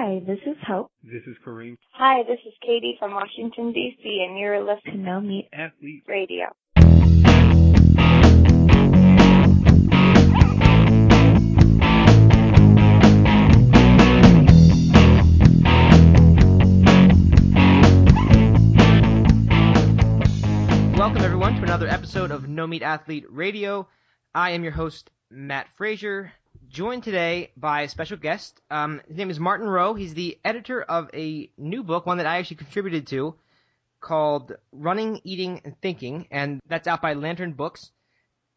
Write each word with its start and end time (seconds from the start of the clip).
Hi, 0.00 0.22
this 0.24 0.38
is 0.46 0.56
Hope. 0.64 0.92
This 1.02 1.24
is 1.26 1.34
Kareem. 1.44 1.76
Hi, 1.90 2.22
this 2.22 2.38
is 2.46 2.52
Katie 2.64 2.94
from 3.00 3.14
Washington, 3.14 3.72
D.C., 3.72 4.26
and 4.28 4.38
you're 4.38 4.60
listening 4.60 4.98
to 4.98 5.02
No 5.02 5.20
Meat 5.20 5.48
Athlete 5.52 6.04
Radio. 6.06 6.46
Welcome, 20.96 21.22
everyone, 21.24 21.56
to 21.56 21.62
another 21.64 21.88
episode 21.88 22.30
of 22.30 22.48
No 22.48 22.68
Meat 22.68 22.82
Athlete 22.82 23.26
Radio. 23.28 23.88
I 24.32 24.52
am 24.52 24.62
your 24.62 24.70
host, 24.70 25.10
Matt 25.28 25.66
Frazier 25.76 26.32
joined 26.68 27.02
today 27.02 27.50
by 27.56 27.82
a 27.82 27.88
special 27.88 28.16
guest. 28.16 28.60
Um, 28.70 29.00
his 29.08 29.16
name 29.16 29.30
is 29.30 29.40
Martin 29.40 29.68
Rowe. 29.68 29.94
He's 29.94 30.14
the 30.14 30.38
editor 30.44 30.82
of 30.82 31.10
a 31.14 31.50
new 31.56 31.82
book, 31.82 32.06
one 32.06 32.18
that 32.18 32.26
I 32.26 32.38
actually 32.38 32.56
contributed 32.56 33.06
to, 33.08 33.34
called 34.00 34.52
Running, 34.72 35.20
Eating, 35.24 35.60
and 35.64 35.80
Thinking, 35.80 36.26
and 36.30 36.60
that's 36.68 36.86
out 36.86 37.02
by 37.02 37.14
Lantern 37.14 37.52
Books. 37.52 37.90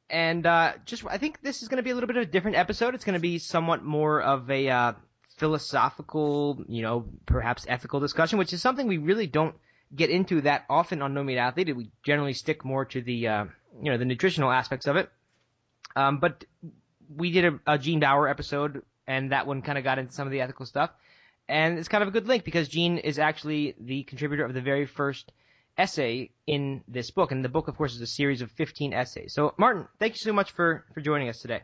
And 0.09 0.45
uh, 0.45 0.73
just, 0.85 1.05
I 1.05 1.17
think 1.17 1.41
this 1.41 1.61
is 1.61 1.69
going 1.69 1.77
to 1.77 1.83
be 1.83 1.91
a 1.91 1.93
little 1.93 2.07
bit 2.07 2.17
of 2.17 2.23
a 2.23 2.31
different 2.31 2.57
episode. 2.57 2.95
It's 2.95 3.05
going 3.05 3.13
to 3.13 3.21
be 3.21 3.39
somewhat 3.39 3.83
more 3.83 4.21
of 4.21 4.51
a 4.51 4.69
uh, 4.69 4.93
philosophical, 5.37 6.63
you 6.67 6.81
know, 6.81 7.05
perhaps 7.25 7.65
ethical 7.67 8.01
discussion, 8.01 8.37
which 8.37 8.51
is 8.51 8.61
something 8.61 8.87
we 8.87 8.97
really 8.97 9.27
don't 9.27 9.55
get 9.95 10.09
into 10.09 10.41
that 10.41 10.65
often 10.69 11.01
on 11.01 11.13
No 11.13 11.23
Meat 11.23 11.37
Athlete. 11.37 11.75
We 11.75 11.91
generally 12.03 12.33
stick 12.33 12.65
more 12.65 12.85
to 12.85 13.01
the, 13.01 13.27
uh, 13.27 13.45
you 13.81 13.91
know, 13.91 13.97
the 13.97 14.05
nutritional 14.05 14.51
aspects 14.51 14.87
of 14.87 14.97
it. 14.97 15.09
Um, 15.95 16.19
but 16.19 16.43
we 17.15 17.31
did 17.31 17.45
a, 17.45 17.73
a 17.73 17.77
Gene 17.77 17.99
Baur 17.99 18.27
episode, 18.27 18.83
and 19.07 19.31
that 19.31 19.47
one 19.47 19.61
kind 19.61 19.77
of 19.77 19.83
got 19.83 19.99
into 19.99 20.13
some 20.13 20.27
of 20.27 20.31
the 20.31 20.41
ethical 20.41 20.65
stuff. 20.65 20.91
And 21.47 21.77
it's 21.77 21.87
kind 21.87 22.01
of 22.01 22.07
a 22.07 22.11
good 22.11 22.27
link 22.27 22.43
because 22.43 22.67
Gene 22.67 22.97
is 22.97 23.19
actually 23.19 23.75
the 23.79 24.03
contributor 24.03 24.45
of 24.45 24.53
the 24.53 24.61
very 24.61 24.85
first 24.85 25.31
essay 25.77 26.31
in 26.47 26.83
this 26.87 27.11
book. 27.11 27.31
And 27.31 27.43
the 27.43 27.49
book, 27.49 27.67
of 27.67 27.75
course, 27.75 27.93
is 27.93 28.01
a 28.01 28.07
series 28.07 28.41
of 28.41 28.51
15 28.51 28.93
essays. 28.93 29.33
So, 29.33 29.53
Martin, 29.57 29.87
thank 29.99 30.13
you 30.13 30.19
so 30.19 30.33
much 30.33 30.51
for, 30.51 30.85
for 30.93 31.01
joining 31.01 31.29
us 31.29 31.41
today. 31.41 31.61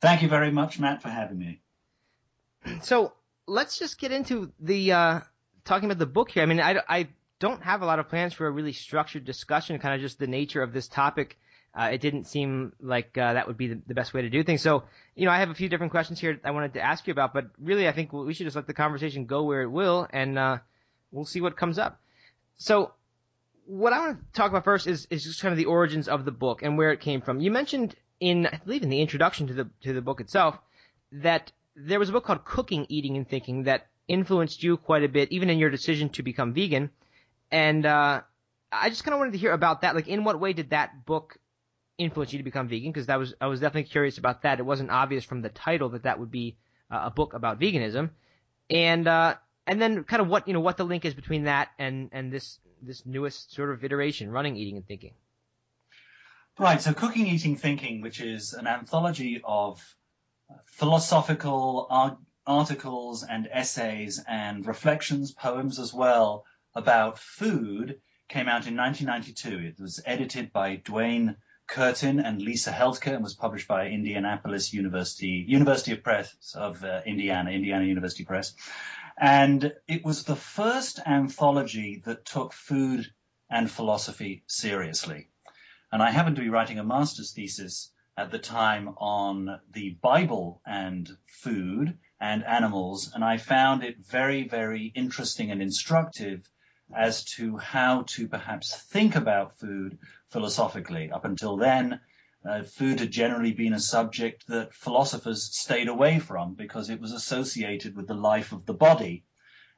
Thank 0.00 0.22
you 0.22 0.28
very 0.28 0.50
much, 0.50 0.78
Matt, 0.78 1.02
for 1.02 1.08
having 1.08 1.38
me. 1.38 1.60
So, 2.82 3.12
let's 3.46 3.78
just 3.78 3.98
get 3.98 4.10
into 4.10 4.52
the 4.58 4.92
uh, 4.92 5.20
talking 5.64 5.88
about 5.88 5.98
the 5.98 6.06
book 6.06 6.32
here. 6.32 6.42
I 6.42 6.46
mean, 6.46 6.60
I, 6.60 6.80
I 6.88 7.08
don't 7.38 7.62
have 7.62 7.82
a 7.82 7.86
lot 7.86 8.00
of 8.00 8.08
plans 8.08 8.34
for 8.34 8.46
a 8.46 8.50
really 8.50 8.72
structured 8.72 9.24
discussion, 9.24 9.78
kind 9.78 9.94
of 9.94 10.00
just 10.00 10.18
the 10.18 10.26
nature 10.26 10.62
of 10.62 10.72
this 10.72 10.88
topic 10.88 11.38
uh, 11.76 11.90
it 11.92 12.00
didn't 12.00 12.24
seem 12.24 12.72
like 12.80 13.16
uh, 13.18 13.34
that 13.34 13.46
would 13.46 13.58
be 13.58 13.68
the, 13.68 13.80
the, 13.86 13.94
best 13.94 14.14
way 14.14 14.22
to 14.22 14.30
do 14.30 14.42
things. 14.42 14.62
So, 14.62 14.84
you 15.14 15.26
know, 15.26 15.30
I 15.30 15.40
have 15.40 15.50
a 15.50 15.54
few 15.54 15.68
different 15.68 15.92
questions 15.92 16.18
here 16.18 16.40
I 16.42 16.50
wanted 16.52 16.74
to 16.74 16.80
ask 16.80 17.06
you 17.06 17.12
about, 17.12 17.34
but 17.34 17.50
really, 17.60 17.86
I 17.86 17.92
think 17.92 18.12
we 18.14 18.32
should 18.32 18.46
just 18.46 18.56
let 18.56 18.66
the 18.66 18.72
conversation 18.72 19.26
go 19.26 19.42
where 19.42 19.60
it 19.60 19.70
will, 19.70 20.08
and 20.10 20.38
uh, 20.38 20.58
we'll 21.12 21.26
see 21.26 21.42
what 21.42 21.56
comes 21.56 21.78
up. 21.78 22.00
So, 22.56 22.92
what 23.66 23.92
I 23.92 23.98
want 24.00 24.18
to 24.18 24.32
talk 24.32 24.50
about 24.50 24.64
first 24.64 24.86
is, 24.86 25.06
is 25.10 25.24
just 25.24 25.42
kind 25.42 25.52
of 25.52 25.58
the 25.58 25.66
origins 25.66 26.08
of 26.08 26.24
the 26.24 26.30
book 26.30 26.62
and 26.62 26.78
where 26.78 26.92
it 26.92 27.00
came 27.00 27.20
from. 27.20 27.40
You 27.40 27.50
mentioned 27.50 27.94
in, 28.20 28.46
I 28.46 28.58
believe, 28.64 28.82
in 28.82 28.88
the 28.88 29.02
introduction 29.02 29.48
to 29.48 29.54
the 29.54 29.68
to 29.82 29.92
the 29.92 30.00
book 30.00 30.20
itself, 30.20 30.58
that 31.12 31.52
there 31.74 31.98
was 31.98 32.08
a 32.08 32.12
book 32.12 32.24
called 32.24 32.46
Cooking, 32.46 32.86
Eating, 32.88 33.18
and 33.18 33.28
Thinking 33.28 33.64
that 33.64 33.88
influenced 34.08 34.62
you 34.62 34.78
quite 34.78 35.04
a 35.04 35.08
bit, 35.08 35.30
even 35.30 35.50
in 35.50 35.58
your 35.58 35.68
decision 35.68 36.08
to 36.10 36.22
become 36.22 36.54
vegan. 36.54 36.90
And 37.50 37.84
uh, 37.84 38.22
I 38.72 38.88
just 38.88 39.04
kind 39.04 39.12
of 39.12 39.18
wanted 39.18 39.32
to 39.32 39.38
hear 39.38 39.52
about 39.52 39.82
that. 39.82 39.94
Like, 39.94 40.08
in 40.08 40.24
what 40.24 40.40
way 40.40 40.54
did 40.54 40.70
that 40.70 41.04
book 41.04 41.36
influenced 41.98 42.32
you 42.32 42.38
to 42.38 42.44
become 42.44 42.68
vegan? 42.68 42.92
Because 42.92 43.06
that 43.06 43.18
was 43.18 43.34
I 43.40 43.46
was 43.46 43.60
definitely 43.60 43.90
curious 43.90 44.18
about 44.18 44.42
that. 44.42 44.58
It 44.58 44.66
wasn't 44.66 44.90
obvious 44.90 45.24
from 45.24 45.42
the 45.42 45.48
title 45.48 45.90
that 45.90 46.04
that 46.04 46.18
would 46.18 46.30
be 46.30 46.56
uh, 46.90 47.02
a 47.04 47.10
book 47.10 47.34
about 47.34 47.60
veganism, 47.60 48.10
and 48.70 49.06
uh, 49.06 49.36
and 49.66 49.80
then 49.80 50.04
kind 50.04 50.22
of 50.22 50.28
what 50.28 50.46
you 50.48 50.54
know 50.54 50.60
what 50.60 50.76
the 50.76 50.84
link 50.84 51.04
is 51.04 51.14
between 51.14 51.44
that 51.44 51.68
and 51.78 52.10
and 52.12 52.32
this 52.32 52.58
this 52.82 53.04
newest 53.06 53.52
sort 53.52 53.70
of 53.70 53.84
iteration, 53.84 54.30
running, 54.30 54.56
eating, 54.56 54.76
and 54.76 54.86
thinking. 54.86 55.12
Right. 56.58 56.80
So, 56.80 56.94
cooking, 56.94 57.26
eating, 57.26 57.56
thinking, 57.56 58.00
which 58.00 58.20
is 58.20 58.54
an 58.54 58.66
anthology 58.66 59.42
of 59.44 59.82
philosophical 60.64 61.86
articles 62.46 63.24
and 63.24 63.48
essays 63.50 64.22
and 64.26 64.66
reflections, 64.66 65.32
poems 65.32 65.78
as 65.78 65.92
well 65.92 66.44
about 66.74 67.18
food, 67.18 68.00
came 68.28 68.48
out 68.48 68.66
in 68.66 68.76
1992. 68.76 69.66
It 69.66 69.80
was 69.80 70.00
edited 70.06 70.52
by 70.52 70.76
Duane 70.76 71.36
Curtin 71.66 72.20
and 72.20 72.40
Lisa 72.40 72.70
Heldke 72.70 73.12
and 73.12 73.22
was 73.22 73.34
published 73.34 73.68
by 73.68 73.88
Indianapolis 73.88 74.72
University, 74.72 75.44
University 75.46 75.92
of 75.92 76.02
Press 76.02 76.54
of 76.54 76.82
uh, 76.84 77.02
Indiana, 77.04 77.50
Indiana 77.50 77.84
University 77.84 78.24
Press. 78.24 78.54
And 79.18 79.72
it 79.88 80.04
was 80.04 80.24
the 80.24 80.36
first 80.36 81.00
anthology 81.06 82.02
that 82.04 82.24
took 82.24 82.52
food 82.52 83.10
and 83.50 83.70
philosophy 83.70 84.42
seriously. 84.46 85.28
And 85.90 86.02
I 86.02 86.10
happened 86.10 86.36
to 86.36 86.42
be 86.42 86.50
writing 86.50 86.78
a 86.78 86.84
master's 86.84 87.32
thesis 87.32 87.90
at 88.16 88.30
the 88.30 88.38
time 88.38 88.94
on 88.98 89.60
the 89.72 89.90
Bible 89.90 90.60
and 90.66 91.08
food 91.26 91.98
and 92.20 92.44
animals. 92.44 93.12
And 93.14 93.24
I 93.24 93.36
found 93.38 93.84
it 93.84 93.98
very, 93.98 94.48
very 94.48 94.92
interesting 94.94 95.50
and 95.50 95.62
instructive 95.62 96.48
as 96.94 97.24
to 97.24 97.56
how 97.56 98.04
to 98.08 98.28
perhaps 98.28 98.76
think 98.76 99.16
about 99.16 99.58
food 99.58 99.98
philosophically. 100.30 101.10
Up 101.10 101.24
until 101.24 101.56
then, 101.56 102.00
uh, 102.48 102.62
food 102.62 103.00
had 103.00 103.10
generally 103.10 103.52
been 103.52 103.72
a 103.72 103.80
subject 103.80 104.46
that 104.46 104.74
philosophers 104.74 105.56
stayed 105.56 105.88
away 105.88 106.18
from 106.18 106.54
because 106.54 106.90
it 106.90 107.00
was 107.00 107.12
associated 107.12 107.96
with 107.96 108.06
the 108.06 108.14
life 108.14 108.52
of 108.52 108.66
the 108.66 108.74
body 108.74 109.24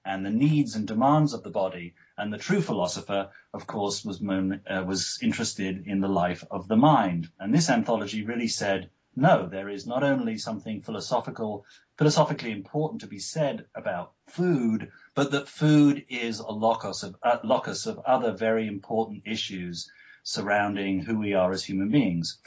and 0.04 0.24
the 0.24 0.30
needs 0.30 0.74
and 0.74 0.86
demands 0.86 1.32
of 1.32 1.42
the 1.42 1.50
body. 1.50 1.94
And 2.16 2.32
the 2.32 2.38
true 2.38 2.60
philosopher, 2.60 3.30
of 3.52 3.66
course, 3.66 4.04
was, 4.04 4.22
uh, 4.22 4.84
was 4.86 5.18
interested 5.22 5.86
in 5.86 6.00
the 6.00 6.08
life 6.08 6.44
of 6.50 6.68
the 6.68 6.76
mind. 6.76 7.30
And 7.38 7.54
this 7.54 7.70
anthology 7.70 8.24
really 8.24 8.48
said, 8.48 8.90
no, 9.16 9.46
there 9.46 9.68
is 9.68 9.86
not 9.86 10.04
only 10.04 10.38
something 10.38 10.82
philosophical, 10.82 11.64
philosophically 11.96 12.52
important 12.52 13.00
to 13.00 13.06
be 13.06 13.18
said 13.18 13.66
about 13.74 14.12
food, 14.28 14.90
but 15.14 15.32
that 15.32 15.48
food 15.48 16.04
is 16.08 16.38
a 16.38 16.50
locus 16.50 17.02
of, 17.02 17.16
uh, 17.22 17.38
locus 17.42 17.86
of 17.86 17.98
other 18.00 18.32
very 18.32 18.66
important 18.66 19.22
issues 19.26 19.90
surrounding 20.28 21.00
who 21.00 21.18
we 21.18 21.32
are 21.32 21.52
as 21.52 21.64
human 21.64 21.88
beings. 21.88 22.38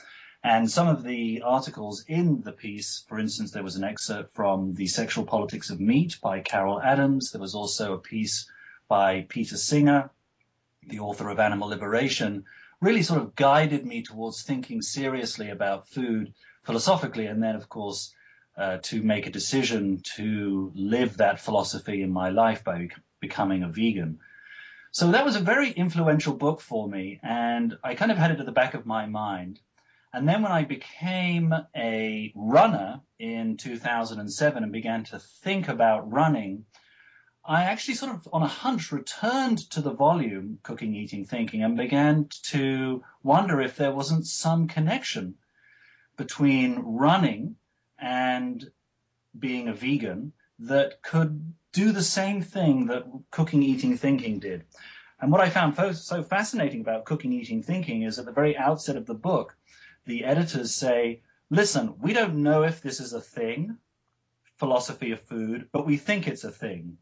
And 0.44 0.70
some 0.70 0.88
of 0.88 1.04
the 1.04 1.42
articles 1.44 2.06
in 2.08 2.42
the 2.42 2.52
piece, 2.52 3.04
for 3.08 3.18
instance, 3.20 3.52
there 3.52 3.64
was 3.64 3.76
an 3.76 3.84
excerpt 3.84 4.36
from 4.36 4.76
The 4.76 4.86
Sexual 4.86 5.26
Politics 5.26 5.72
of 5.72 5.80
Meat 5.80 6.18
by 6.22 6.42
Carol 6.42 6.80
Adams. 6.80 7.32
There 7.32 7.42
was 7.42 7.56
also 7.56 7.94
a 7.94 7.98
piece 8.00 8.48
by 8.88 9.26
Peter 9.28 9.58
Singer, 9.58 10.12
the 10.86 11.00
author 11.00 11.30
of 11.30 11.40
Animal 11.40 11.70
Liberation, 11.70 12.46
really 12.82 13.02
sort 13.02 13.22
of 13.22 13.36
guided 13.36 13.84
me 13.84 14.04
towards 14.04 14.44
thinking 14.44 14.84
seriously 14.84 15.50
about 15.50 15.88
food 15.88 16.34
philosophically, 16.64 17.26
and 17.26 17.42
then, 17.42 17.56
of 17.56 17.68
course, 17.68 18.14
uh, 18.58 18.78
to 18.84 19.02
make 19.02 19.26
a 19.26 19.32
decision 19.32 20.02
to 20.16 20.72
live 20.76 21.18
that 21.18 21.40
philosophy 21.40 22.04
in 22.04 22.12
my 22.12 22.30
life 22.30 22.64
by 22.64 22.90
becoming 23.20 23.64
a 23.64 23.70
vegan. 23.70 24.20
So 24.94 25.12
that 25.12 25.24
was 25.24 25.38
a 25.38 25.42
very 25.42 25.72
influential 25.72 26.34
book 26.34 26.60
for 26.60 26.86
me, 26.86 27.22
and 27.24 27.78
I 27.82 27.96
kind 27.96 28.12
of 28.12 28.18
had 28.18 28.32
it 28.32 28.42
at 28.42 28.46
the 28.46 28.52
back 28.52 28.74
of 28.74 28.86
my 28.86 29.06
mind. 29.06 29.62
And 30.12 30.28
then 30.28 30.42
when 30.42 30.52
I 30.52 30.66
became 30.66 31.56
a 31.74 32.34
runner 32.36 33.00
in 33.18 33.56
2007 33.56 34.64
and 34.64 34.72
began 34.74 35.06
to 35.06 35.20
think 35.20 35.70
about 35.70 36.12
running, 36.12 36.66
I 37.46 37.64
actually 37.64 37.94
sort 37.94 38.16
of 38.16 38.28
on 38.34 38.44
a 38.44 38.48
hunch 38.48 38.92
returned 38.92 39.60
to 39.72 39.82
the 39.82 39.94
volume 39.94 40.60
Cooking, 40.62 40.94
Eating, 40.94 41.26
Thinking 41.26 41.64
and 41.64 41.78
began 41.78 42.28
to 42.50 43.02
wonder 43.24 43.62
if 43.62 43.78
there 43.78 43.94
wasn't 43.94 44.28
some 44.28 44.68
connection 44.68 45.36
between 46.18 46.78
running 46.80 47.56
and 47.98 48.70
being 49.40 49.70
a 49.70 49.74
vegan 49.74 50.34
that 50.60 51.02
could 51.02 51.54
do 51.72 51.92
the 51.92 52.04
same 52.04 52.42
thing 52.42 52.88
that 52.88 53.06
cooking, 53.30 53.64
eating, 53.64 53.98
thinking 53.98 54.40
did. 54.40 54.64
And 55.20 55.32
what 55.32 55.42
I 55.42 55.50
found 55.50 55.76
so 55.98 56.24
fascinating 56.24 56.82
about 56.82 57.06
cooking, 57.06 57.34
eating, 57.34 57.62
thinking 57.62 58.04
is 58.04 58.18
at 58.18 58.26
the 58.26 58.32
very 58.32 58.58
outset 58.58 58.98
of 58.98 59.06
the 59.06 59.14
book, 59.14 59.56
the 60.06 60.26
editors 60.26 60.74
say, 60.74 61.22
listen, 61.50 61.96
we 62.02 62.14
don't 62.14 62.42
know 62.42 62.64
if 62.64 62.82
this 62.82 63.00
is 63.00 63.14
a 63.14 63.22
thing, 63.22 63.78
philosophy 64.58 65.12
of 65.12 65.22
food, 65.22 65.70
but 65.72 65.86
we 65.86 65.98
think 65.98 66.28
it's 66.28 66.44
a 66.44 66.52
thing. 66.52 66.98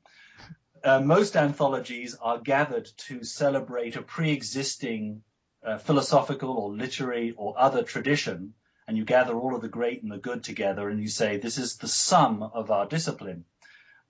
Uh, 0.84 1.00
most 1.00 1.36
anthologies 1.36 2.16
are 2.22 2.40
gathered 2.40 2.90
to 2.98 3.24
celebrate 3.24 3.96
a 3.96 4.02
pre-existing 4.02 5.22
uh, 5.64 5.78
philosophical 5.78 6.52
or 6.52 6.72
literary 6.72 7.34
or 7.36 7.54
other 7.58 7.84
tradition 7.84 8.54
and 8.88 8.98
you 8.98 9.06
gather 9.06 9.38
all 9.38 9.56
of 9.56 9.62
the 9.62 9.70
great 9.70 10.02
and 10.02 10.12
the 10.12 10.18
good 10.18 10.44
together 10.44 10.90
and 10.90 11.00
you 11.00 11.08
say, 11.08 11.38
this 11.38 11.60
is 11.60 11.78
the 11.78 11.88
sum 11.88 12.42
of 12.42 12.72
our 12.72 12.88
discipline. 12.88 13.46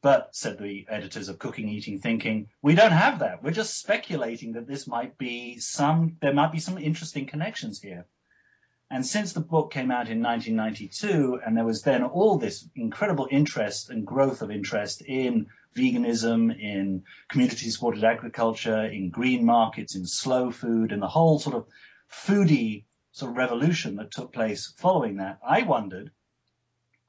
But, 0.01 0.33
said 0.33 0.57
the 0.57 0.85
editors 0.87 1.27
of 1.27 1.39
Cooking, 1.39 1.67
Eating, 1.67 1.99
Thinking, 1.99 2.47
we 2.61 2.73
don't 2.73 2.91
have 2.91 3.19
that. 3.19 3.43
We're 3.43 3.51
just 3.51 3.77
speculating 3.77 4.53
that 4.53 4.65
this 4.65 4.87
might 4.87 5.17
be 5.17 5.59
some, 5.59 6.17
there 6.21 6.33
might 6.33 6.53
be 6.53 6.59
some 6.59 6.77
interesting 6.77 7.25
connections 7.25 7.81
here. 7.81 8.05
And 8.89 9.05
since 9.05 9.33
the 9.33 9.41
book 9.41 9.71
came 9.71 9.91
out 9.91 10.09
in 10.09 10.23
1992, 10.23 11.41
and 11.45 11.55
there 11.55 11.65
was 11.65 11.83
then 11.83 12.03
all 12.03 12.37
this 12.37 12.67
incredible 12.75 13.27
interest 13.29 13.89
and 13.89 14.07
growth 14.07 14.41
of 14.41 14.49
interest 14.49 15.01
in 15.01 15.47
veganism, 15.75 16.57
in 16.57 17.03
community 17.27 17.69
supported 17.69 18.03
agriculture, 18.03 18.85
in 18.85 19.09
green 19.09 19.45
markets, 19.45 19.95
in 19.95 20.07
slow 20.07 20.49
food, 20.49 20.91
and 20.91 21.01
the 21.01 21.07
whole 21.07 21.39
sort 21.39 21.55
of 21.55 21.67
foodie 22.09 22.85
sort 23.11 23.31
of 23.31 23.37
revolution 23.37 23.97
that 23.97 24.11
took 24.11 24.33
place 24.33 24.73
following 24.77 25.17
that, 25.17 25.39
I 25.47 25.63
wondered, 25.63 26.11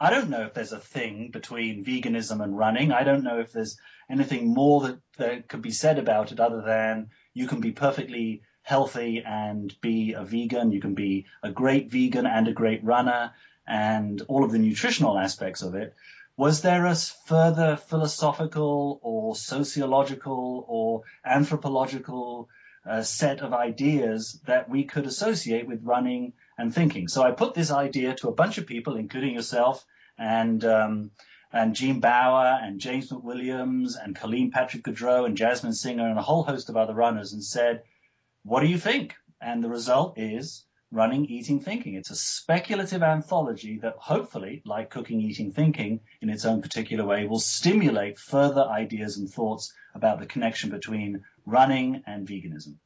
I 0.03 0.09
don't 0.09 0.31
know 0.31 0.45
if 0.45 0.55
there's 0.55 0.73
a 0.73 0.81
thing 0.81 1.31
between 1.31 1.85
veganism 1.85 2.43
and 2.43 2.57
running. 2.57 2.91
I 2.91 3.05
don't 3.05 3.23
know 3.23 3.39
if 3.39 3.53
there's 3.53 3.79
anything 4.09 4.55
more 4.55 4.81
that, 4.83 4.99
that 5.19 5.49
could 5.49 5.61
be 5.61 5.73
said 5.73 5.99
about 5.99 6.33
it 6.33 6.41
other 6.41 6.63
than 6.63 7.11
you 7.35 7.47
can 7.47 7.61
be 7.61 7.73
perfectly 7.73 8.41
healthy 8.63 9.23
and 9.23 9.79
be 9.83 10.15
a 10.15 10.25
vegan. 10.25 10.73
You 10.73 10.81
can 10.81 10.95
be 10.95 11.27
a 11.43 11.51
great 11.51 11.91
vegan 11.91 12.25
and 12.27 12.49
a 12.49 12.55
great 12.55 12.83
runner 12.83 13.33
and 13.67 14.23
all 14.23 14.43
of 14.43 14.53
the 14.53 14.59
nutritional 14.59 15.19
aspects 15.19 15.61
of 15.61 15.75
it. 15.75 15.95
Was 16.35 16.63
there 16.63 16.87
a 16.87 16.95
further 16.95 17.77
philosophical 17.77 19.01
or 19.03 19.37
sociological 19.37 20.65
or 20.67 21.03
anthropological 21.23 22.49
uh, 22.87 23.03
set 23.03 23.41
of 23.41 23.53
ideas 23.53 24.41
that 24.47 24.69
we 24.69 24.85
could 24.85 25.07
associate 25.07 25.67
with 25.67 25.85
running 25.85 26.33
and 26.57 26.75
thinking? 26.75 27.09
So 27.09 27.23
I 27.23 27.33
put 27.33 27.55
this 27.55 27.71
idea 27.71 28.15
to 28.17 28.29
a 28.29 28.35
bunch 28.35 28.59
of 28.59 28.67
people, 28.67 28.97
including 28.97 29.35
yourself 29.35 29.85
and 30.19 30.65
um, 30.65 31.11
and 31.53 31.75
Gene 31.75 32.01
Baur 32.01 32.47
and 32.63 32.81
James 32.81 33.11
McWilliams 33.11 33.95
and 34.03 34.15
Colleen 34.15 34.51
Patrick 34.53 34.85
Goudreau 34.85 35.27
and 35.27 35.37
Jasmine 35.37 35.73
Singer 35.73 36.09
and 36.09 36.19
a 36.19 36.23
whole 36.23 36.45
host 36.45 36.69
of 36.69 36.77
other 36.77 36.95
runners 36.95 37.33
and 37.33 37.43
said, 37.43 37.83
what 38.45 38.61
do 38.61 38.69
you 38.69 38.79
think? 38.79 39.17
And 39.41 39.63
the 39.63 39.69
result 39.69 40.19
is 40.19 40.65
Running, 40.93 41.27
Eating, 41.27 41.61
Thinking. 41.61 41.95
It's 41.95 42.11
a 42.11 42.17
speculative 42.17 43.03
anthology 43.03 43.79
that 43.83 43.95
hopefully, 43.97 44.61
like 44.65 44.91
Cooking, 44.91 45.21
Eating, 45.21 45.53
Thinking 45.53 46.01
in 46.21 46.31
its 46.31 46.45
own 46.45 46.63
particular 46.63 47.05
way, 47.05 47.27
will 47.27 47.39
stimulate 47.39 48.19
further 48.19 48.63
ideas 48.63 49.17
and 49.17 49.31
thoughts 49.31 49.73
about 49.95 50.19
the 50.19 50.27
connection 50.27 50.71
between 50.71 51.25
running 51.51 52.03
and 52.07 52.27
veganism. 52.27 52.77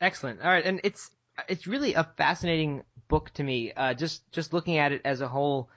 Excellent. 0.00 0.40
All 0.42 0.48
right. 0.48 0.64
And 0.64 0.80
it's, 0.84 1.10
it's 1.48 1.66
really 1.66 1.94
a 1.94 2.04
fascinating 2.16 2.82
book 3.08 3.30
to 3.34 3.42
me. 3.42 3.72
Uh, 3.72 3.94
just, 3.94 4.30
just 4.32 4.52
looking 4.52 4.78
at 4.78 4.92
it 4.92 5.02
as 5.04 5.20
a 5.20 5.28
whole. 5.28 5.68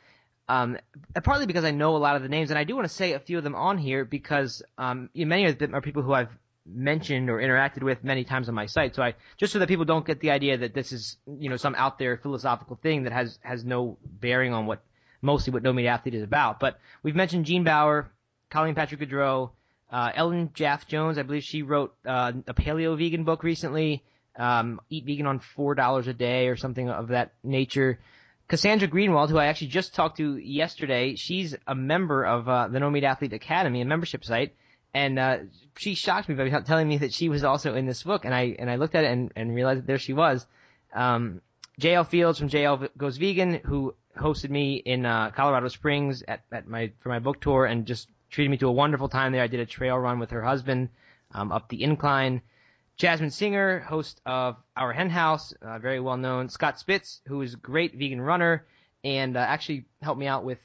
Um, 0.48 0.78
partly 1.24 1.48
because 1.48 1.64
I 1.64 1.72
know 1.72 1.96
a 1.96 1.98
lot 1.98 2.16
of 2.16 2.22
the 2.22 2.30
names, 2.30 2.52
and 2.52 2.60
I 2.60 2.66
do 2.66 2.76
want 2.76 2.88
to 2.88 2.94
say 2.94 3.14
a 3.14 3.20
few 3.20 3.38
of 3.40 3.44
them 3.44 3.56
on 3.56 3.80
here 3.80 4.06
because 4.06 4.62
um, 4.78 5.10
many 5.16 5.46
of 5.46 5.58
them 5.58 5.74
are 5.74 5.82
people 5.82 6.04
who 6.04 6.14
I've 6.14 6.30
mentioned 6.66 7.30
or 7.30 7.38
interacted 7.38 7.84
with 7.84 8.04
many 8.04 8.24
times 8.24 8.50
on 8.50 8.56
my 8.56 8.66
site. 8.66 8.96
So 8.96 9.04
I 9.04 9.16
just 9.38 9.54
so 9.54 9.60
that 9.60 9.68
people 9.68 9.86
don't 9.86 10.06
get 10.06 10.20
the 10.20 10.32
idea 10.32 10.58
that 10.58 10.74
this 10.74 10.92
is 10.92 11.18
you 11.40 11.50
know 11.50 11.58
some 11.58 11.76
out 11.76 12.00
there 12.00 12.18
philosophical 12.18 12.76
thing 12.82 13.04
that 13.04 13.14
has 13.14 13.40
has 13.42 13.64
no 13.64 13.98
bearing 14.04 14.54
on 14.54 14.66
what 14.66 14.84
mostly 15.22 15.54
what 15.54 15.64
No 15.64 15.74
Meat 15.74 15.88
Athlete 15.88 16.16
is 16.16 16.24
about. 16.24 16.60
But 16.60 16.80
we've 17.04 17.16
mentioned 17.16 17.46
Gene 17.46 17.64
Baur, 17.64 18.12
Colleen 18.50 18.76
Patrick 18.76 19.02
Goudreau, 19.02 19.52
uh, 19.96 20.12
Ellen 20.14 20.52
Jaffe 20.54 20.84
Jones. 20.90 21.18
I 21.18 21.24
believe 21.24 21.44
she 21.44 21.62
wrote 21.62 21.96
uh, 22.06 22.34
a 22.48 22.54
paleo 22.54 22.98
vegan 22.98 23.24
book 23.24 23.44
recently. 23.44 24.04
Um, 24.36 24.82
Eat 24.90 25.06
vegan 25.06 25.26
on 25.26 25.40
four 25.40 25.74
dollars 25.74 26.08
a 26.08 26.14
day 26.14 26.50
or 26.50 26.58
something 26.58 26.90
of 26.90 27.08
that 27.08 27.32
nature. 27.46 28.00
Cassandra 28.50 28.90
Greenwald, 28.90 29.30
who 29.30 29.38
I 29.38 29.46
actually 29.46 29.68
just 29.68 29.96
talked 29.96 30.18
to 30.18 30.36
yesterday, 30.36 31.16
she's 31.16 31.56
a 31.66 31.74
member 31.74 32.26
of 32.26 32.50
uh, 32.50 32.68
the 32.68 32.82
No 32.82 32.90
Meat 32.90 33.06
Athlete 33.06 33.32
Academy, 33.32 33.80
a 33.80 33.86
membership 33.86 34.26
site, 34.26 34.54
and 34.94 35.18
uh, 35.18 35.38
she 35.78 35.96
shocked 35.96 36.28
me 36.28 36.36
by 36.36 36.50
telling 36.66 36.90
me 36.90 36.98
that 36.98 37.14
she 37.14 37.30
was 37.30 37.46
also 37.46 37.74
in 37.74 37.86
this 37.86 38.04
book, 38.04 38.26
and 38.26 38.36
I 38.36 38.54
and 38.60 38.70
I 38.70 38.76
looked 38.76 38.96
at 38.96 39.06
it 39.06 39.12
and, 39.12 39.32
and 39.38 39.56
realized 39.56 39.80
that 39.80 39.88
there 39.88 39.98
she 39.98 40.12
was. 40.12 40.46
Um, 40.94 41.40
JL 41.80 42.06
Fields 42.06 42.38
from 42.38 42.50
JL 42.50 42.90
Goes 42.98 43.16
Vegan, 43.16 43.62
who 43.64 43.96
hosted 44.18 44.50
me 44.50 44.76
in 44.76 45.06
uh, 45.06 45.32
Colorado 45.32 45.70
Springs 45.70 46.22
at, 46.28 46.42
at 46.52 46.68
my 46.68 46.92
for 47.00 47.08
my 47.08 47.20
book 47.20 47.40
tour, 47.40 47.66
and 47.66 47.86
just 47.86 48.10
treated 48.36 48.52
me 48.52 48.58
to 48.58 48.68
a 48.68 48.72
wonderful 48.72 49.08
time 49.08 49.32
there. 49.32 49.42
I 49.42 49.48
did 49.48 49.62
a 49.62 49.66
trail 49.66 49.98
run 49.98 50.20
with 50.20 50.32
her 50.32 50.42
husband 50.42 50.90
um, 51.32 51.54
up 51.54 51.70
the 51.70 51.82
incline. 51.82 52.42
Jasmine 52.98 53.32
Singer, 53.32 53.80
host 53.80 54.20
of 54.26 54.58
Our 54.76 54.92
Hen 54.92 55.10
House, 55.10 55.54
uh, 55.62 55.80
very 55.80 56.02
well 56.02 56.18
known. 56.18 56.50
Scott 56.50 56.78
Spitz, 56.78 57.22
who 57.28 57.42
is 57.42 57.54
a 57.54 57.58
great 57.58 57.96
vegan 57.96 58.20
runner 58.20 58.66
and 59.06 59.38
uh, 59.38 59.40
actually 59.40 59.86
helped 60.02 60.20
me 60.20 60.28
out 60.28 60.44
with 60.44 60.58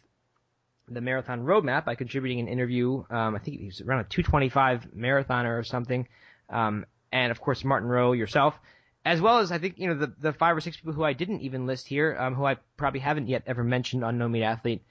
the 0.88 1.00
marathon 1.00 1.44
roadmap 1.44 1.84
by 1.84 1.94
contributing 1.94 2.40
an 2.40 2.48
interview. 2.48 3.04
Um, 3.08 3.36
I 3.36 3.38
think 3.38 3.60
he 3.60 3.66
was 3.66 3.80
around 3.80 4.00
a 4.00 4.04
225 4.04 4.88
marathoner 4.96 5.56
or 5.56 5.62
something. 5.62 6.08
Um, 6.48 6.86
and 7.12 7.30
of 7.30 7.40
course, 7.40 7.62
Martin 7.62 7.88
Rowe, 7.88 8.12
yourself, 8.12 8.58
as 9.04 9.20
well 9.20 9.38
as 9.38 9.52
I 9.52 9.58
think, 9.58 9.78
you 9.78 9.86
know, 9.86 9.94
the, 9.94 10.12
the 10.18 10.32
five 10.32 10.56
or 10.56 10.60
six 10.60 10.76
people 10.76 10.92
who 10.92 11.04
I 11.04 11.12
didn't 11.12 11.42
even 11.42 11.66
list 11.66 11.86
here, 11.86 12.16
um, 12.18 12.34
who 12.34 12.44
I 12.44 12.56
probably 12.76 13.00
haven't 13.00 13.28
yet 13.28 13.44
ever 13.46 13.62
mentioned 13.62 14.02
on 14.04 14.18
No 14.18 14.28
Meat 14.28 14.42
Athlete. 14.42 14.82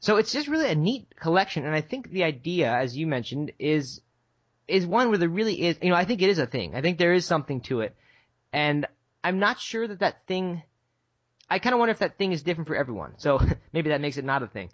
So 0.00 0.16
it's 0.16 0.32
just 0.32 0.48
really 0.48 0.68
a 0.68 0.74
neat 0.74 1.14
collection. 1.18 1.64
And 1.64 1.74
I 1.74 1.80
think 1.80 2.10
the 2.10 2.24
idea, 2.24 2.70
as 2.70 2.96
you 2.96 3.06
mentioned, 3.06 3.52
is, 3.58 4.00
is 4.68 4.86
one 4.86 5.08
where 5.08 5.18
there 5.18 5.28
really 5.28 5.62
is, 5.62 5.78
you 5.82 5.90
know, 5.90 5.96
I 5.96 6.04
think 6.04 6.22
it 6.22 6.28
is 6.28 6.38
a 6.38 6.46
thing. 6.46 6.74
I 6.74 6.82
think 6.82 6.98
there 6.98 7.14
is 7.14 7.24
something 7.24 7.60
to 7.62 7.80
it. 7.80 7.96
And 8.52 8.86
I'm 9.22 9.38
not 9.38 9.60
sure 9.60 9.88
that 9.88 10.00
that 10.00 10.26
thing, 10.26 10.62
I 11.48 11.58
kind 11.58 11.72
of 11.72 11.78
wonder 11.78 11.92
if 11.92 12.00
that 12.00 12.18
thing 12.18 12.32
is 12.32 12.42
different 12.42 12.68
for 12.68 12.76
everyone. 12.76 13.14
So 13.18 13.40
maybe 13.72 13.90
that 13.90 14.00
makes 14.00 14.16
it 14.16 14.24
not 14.24 14.42
a 14.42 14.46
thing. 14.46 14.70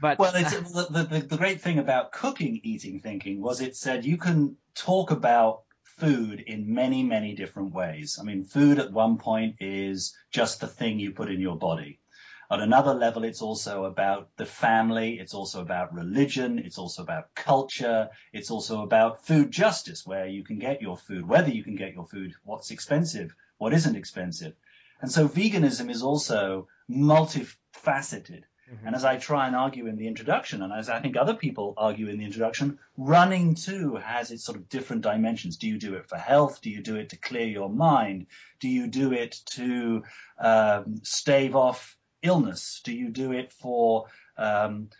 But 0.00 0.18
well, 0.18 0.32
the, 0.32 0.86
the, 0.90 1.20
the 1.20 1.36
great 1.38 1.62
thing 1.62 1.78
about 1.78 2.12
cooking, 2.12 2.60
eating, 2.62 3.00
thinking 3.00 3.40
was 3.40 3.62
it 3.62 3.76
said 3.76 4.04
you 4.04 4.18
can 4.18 4.56
talk 4.74 5.10
about 5.10 5.62
food 5.84 6.40
in 6.40 6.74
many, 6.74 7.02
many 7.02 7.34
different 7.34 7.72
ways. 7.72 8.18
I 8.20 8.24
mean, 8.24 8.44
food 8.44 8.78
at 8.78 8.92
one 8.92 9.16
point 9.16 9.56
is 9.60 10.14
just 10.30 10.60
the 10.60 10.66
thing 10.66 10.98
you 10.98 11.12
put 11.12 11.30
in 11.30 11.40
your 11.40 11.56
body. 11.56 12.00
At 12.50 12.60
another 12.60 12.94
level, 12.94 13.24
it's 13.24 13.42
also 13.42 13.84
about 13.84 14.28
the 14.36 14.46
family. 14.46 15.18
It's 15.18 15.34
also 15.34 15.60
about 15.60 15.94
religion. 15.94 16.58
It's 16.58 16.78
also 16.78 17.02
about 17.02 17.34
culture. 17.34 18.10
It's 18.32 18.50
also 18.50 18.82
about 18.82 19.26
food 19.26 19.50
justice, 19.50 20.06
where 20.06 20.26
you 20.26 20.44
can 20.44 20.58
get 20.58 20.80
your 20.80 20.96
food, 20.96 21.26
whether 21.28 21.50
you 21.50 21.64
can 21.64 21.76
get 21.76 21.94
your 21.94 22.06
food, 22.06 22.34
what's 22.44 22.70
expensive, 22.70 23.34
what 23.58 23.72
isn't 23.72 23.96
expensive. 23.96 24.54
And 25.00 25.10
so 25.10 25.28
veganism 25.28 25.90
is 25.90 26.02
also 26.02 26.68
multifaceted. 26.88 28.44
Mm-hmm. 28.72 28.86
And 28.86 28.96
as 28.96 29.04
I 29.04 29.16
try 29.16 29.46
and 29.46 29.54
argue 29.54 29.86
in 29.86 29.96
the 29.96 30.08
introduction, 30.08 30.62
and 30.62 30.72
as 30.72 30.88
I 30.88 31.00
think 31.00 31.16
other 31.16 31.34
people 31.34 31.74
argue 31.76 32.08
in 32.08 32.18
the 32.18 32.24
introduction, 32.24 32.78
running 32.96 33.54
too 33.54 33.96
has 33.96 34.30
its 34.30 34.44
sort 34.44 34.56
of 34.56 34.68
different 34.68 35.02
dimensions. 35.02 35.56
Do 35.56 35.68
you 35.68 35.78
do 35.78 35.94
it 35.94 36.08
for 36.08 36.16
health? 36.16 36.60
Do 36.62 36.70
you 36.70 36.82
do 36.82 36.96
it 36.96 37.10
to 37.10 37.16
clear 37.16 37.46
your 37.46 37.68
mind? 37.68 38.26
Do 38.58 38.68
you 38.68 38.88
do 38.88 39.12
it 39.12 39.36
to 39.56 40.02
um, 40.38 41.00
stave 41.02 41.54
off 41.54 41.96
illness? 42.26 42.80
Do 42.84 42.92
you 42.92 43.10
do 43.10 43.32
it 43.32 43.52
for 43.52 44.06
um, 44.36 44.90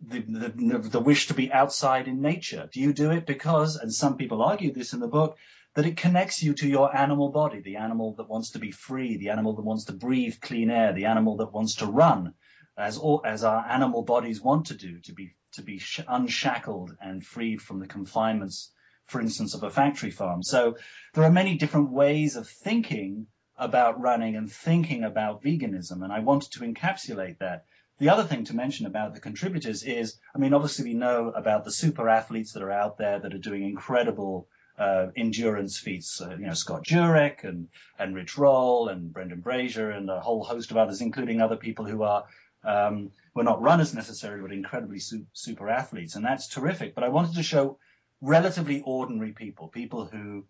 the, 0.00 0.20
the, 0.20 0.78
the 0.78 1.00
wish 1.00 1.28
to 1.28 1.34
be 1.34 1.52
outside 1.52 2.08
in 2.08 2.20
nature? 2.20 2.68
Do 2.72 2.80
you 2.80 2.92
do 2.92 3.10
it 3.10 3.26
because, 3.26 3.76
and 3.76 3.92
some 3.92 4.16
people 4.16 4.42
argue 4.42 4.72
this 4.72 4.92
in 4.92 5.00
the 5.00 5.08
book, 5.08 5.36
that 5.74 5.86
it 5.86 5.96
connects 5.98 6.42
you 6.42 6.54
to 6.54 6.66
your 6.66 6.94
animal 6.96 7.28
body, 7.30 7.60
the 7.60 7.76
animal 7.76 8.14
that 8.14 8.28
wants 8.28 8.52
to 8.52 8.58
be 8.58 8.70
free, 8.70 9.18
the 9.18 9.28
animal 9.28 9.54
that 9.54 9.64
wants 9.64 9.84
to 9.84 9.92
breathe 9.92 10.36
clean 10.40 10.70
air, 10.70 10.94
the 10.94 11.04
animal 11.04 11.36
that 11.36 11.52
wants 11.52 11.76
to 11.76 11.86
run 11.86 12.32
as 12.78 12.96
all, 12.98 13.22
as 13.24 13.44
our 13.44 13.64
animal 13.68 14.02
bodies 14.02 14.40
want 14.40 14.66
to 14.66 14.74
do, 14.74 15.00
to 15.00 15.12
be 15.12 15.34
to 15.52 15.62
be 15.62 15.78
sh- 15.78 16.00
unshackled 16.08 16.94
and 17.00 17.24
freed 17.24 17.60
from 17.62 17.78
the 17.78 17.86
confinements, 17.86 18.72
for 19.06 19.20
instance, 19.20 19.54
of 19.54 19.62
a 19.62 19.70
factory 19.70 20.10
farm. 20.10 20.42
So 20.42 20.76
there 21.14 21.24
are 21.24 21.30
many 21.30 21.56
different 21.56 21.90
ways 21.90 22.36
of 22.36 22.48
thinking 22.48 23.26
about 23.58 24.00
running 24.00 24.36
and 24.36 24.50
thinking 24.50 25.04
about 25.04 25.42
veganism, 25.42 26.02
and 26.02 26.12
I 26.12 26.20
wanted 26.20 26.52
to 26.52 26.60
encapsulate 26.60 27.38
that. 27.38 27.64
The 27.98 28.10
other 28.10 28.24
thing 28.24 28.44
to 28.44 28.56
mention 28.56 28.84
about 28.84 29.14
the 29.14 29.20
contributors 29.20 29.82
is, 29.82 30.18
I 30.34 30.38
mean, 30.38 30.52
obviously 30.52 30.84
we 30.84 30.94
know 30.94 31.30
about 31.30 31.64
the 31.64 31.72
super 31.72 32.10
athletes 32.10 32.52
that 32.52 32.62
are 32.62 32.70
out 32.70 32.98
there 32.98 33.18
that 33.18 33.32
are 33.32 33.38
doing 33.38 33.62
incredible 33.62 34.48
uh, 34.78 35.06
endurance 35.16 35.78
feats. 35.78 36.20
Uh, 36.20 36.36
you 36.38 36.46
know, 36.46 36.52
Scott 36.52 36.84
Jurek 36.84 37.44
and, 37.44 37.68
and 37.98 38.14
Rich 38.14 38.36
Roll 38.36 38.88
and 38.88 39.10
Brendan 39.10 39.40
Brazier 39.40 39.90
and 39.90 40.10
a 40.10 40.20
whole 40.20 40.44
host 40.44 40.70
of 40.70 40.76
others, 40.76 41.00
including 41.00 41.40
other 41.40 41.56
people 41.56 41.86
who 41.86 42.02
are 42.02 42.26
um, 42.66 43.12
we're 43.32 43.44
not 43.44 43.62
runners 43.62 43.94
necessarily, 43.94 44.42
but 44.42 44.52
incredibly 44.52 44.98
su- 44.98 45.26
super 45.32 45.68
athletes, 45.68 46.16
and 46.16 46.24
that's 46.24 46.48
terrific. 46.48 46.94
But 46.94 47.04
I 47.04 47.10
wanted 47.10 47.36
to 47.36 47.42
show 47.42 47.78
relatively 48.20 48.82
ordinary 48.84 49.32
people, 49.32 49.68
people 49.68 50.06
who 50.06 50.44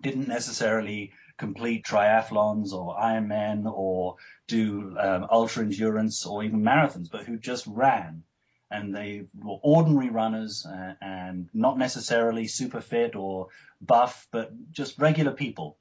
didn't 0.00 0.28
necessarily 0.28 1.12
complete 1.36 1.84
triathlons 1.84 2.72
or 2.72 2.96
Ironman 2.96 3.70
or 3.70 4.16
do 4.46 4.96
um, 4.98 5.26
ultra 5.30 5.64
endurance 5.64 6.26
or 6.26 6.44
even 6.44 6.62
marathons, 6.62 7.10
but 7.10 7.24
who 7.24 7.38
just 7.38 7.66
ran. 7.66 8.22
And 8.70 8.94
they 8.94 9.26
were 9.40 9.58
ordinary 9.62 10.10
runners 10.10 10.66
uh, 10.66 10.94
and 11.00 11.48
not 11.52 11.78
necessarily 11.78 12.46
super 12.46 12.80
fit 12.80 13.14
or 13.14 13.48
buff, 13.80 14.26
but 14.30 14.52
just 14.72 14.98
regular 14.98 15.32
people. 15.32 15.76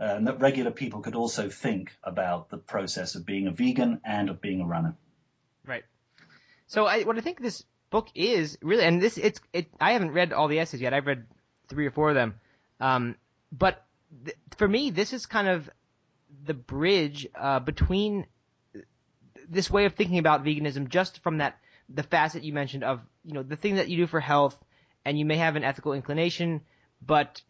Uh, 0.00 0.14
and 0.16 0.26
that 0.26 0.40
regular 0.40 0.72
people 0.72 1.00
could 1.00 1.14
also 1.14 1.48
think 1.48 1.92
about 2.02 2.48
the 2.48 2.56
process 2.56 3.14
of 3.14 3.24
being 3.24 3.46
a 3.46 3.52
vegan 3.52 4.00
and 4.04 4.30
of 4.30 4.40
being 4.40 4.60
a 4.60 4.66
runner. 4.66 4.96
Right. 5.64 5.84
So 6.66 6.86
I, 6.86 7.02
what 7.02 7.16
I 7.18 7.20
think 7.20 7.40
this 7.40 7.64
book 7.90 8.08
is 8.14 8.58
really, 8.62 8.82
and 8.82 9.00
this 9.00 9.18
it's 9.18 9.40
it. 9.52 9.68
I 9.80 9.92
haven't 9.92 10.10
read 10.12 10.32
all 10.32 10.48
the 10.48 10.58
essays 10.58 10.80
yet. 10.80 10.94
I've 10.94 11.06
read 11.06 11.26
three 11.68 11.86
or 11.86 11.92
four 11.92 12.08
of 12.08 12.14
them, 12.16 12.34
um, 12.80 13.16
but 13.52 13.84
th- 14.24 14.36
for 14.56 14.68
me, 14.68 14.90
this 14.90 15.12
is 15.12 15.26
kind 15.26 15.48
of 15.48 15.70
the 16.44 16.54
bridge 16.54 17.26
uh, 17.34 17.60
between 17.60 18.26
this 19.48 19.70
way 19.70 19.84
of 19.84 19.94
thinking 19.94 20.18
about 20.18 20.44
veganism, 20.44 20.88
just 20.88 21.22
from 21.22 21.38
that 21.38 21.58
the 21.88 22.02
facet 22.02 22.42
you 22.42 22.52
mentioned 22.52 22.84
of 22.84 23.00
you 23.24 23.34
know 23.34 23.42
the 23.42 23.56
thing 23.56 23.76
that 23.76 23.88
you 23.88 23.96
do 23.96 24.06
for 24.06 24.20
health, 24.20 24.56
and 25.04 25.18
you 25.18 25.24
may 25.24 25.36
have 25.36 25.56
an 25.56 25.64
ethical 25.64 25.92
inclination, 25.92 26.62
but 27.04 27.42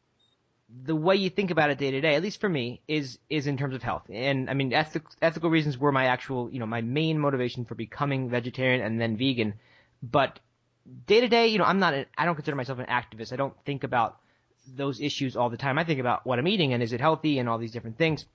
the 0.85 0.97
way 0.97 1.17
you 1.17 1.29
think 1.29 1.51
about 1.51 1.71
it 1.71 1.79
day 1.79 1.91
to 1.91 2.01
day, 2.01 2.15
at 2.15 2.23
least 2.23 2.41
for 2.41 2.49
me, 2.49 2.81
is 2.89 3.19
is 3.29 3.47
in 3.47 3.57
terms 3.57 3.75
of 3.75 3.83
health. 3.83 4.05
And 4.11 4.49
I 4.49 4.55
mean, 4.55 4.73
ethic, 4.73 5.03
ethical 5.21 5.51
reasons 5.51 5.79
were 5.79 5.93
my 5.93 6.07
actual, 6.07 6.51
you 6.51 6.59
know, 6.59 6.67
my 6.67 6.81
main 6.81 7.19
motivation 7.19 7.65
for 7.65 7.75
becoming 7.75 8.31
vegetarian 8.31 8.81
and 8.81 9.01
then 9.01 9.17
vegan. 9.17 9.55
But 10.03 10.41
day 11.07 11.21
to 11.21 11.29
day, 11.29 11.49
you 11.49 11.59
know, 11.59 11.65
I'm 11.65 11.79
not, 11.79 11.95
I 12.17 12.25
don't 12.25 12.35
consider 12.35 12.57
myself 12.57 12.79
an 12.79 12.87
activist. 12.87 13.33
I 13.33 13.37
don't 13.37 13.55
think 13.65 13.85
about 13.85 14.19
those 14.67 15.01
issues 15.01 15.37
all 15.37 15.51
the 15.51 15.57
time. 15.57 15.79
I 15.79 15.85
think 15.85 16.01
about 16.01 16.27
what 16.27 16.39
I'm 16.39 16.49
eating 16.49 16.73
and 16.73 16.83
is 16.83 16.93
it 16.93 17.01
healthy 17.01 17.39
and 17.39 17.49
all 17.49 17.59
these 17.59 17.73
different 17.73 17.99
things. 17.99 18.27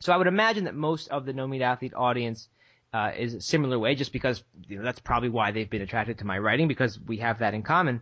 So 0.00 0.12
I 0.12 0.16
would 0.16 0.26
imagine 0.26 0.64
that 0.64 0.74
most 0.74 1.08
of 1.08 1.26
the 1.26 1.32
no 1.32 1.46
meat 1.46 1.62
athlete 1.62 1.92
audience 1.94 2.48
uh, 2.92 3.12
is 3.16 3.34
a 3.34 3.40
similar 3.40 3.78
way, 3.78 3.94
just 3.94 4.12
because 4.12 4.42
you 4.66 4.78
know 4.78 4.84
that's 4.84 5.00
probably 5.00 5.28
why 5.28 5.52
they've 5.52 5.68
been 5.68 5.82
attracted 5.82 6.18
to 6.18 6.24
my 6.24 6.38
writing 6.38 6.68
because 6.68 6.98
we 6.98 7.18
have 7.18 7.38
that 7.38 7.54
in 7.54 7.62
common. 7.62 8.00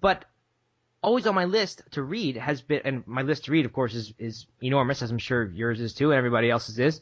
But 0.00 0.24
always 1.02 1.26
on 1.26 1.34
my 1.34 1.44
list 1.44 1.82
to 1.92 2.02
read 2.02 2.36
has 2.36 2.62
been, 2.62 2.80
and 2.84 3.06
my 3.06 3.22
list 3.22 3.44
to 3.44 3.52
read, 3.52 3.66
of 3.66 3.72
course, 3.72 3.94
is 3.94 4.14
is 4.18 4.46
enormous, 4.62 5.02
as 5.02 5.10
I'm 5.10 5.18
sure 5.18 5.44
yours 5.44 5.80
is 5.80 5.94
too, 5.94 6.10
and 6.10 6.18
everybody 6.18 6.50
else's 6.50 6.78
is, 6.78 7.00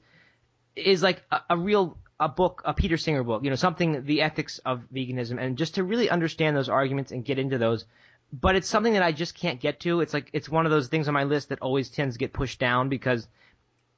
is 0.77 1.03
like 1.03 1.23
a, 1.31 1.41
a 1.51 1.57
real 1.57 1.97
a 2.19 2.29
book, 2.29 2.63
a 2.67 2.75
Peter 2.75 2.99
Singer 2.99 3.23
book, 3.23 3.45
you 3.45 3.51
know, 3.51 3.57
something 3.57 4.05
the 4.05 4.21
ethics 4.23 4.59
of 4.59 4.83
veganism, 4.93 5.41
and 5.41 5.57
just 5.57 5.77
to 5.77 5.85
really 5.85 6.11
understand 6.11 6.57
those 6.57 6.69
arguments 6.69 7.13
and 7.13 7.25
get 7.25 7.39
into 7.39 7.59
those. 7.59 7.85
But 8.33 8.55
it's 8.55 8.69
something 8.69 8.93
that 8.93 9.03
I 9.03 9.13
just 9.13 9.35
can't 9.35 9.61
get 9.61 9.81
to. 9.81 10.01
It's 10.01 10.15
like 10.15 10.31
it's 10.33 10.49
one 10.49 10.65
of 10.65 10.73
those 10.73 10.89
things 10.89 11.09
on 11.09 11.15
my 11.15 11.25
list 11.25 11.49
that 11.49 11.61
always 11.61 11.89
tends 11.89 12.15
to 12.15 12.19
get 12.19 12.33
pushed 12.33 12.59
down 12.61 12.89
because 12.89 13.27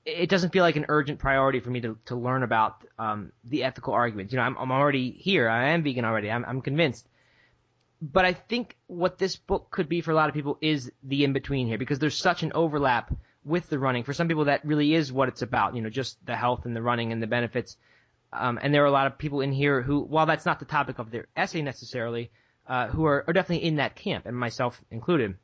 it 0.04 0.28
doesn't 0.28 0.50
feel 0.50 0.62
like 0.62 0.76
an 0.76 0.86
urgent 0.88 1.18
priority 1.18 1.60
for 1.60 1.70
me 1.70 1.80
to, 1.80 1.96
to 2.06 2.16
learn 2.16 2.42
about 2.42 2.84
um, 2.98 3.32
the 3.44 3.64
ethical 3.64 3.94
arguments. 3.94 4.32
You 4.32 4.38
know, 4.38 4.44
I'm, 4.44 4.56
I'm 4.56 4.72
already 4.72 5.10
here. 5.10 5.48
I 5.48 5.70
am 5.70 5.82
vegan 5.82 6.04
already. 6.04 6.30
I'm, 6.30 6.44
I'm 6.44 6.60
convinced. 6.60 7.06
But 8.00 8.24
I 8.24 8.32
think 8.32 8.76
what 8.88 9.18
this 9.18 9.36
book 9.36 9.70
could 9.70 9.88
be 9.88 10.00
for 10.00 10.10
a 10.10 10.14
lot 10.14 10.28
of 10.28 10.34
people 10.34 10.58
is 10.60 10.90
the 11.04 11.22
in 11.22 11.32
between 11.32 11.68
here 11.68 11.78
because 11.78 12.00
there's 12.00 12.16
such 12.16 12.42
an 12.42 12.52
overlap 12.52 13.14
with 13.44 13.68
the 13.68 13.78
running. 13.78 14.02
For 14.02 14.12
some 14.12 14.26
people, 14.26 14.46
that 14.46 14.64
really 14.64 14.92
is 14.94 15.12
what 15.12 15.28
it's 15.28 15.42
about. 15.42 15.76
You 15.76 15.82
know, 15.82 15.90
just 15.90 16.24
the 16.26 16.34
health 16.34 16.64
and 16.64 16.74
the 16.74 16.82
running 16.82 17.12
and 17.12 17.22
the 17.22 17.28
benefits. 17.28 17.76
Um, 18.32 18.58
and 18.60 18.74
there 18.74 18.82
are 18.82 18.86
a 18.86 18.92
lot 18.92 19.06
of 19.06 19.18
people 19.18 19.40
in 19.40 19.52
here 19.52 19.82
who, 19.82 20.00
while 20.00 20.26
that's 20.26 20.46
not 20.46 20.58
the 20.58 20.64
topic 20.64 20.98
of 20.98 21.10
their 21.10 21.28
essay 21.36 21.62
necessarily, 21.62 22.32
uh, 22.66 22.88
who 22.88 23.04
are, 23.04 23.24
are 23.26 23.32
definitely 23.32 23.66
in 23.66 23.76
that 23.76 23.96
camp, 23.96 24.26
and 24.26 24.36
myself 24.36 24.80
included. 24.90 25.36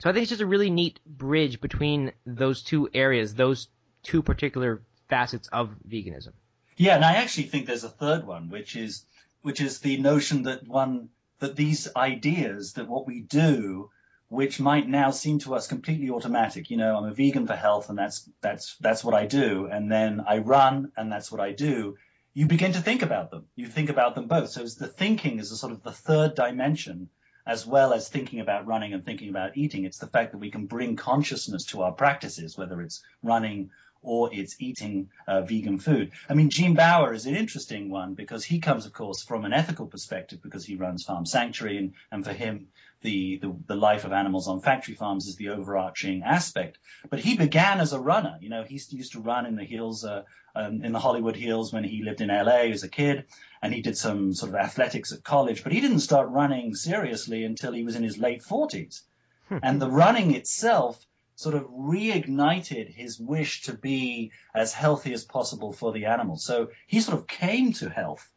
So 0.00 0.08
I 0.08 0.12
think 0.12 0.22
it's 0.22 0.30
just 0.30 0.42
a 0.42 0.46
really 0.46 0.70
neat 0.70 1.00
bridge 1.04 1.60
between 1.60 2.12
those 2.24 2.62
two 2.62 2.88
areas, 2.94 3.34
those 3.34 3.68
two 4.02 4.22
particular 4.22 4.82
facets 5.08 5.48
of 5.48 5.74
veganism. 5.88 6.32
Yeah, 6.76 6.94
and 6.94 7.04
I 7.04 7.14
actually 7.14 7.44
think 7.44 7.66
there's 7.66 7.84
a 7.84 7.88
third 7.88 8.26
one, 8.26 8.50
which 8.50 8.76
is 8.76 9.04
which 9.42 9.60
is 9.60 9.80
the 9.80 9.96
notion 9.98 10.44
that 10.44 10.66
one 10.66 11.08
that 11.40 11.56
these 11.56 11.88
ideas 11.96 12.74
that 12.74 12.88
what 12.88 13.06
we 13.06 13.20
do, 13.20 13.90
which 14.28 14.60
might 14.60 14.88
now 14.88 15.10
seem 15.10 15.38
to 15.40 15.54
us 15.54 15.66
completely 15.66 16.10
automatic, 16.10 16.70
you 16.70 16.76
know, 16.76 16.96
I'm 16.96 17.04
a 17.04 17.14
vegan 17.14 17.46
for 17.46 17.56
health 17.56 17.88
and 17.88 17.98
that's 17.98 18.28
that's 18.40 18.76
that's 18.80 19.02
what 19.02 19.14
I 19.14 19.26
do, 19.26 19.68
and 19.70 19.90
then 19.90 20.22
I 20.26 20.38
run 20.38 20.92
and 20.96 21.10
that's 21.10 21.32
what 21.32 21.40
I 21.40 21.52
do. 21.52 21.96
You 22.38 22.46
begin 22.46 22.70
to 22.74 22.80
think 22.80 23.02
about 23.02 23.32
them. 23.32 23.46
You 23.56 23.66
think 23.66 23.90
about 23.90 24.14
them 24.14 24.28
both. 24.28 24.50
So 24.50 24.62
the 24.62 24.86
thinking 24.86 25.40
is 25.40 25.50
a 25.50 25.56
sort 25.56 25.72
of 25.72 25.82
the 25.82 25.90
third 25.90 26.36
dimension 26.36 27.08
as 27.44 27.66
well 27.66 27.92
as 27.92 28.08
thinking 28.08 28.38
about 28.38 28.64
running 28.64 28.92
and 28.92 29.04
thinking 29.04 29.28
about 29.28 29.56
eating. 29.56 29.84
It's 29.84 29.98
the 29.98 30.06
fact 30.06 30.30
that 30.30 30.38
we 30.38 30.52
can 30.52 30.66
bring 30.66 30.94
consciousness 30.94 31.64
to 31.70 31.82
our 31.82 31.90
practices, 31.90 32.56
whether 32.56 32.80
it's 32.80 33.02
running 33.24 33.70
or 34.02 34.32
it's 34.32 34.56
eating 34.60 35.10
uh, 35.26 35.42
vegan 35.42 35.78
food. 35.78 36.12
I 36.28 36.34
mean, 36.34 36.50
Gene 36.50 36.74
Baur 36.74 37.12
is 37.12 37.26
an 37.26 37.36
interesting 37.36 37.90
one 37.90 38.14
because 38.14 38.44
he 38.44 38.60
comes, 38.60 38.86
of 38.86 38.92
course, 38.92 39.22
from 39.22 39.44
an 39.44 39.52
ethical 39.52 39.86
perspective 39.86 40.40
because 40.42 40.64
he 40.64 40.76
runs 40.76 41.04
Farm 41.04 41.26
Sanctuary, 41.26 41.78
and, 41.78 41.92
and 42.10 42.24
for 42.24 42.32
him, 42.32 42.68
the, 43.02 43.38
the, 43.38 43.54
the 43.66 43.76
life 43.76 44.04
of 44.04 44.12
animals 44.12 44.48
on 44.48 44.60
factory 44.60 44.94
farms 44.94 45.26
is 45.26 45.36
the 45.36 45.50
overarching 45.50 46.22
aspect. 46.22 46.78
But 47.10 47.20
he 47.20 47.36
began 47.36 47.80
as 47.80 47.92
a 47.92 48.00
runner. 48.00 48.38
You 48.40 48.48
know, 48.48 48.64
he 48.64 48.80
used 48.90 49.12
to 49.12 49.20
run 49.20 49.46
in 49.46 49.56
the 49.56 49.64
hills, 49.64 50.04
uh, 50.04 50.24
um, 50.54 50.84
in 50.84 50.92
the 50.92 50.98
Hollywood 50.98 51.36
Hills 51.36 51.72
when 51.72 51.84
he 51.84 52.02
lived 52.02 52.20
in 52.20 52.28
LA 52.28 52.70
as 52.72 52.82
a 52.82 52.88
kid, 52.88 53.26
and 53.62 53.72
he 53.72 53.82
did 53.82 53.96
some 53.96 54.34
sort 54.34 54.50
of 54.50 54.56
athletics 54.56 55.12
at 55.12 55.22
college. 55.22 55.62
But 55.62 55.72
he 55.72 55.80
didn't 55.80 56.00
start 56.00 56.28
running 56.28 56.74
seriously 56.74 57.44
until 57.44 57.72
he 57.72 57.84
was 57.84 57.94
in 57.94 58.02
his 58.02 58.18
late 58.18 58.42
40s. 58.42 59.02
Hmm. 59.48 59.58
and 59.62 59.80
the 59.80 59.90
running 59.90 60.34
itself 60.34 61.06
sort 61.38 61.54
of 61.54 61.70
reignited 61.70 62.92
his 62.92 63.20
wish 63.20 63.62
to 63.62 63.72
be 63.72 64.32
as 64.52 64.72
healthy 64.72 65.12
as 65.12 65.24
possible 65.24 65.72
for 65.72 65.92
the 65.92 66.06
animals. 66.06 66.44
So 66.44 66.70
he 66.88 67.00
sort 67.00 67.16
of 67.16 67.28
came 67.28 67.72
to 67.74 67.88
health. 67.88 68.28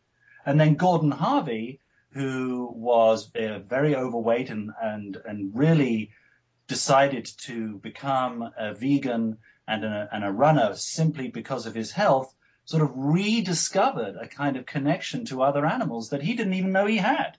And 0.46 0.60
then 0.60 0.75
Gordon 0.75 1.10
Harvey, 1.10 1.79
who 2.12 2.72
was 2.72 3.31
uh, 3.34 3.58
very 3.58 3.96
overweight 3.96 4.51
and, 4.51 4.70
and, 4.79 5.17
and 5.25 5.51
really 5.55 6.12
decided 6.67 7.25
to 7.48 7.79
become 7.79 8.48
a 8.55 8.75
vegan 8.75 9.39
and 9.67 9.84
a, 9.84 10.08
and 10.12 10.24
a 10.24 10.31
runner 10.31 10.75
simply 10.75 11.27
because 11.27 11.65
of 11.65 11.74
his 11.74 11.91
health, 11.91 12.31
sort 12.65 12.84
of 12.84 12.91
rediscovered 12.93 14.15
a 14.15 14.27
kind 14.27 14.58
of 14.58 14.67
connection 14.67 15.25
to 15.25 15.41
other 15.41 15.65
animals 15.65 16.10
that 16.10 16.22
he 16.22 16.36
didn't 16.36 16.53
even 16.53 16.72
know 16.72 16.86
he 16.86 16.98
had. 16.98 17.36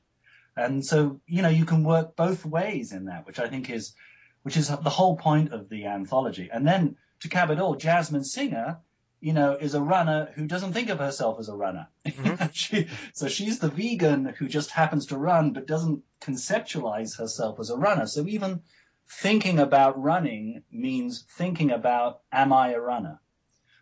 And 0.57 0.85
so, 0.85 1.21
you 1.25 1.43
know, 1.43 1.51
you 1.51 1.67
can 1.67 1.85
work 1.85 2.17
both 2.17 2.45
ways 2.45 2.91
in 2.91 3.05
that, 3.05 3.27
which 3.27 3.39
I 3.39 3.49
think 3.49 3.71
is 3.71 3.95
which 4.43 4.57
is 4.57 4.69
the 4.69 4.91
whole 4.91 5.17
point 5.17 5.53
of 5.53 5.69
the 5.69 5.87
anthology. 5.87 6.51
And 6.53 6.67
then 6.67 6.97
to 7.21 7.29
cap 7.29 7.51
it 7.51 7.61
all, 7.61 7.77
Jasmine 7.77 8.25
Singer, 8.25 8.79
you 9.21 9.33
know, 9.33 9.55
is 9.55 9.75
a 9.75 9.81
runner 9.81 10.31
who 10.35 10.47
doesn't 10.47 10.73
think 10.73 10.89
of 10.89 10.99
herself 10.99 11.39
as 11.39 11.49
a 11.49 11.55
runner. 11.55 11.89
Mm-hmm. 12.05 12.47
she, 12.53 12.89
so 13.15 13.29
she's 13.29 13.61
the 13.61 13.69
vegan 13.69 14.27
who 14.27 14.49
just 14.49 14.71
happens 14.71 15.07
to 15.07 15.17
run, 15.17 15.53
but 15.53 15.67
doesn't 15.69 16.03
conceptualize 16.21 17.17
herself 17.17 17.61
as 17.61 17.71
a 17.71 17.77
runner. 17.77 18.07
So 18.07 18.27
even 18.27 18.63
thinking 19.09 19.61
about 19.61 20.03
running 20.03 20.65
means 20.73 21.25
thinking 21.37 21.71
about, 21.71 22.21
am 22.33 22.53
I 22.53 22.73
a 22.73 22.81
runner? 22.81 23.21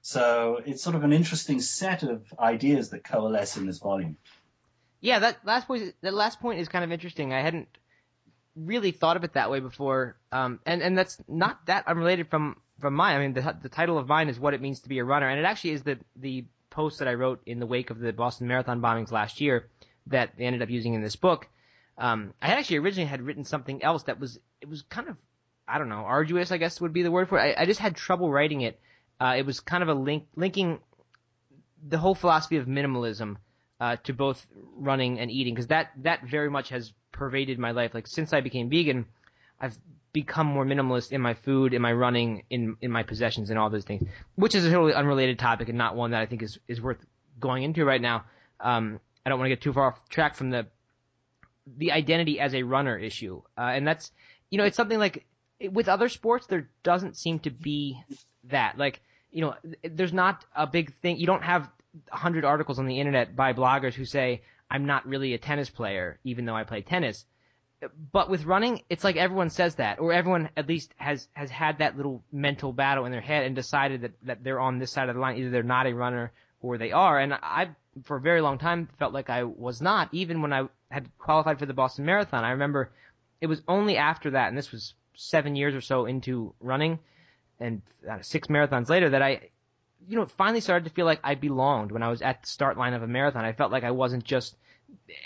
So 0.03 0.61
it's 0.65 0.83
sort 0.83 0.97
of 0.97 1.05
an 1.05 1.13
interesting 1.13 1.61
set 1.61 2.03
of 2.03 2.23
ideas 2.39 2.91
that 2.91 3.05
coalesce 3.05 3.57
in 3.57 3.67
this 3.67 3.79
volume. 3.79 4.19
Yeah, 5.01 5.21
that 5.21 5.39
last 5.45 5.67
point, 5.67 5.95
that 6.03 6.13
last 6.13 6.41
point 6.41 6.61
is 6.61 6.69
kind 6.69 6.85
of 6.85 6.93
interesting. 6.93 7.33
I 7.33 7.41
hadn't 7.41 7.69
really 8.57 8.91
thought 8.91 9.17
of 9.17 9.25
it 9.25 9.35
that 9.35 9.51
way 9.51 9.61
before, 9.61 10.17
um, 10.33 10.61
and 10.67 10.83
and 10.83 10.97
that's 10.97 11.19
not 11.29 11.67
that 11.67 11.87
unrelated 11.87 12.29
from 12.29 12.57
from 12.81 12.95
mine. 12.95 13.17
I 13.17 13.21
mean, 13.21 13.33
the 13.35 13.57
the 13.63 13.69
title 13.69 13.99
of 13.99 14.09
mine 14.09 14.29
is 14.29 14.39
what 14.39 14.55
it 14.55 14.61
means 14.61 14.81
to 14.81 14.89
be 14.89 14.99
a 14.99 15.05
runner, 15.05 15.29
and 15.29 15.39
it 15.39 15.45
actually 15.45 15.73
is 15.73 15.83
the 15.83 15.99
the 16.17 16.45
post 16.71 17.01
that 17.01 17.09
I 17.09 17.15
wrote 17.15 17.43
in 17.47 17.59
the 17.59 17.67
wake 17.67 17.91
of 17.91 17.99
the 17.99 18.13
Boston 18.13 18.47
Marathon 18.47 18.81
bombings 18.81 19.11
last 19.11 19.41
year 19.41 19.69
that 20.07 20.37
they 20.37 20.45
ended 20.45 20.63
up 20.63 20.71
using 20.71 20.95
in 20.95 21.03
this 21.03 21.17
book. 21.17 21.49
Um, 21.99 22.33
I 22.41 22.49
actually 22.53 22.79
originally 22.79 23.09
had 23.09 23.23
written 23.23 23.45
something 23.45 23.83
else 23.83 24.05
that 24.05 24.19
was 24.19 24.39
it 24.61 24.69
was 24.69 24.83
kind 24.83 25.09
of 25.09 25.17
I 25.69 25.79
don't 25.79 25.89
know 25.89 26.05
arduous 26.07 26.51
I 26.51 26.57
guess 26.59 26.81
would 26.81 26.93
be 26.93 27.03
the 27.03 27.11
word 27.11 27.29
for 27.29 27.39
it. 27.39 27.57
I, 27.57 27.63
I 27.63 27.67
just 27.67 27.81
had 27.81 27.97
trouble 27.97 28.31
writing 28.31 28.63
it. 28.63 28.81
Uh, 29.21 29.35
it 29.37 29.45
was 29.45 29.61
kind 29.61 29.83
of 29.83 29.89
a 29.89 29.95
link 29.95 30.27
linking 30.35 30.81
the 31.87 31.99
whole 31.99 32.15
philosophy 32.15 32.57
of 32.57 32.67
minimalism 32.67 33.37
uh, 33.81 33.97
to 34.05 34.13
both 34.13 34.47
running 34.77 35.19
and 35.19 35.31
eating 35.31 35.55
because 35.55 35.69
that 35.69 35.91
that 36.03 36.25
very 36.25 36.51
much 36.51 36.71
has 36.71 36.93
pervaded 37.13 37.59
my 37.59 37.71
life. 37.73 37.95
Like 37.95 38.07
since 38.07 38.33
I 38.33 38.41
became 38.41 38.71
vegan, 38.71 39.07
I've 39.61 39.77
become 40.13 40.47
more 40.47 40.65
minimalist 40.65 41.13
in 41.13 41.21
my 41.21 41.35
food, 41.35 41.75
in 41.75 41.83
my 41.83 41.93
running, 41.93 42.45
in 42.51 42.77
in 42.81 42.91
my 42.91 43.03
possessions, 43.03 43.51
and 43.51 43.59
all 43.59 43.71
those 43.71 43.85
things. 43.85 44.09
Which 44.37 44.55
is 44.55 44.65
a 44.65 44.71
totally 44.71 44.95
unrelated 44.95 45.39
topic 45.39 45.69
and 45.69 45.79
not 45.79 45.97
one 45.97 46.11
that 46.13 46.21
I 46.21 46.27
think 46.27 46.43
is 46.43 46.59
is 46.69 46.81
worth 46.81 47.05
going 47.39 47.63
into 47.63 47.85
right 47.85 48.01
now. 48.01 48.25
Um, 48.61 49.01
I 49.25 49.31
don't 49.31 49.39
want 49.39 49.47
to 49.47 49.57
get 49.57 49.63
too 49.63 49.73
far 49.73 49.89
off 49.89 50.09
track 50.09 50.35
from 50.35 50.51
the 50.51 50.67
the 51.77 51.93
identity 51.93 52.41
as 52.41 52.55
a 52.55 52.63
runner 52.63 52.99
issue, 52.99 53.43
uh, 53.57 53.63
and 53.63 53.87
that's 53.87 54.13
you 54.51 54.59
know 54.59 54.65
it's 54.65 54.77
something 54.77 54.99
like 54.99 55.25
with 55.71 55.89
other 55.89 56.09
sports 56.09 56.47
there 56.47 56.69
doesn't 56.83 57.17
seem 57.17 57.39
to 57.41 57.51
be 57.51 58.03
that 58.45 58.79
like 58.79 59.03
you 59.31 59.43
know 59.43 59.55
there's 59.85 60.13
not 60.13 60.45
a 60.55 60.67
big 60.67 60.95
thing. 61.01 61.19
You 61.19 61.27
don't 61.27 61.43
have 61.45 61.71
a 62.13 62.17
hundred 62.17 62.45
articles 62.45 62.79
on 62.79 62.87
the 62.87 62.99
internet 62.99 63.37
by 63.37 63.53
bloggers 63.53 63.95
who 63.95 64.05
say 64.05 64.43
I'm 64.71 64.87
not 64.87 65.07
really 65.07 65.35
a 65.35 65.39
tennis 65.39 65.71
player, 65.71 66.19
even 66.25 66.45
though 66.45 66.57
I 66.57 66.65
play 66.65 66.83
tennis. 66.83 67.25
But 68.13 68.29
with 68.29 68.45
running, 68.45 68.83
it's 68.91 69.05
like 69.05 69.17
everyone 69.17 69.51
says 69.51 69.77
that, 69.77 70.01
or 70.01 70.13
everyone 70.13 70.51
at 70.57 70.69
least 70.69 70.93
has 70.97 71.29
has 71.33 71.51
had 71.51 71.79
that 71.79 71.97
little 71.97 72.23
mental 72.31 72.73
battle 72.73 73.07
in 73.07 73.13
their 73.13 73.23
head 73.23 73.45
and 73.45 73.57
decided 73.57 74.03
that 74.03 74.13
that 74.25 74.45
they're 74.45 74.61
on 74.61 74.79
this 74.79 74.93
side 74.93 75.09
of 75.09 75.15
the 75.15 75.21
line. 75.21 75.39
Either 75.39 75.51
they're 75.51 75.63
not 75.63 75.87
a 75.87 75.95
runner 75.95 76.31
or 76.61 76.77
they 76.77 76.93
are. 76.93 77.19
And 77.19 77.33
I, 77.33 77.71
for 78.05 78.17
a 78.19 78.21
very 78.21 78.43
long 78.43 78.59
time, 78.59 78.89
felt 78.99 79.15
like 79.15 79.31
I 79.31 79.45
was 79.45 79.81
not. 79.81 80.11
Even 80.13 80.43
when 80.43 80.53
I 80.53 80.69
had 80.91 81.09
qualified 81.19 81.59
for 81.59 81.67
the 81.67 81.73
Boston 81.73 82.05
Marathon, 82.05 82.45
I 82.45 82.51
remember 82.51 82.93
it 83.41 83.47
was 83.47 83.63
only 83.67 83.97
after 83.97 84.31
that, 84.33 84.49
and 84.49 84.59
this 84.59 84.71
was 84.71 84.95
seven 85.15 85.57
years 85.57 85.75
or 85.75 85.81
so 85.81 86.05
into 86.05 86.55
running, 86.61 86.99
and 87.59 87.81
uh, 88.11 88.19
six 88.21 88.49
marathons 88.49 88.89
later, 88.91 89.11
that 89.11 89.23
I 89.23 89.51
you 90.09 90.17
know, 90.17 90.27
finally 90.27 90.61
started 90.61 90.85
to 90.85 90.91
feel 90.91 91.07
like 91.07 91.21
I 91.23 91.35
belonged 91.35 91.93
when 91.93 92.03
I 92.03 92.09
was 92.09 92.23
at 92.23 92.43
the 92.43 92.49
start 92.49 92.77
line 92.77 92.95
of 92.95 93.03
a 93.03 93.07
marathon. 93.07 93.45
I 93.45 93.53
felt 93.53 93.73
like 93.73 93.85
I 93.85 93.91
wasn't 93.91 94.25
just 94.25 94.57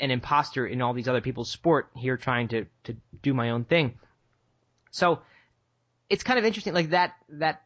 an 0.00 0.11
imposter 0.11 0.66
in 0.66 0.83
all 0.83 0.93
these 0.93 1.09
other 1.09 1.21
people's 1.21 1.50
sport 1.50 1.88
here 1.95 2.16
trying 2.16 2.49
to, 2.49 2.66
to 2.85 2.97
do 3.23 3.33
my 3.33 3.50
own 3.50 3.64
thing. 3.64 3.99
So 4.90 5.21
it's 6.11 6.23
kind 6.23 6.38
of 6.38 6.45
interesting, 6.45 6.75
like 6.75 6.90
that, 6.90 7.14
that 7.31 7.62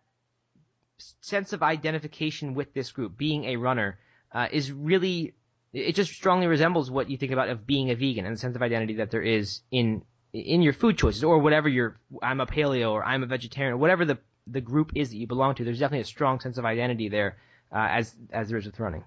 sense 1.21 1.53
of 1.53 1.62
identification 1.62 2.55
with 2.55 2.73
this 2.73 2.93
group, 2.93 3.17
being 3.17 3.45
a 3.45 3.57
runner, 3.57 3.99
uh, 4.33 4.49
is 4.50 4.71
really 4.71 5.35
it 5.73 5.95
just 5.95 6.12
strongly 6.12 6.47
resembles 6.47 6.91
what 6.91 7.11
you 7.11 7.17
think 7.17 7.33
about 7.33 7.49
of 7.49 7.67
being 7.67 7.91
a 7.91 7.95
vegan 7.95 8.25
and 8.25 8.35
the 8.35 8.41
sense 8.41 8.57
of 8.57 8.62
identity 8.62 8.95
that 8.95 9.11
there 9.11 9.23
is 9.23 9.61
in 9.71 10.03
in 10.33 10.62
your 10.62 10.73
food 10.73 10.97
choices 10.97 11.25
or 11.25 11.38
whatever 11.38 11.69
you're 11.69 11.99
I'm 12.23 12.41
a 12.41 12.47
paleo 12.47 12.93
or 12.93 13.05
I'm 13.05 13.23
a 13.23 13.27
vegetarian 13.27 13.75
or 13.75 13.77
whatever 13.77 14.05
the 14.05 14.19
the 14.50 14.61
group 14.61 14.93
is 14.95 15.11
that 15.11 15.17
you 15.17 15.26
belong 15.26 15.55
to. 15.57 15.64
There's 15.64 15.78
definitely 15.78 16.02
a 16.02 16.07
strong 16.07 16.40
sense 16.40 16.59
of 16.59 16.64
identity 16.64 17.09
there 17.09 17.37
uh, 17.73 17.87
as 17.90 18.14
as 18.33 18.49
there 18.49 18.59
is 18.59 18.67
with 18.67 18.81
running. 18.81 19.05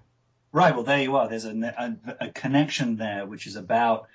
Right. 0.52 0.74
Well, 0.74 0.84
there 0.84 1.00
you 1.00 1.16
are. 1.16 1.28
There's 1.28 1.46
a, 1.46 1.98
a, 2.20 2.26
a 2.26 2.28
connection 2.30 2.96
there, 2.96 3.24
which 3.24 3.46
is 3.46 3.56
about 3.56 4.08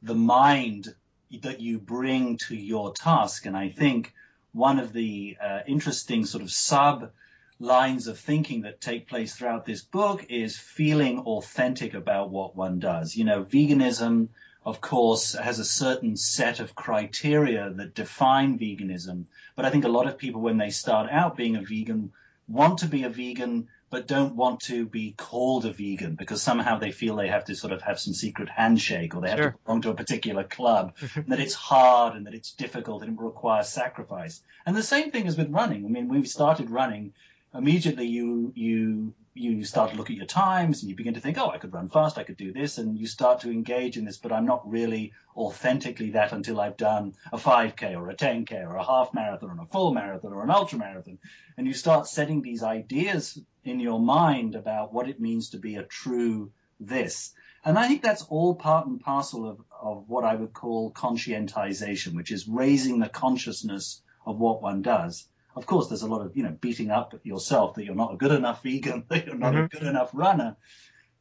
the 0.00 0.14
mind 0.14 0.94
that 1.42 1.60
you 1.60 1.78
bring 1.78 2.38
to 2.48 2.56
your 2.56 2.92
task. 2.92 3.46
And 3.46 3.56
I 3.56 3.68
think 3.68 4.14
one 4.52 4.78
of 4.78 4.92
the 4.92 5.36
uh, 5.42 5.60
interesting 5.66 6.24
sort 6.24 6.42
of 6.42 6.50
sub 6.50 7.10
lines 7.58 8.08
of 8.08 8.18
thinking 8.18 8.62
that 8.62 8.80
take 8.80 9.08
place 9.08 9.34
throughout 9.34 9.64
this 9.64 9.82
book 9.82 10.26
is 10.28 10.58
feeling 10.58 11.20
authentic 11.20 11.94
about 11.94 12.30
what 12.30 12.56
one 12.56 12.78
does. 12.78 13.14
You 13.14 13.24
know, 13.24 13.44
veganism, 13.44 14.28
of 14.64 14.80
course, 14.80 15.34
has 15.34 15.58
a 15.58 15.64
certain 15.64 16.16
set 16.16 16.60
of 16.60 16.74
criteria 16.74 17.70
that 17.70 17.94
define 17.94 18.58
veganism. 18.58 19.24
But 19.56 19.64
I 19.64 19.70
think 19.70 19.84
a 19.84 19.88
lot 19.88 20.06
of 20.06 20.18
people, 20.18 20.40
when 20.40 20.58
they 20.58 20.70
start 20.70 21.10
out 21.10 21.36
being 21.36 21.56
a 21.56 21.62
vegan, 21.62 22.12
want 22.48 22.78
to 22.78 22.86
be 22.86 23.04
a 23.04 23.08
vegan 23.08 23.68
but 23.92 24.06
don't 24.06 24.36
want 24.36 24.60
to 24.60 24.86
be 24.86 25.12
called 25.12 25.66
a 25.66 25.72
vegan 25.72 26.14
because 26.14 26.40
somehow 26.40 26.78
they 26.78 26.92
feel 26.92 27.14
they 27.14 27.28
have 27.28 27.44
to 27.44 27.54
sort 27.54 27.74
of 27.74 27.82
have 27.82 28.00
some 28.00 28.14
secret 28.14 28.48
handshake 28.48 29.14
or 29.14 29.20
they 29.20 29.28
have 29.28 29.38
sure. 29.38 29.50
to 29.50 29.58
belong 29.66 29.82
to 29.82 29.90
a 29.90 29.94
particular 29.94 30.44
club, 30.44 30.96
and 31.14 31.26
that 31.26 31.40
it's 31.40 31.52
hard 31.52 32.16
and 32.16 32.26
that 32.26 32.32
it's 32.32 32.52
difficult 32.52 33.02
and 33.02 33.18
it 33.18 33.22
requires 33.22 33.68
sacrifice. 33.68 34.42
And 34.64 34.74
the 34.74 34.82
same 34.82 35.10
thing 35.10 35.26
is 35.26 35.36
with 35.36 35.50
running. 35.50 35.84
I 35.84 35.88
mean, 35.88 36.08
we've 36.08 36.26
started 36.26 36.70
running 36.70 37.12
immediately 37.54 38.06
you 38.06 38.52
you 38.54 39.14
you 39.34 39.64
start 39.64 39.90
to 39.90 39.96
look 39.96 40.10
at 40.10 40.16
your 40.16 40.26
times 40.26 40.82
and 40.82 40.90
you 40.90 40.96
begin 40.96 41.14
to 41.14 41.20
think, 41.20 41.38
oh, 41.38 41.48
I 41.48 41.56
could 41.56 41.72
run 41.72 41.88
fast, 41.88 42.18
I 42.18 42.22
could 42.22 42.36
do 42.36 42.52
this, 42.52 42.76
and 42.76 42.98
you 42.98 43.06
start 43.06 43.40
to 43.40 43.50
engage 43.50 43.96
in 43.96 44.04
this, 44.04 44.18
but 44.18 44.30
I'm 44.30 44.44
not 44.44 44.70
really 44.70 45.12
authentically 45.34 46.10
that 46.10 46.32
until 46.32 46.60
I've 46.60 46.76
done 46.76 47.14
a 47.32 47.38
5K 47.38 47.96
or 47.96 48.10
a 48.10 48.14
10K 48.14 48.62
or 48.62 48.76
a 48.76 48.84
half 48.84 49.14
marathon 49.14 49.50
or 49.50 49.62
a 49.62 49.66
full 49.66 49.94
marathon 49.94 50.34
or 50.34 50.42
an 50.42 50.50
ultra 50.50 50.78
marathon. 50.78 51.18
And 51.56 51.66
you 51.66 51.72
start 51.72 52.08
setting 52.08 52.42
these 52.42 52.62
ideas 52.62 53.40
in 53.64 53.80
your 53.80 54.00
mind 54.00 54.54
about 54.54 54.92
what 54.92 55.08
it 55.08 55.18
means 55.18 55.50
to 55.50 55.58
be 55.58 55.76
a 55.76 55.82
true 55.82 56.52
this. 56.78 57.32
And 57.64 57.78
I 57.78 57.88
think 57.88 58.02
that's 58.02 58.24
all 58.24 58.54
part 58.54 58.86
and 58.86 59.00
parcel 59.00 59.48
of, 59.48 59.60
of 59.80 60.08
what 60.08 60.24
I 60.24 60.34
would 60.34 60.52
call 60.52 60.92
conscientization, 60.92 62.14
which 62.16 62.32
is 62.32 62.46
raising 62.46 62.98
the 62.98 63.08
consciousness 63.08 64.02
of 64.26 64.38
what 64.38 64.60
one 64.60 64.82
does 64.82 65.26
of 65.54 65.66
course, 65.66 65.88
there's 65.88 66.02
a 66.02 66.08
lot 66.08 66.24
of, 66.24 66.36
you 66.36 66.42
know, 66.42 66.56
beating 66.60 66.90
up 66.90 67.14
yourself 67.24 67.74
that 67.74 67.84
you're 67.84 67.94
not 67.94 68.14
a 68.14 68.16
good 68.16 68.32
enough 68.32 68.62
vegan, 68.62 69.04
that 69.08 69.26
you're 69.26 69.36
not 69.36 69.54
mm-hmm. 69.54 69.64
a 69.64 69.68
good 69.68 69.82
enough 69.82 70.10
runner. 70.12 70.56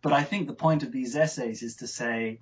But 0.01 0.13
I 0.13 0.23
think 0.23 0.47
the 0.47 0.53
point 0.53 0.83
of 0.83 0.91
these 0.91 1.15
essays 1.15 1.61
is 1.61 1.77
to 1.77 1.87
say, 1.87 2.39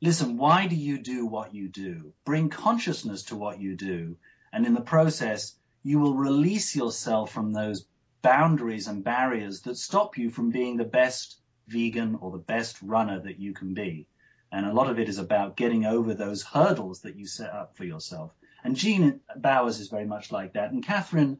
listen, 0.00 0.36
why 0.36 0.66
do 0.66 0.74
you 0.74 0.98
do 0.98 1.26
what 1.26 1.54
you 1.54 1.68
do? 1.68 2.12
Bring 2.24 2.48
consciousness 2.48 3.24
to 3.24 3.36
what 3.36 3.60
you 3.60 3.76
do. 3.76 4.16
And 4.52 4.66
in 4.66 4.74
the 4.74 4.80
process, 4.80 5.54
you 5.82 5.98
will 5.98 6.14
release 6.14 6.74
yourself 6.74 7.30
from 7.30 7.52
those 7.52 7.86
boundaries 8.22 8.88
and 8.88 9.04
barriers 9.04 9.60
that 9.62 9.76
stop 9.76 10.16
you 10.16 10.30
from 10.30 10.50
being 10.50 10.76
the 10.76 10.84
best 10.84 11.38
vegan 11.68 12.16
or 12.20 12.30
the 12.30 12.38
best 12.38 12.80
runner 12.82 13.20
that 13.20 13.38
you 13.38 13.52
can 13.52 13.74
be. 13.74 14.06
And 14.50 14.66
a 14.66 14.72
lot 14.72 14.88
of 14.88 14.98
it 14.98 15.08
is 15.08 15.18
about 15.18 15.56
getting 15.56 15.84
over 15.84 16.14
those 16.14 16.42
hurdles 16.42 17.00
that 17.02 17.16
you 17.16 17.26
set 17.26 17.50
up 17.50 17.76
for 17.76 17.84
yourself. 17.84 18.34
And 18.64 18.76
Gene 18.76 19.20
Baur's 19.36 19.78
is 19.78 19.88
very 19.88 20.06
much 20.06 20.32
like 20.32 20.54
that. 20.54 20.72
And 20.72 20.82
Catherine 20.82 21.38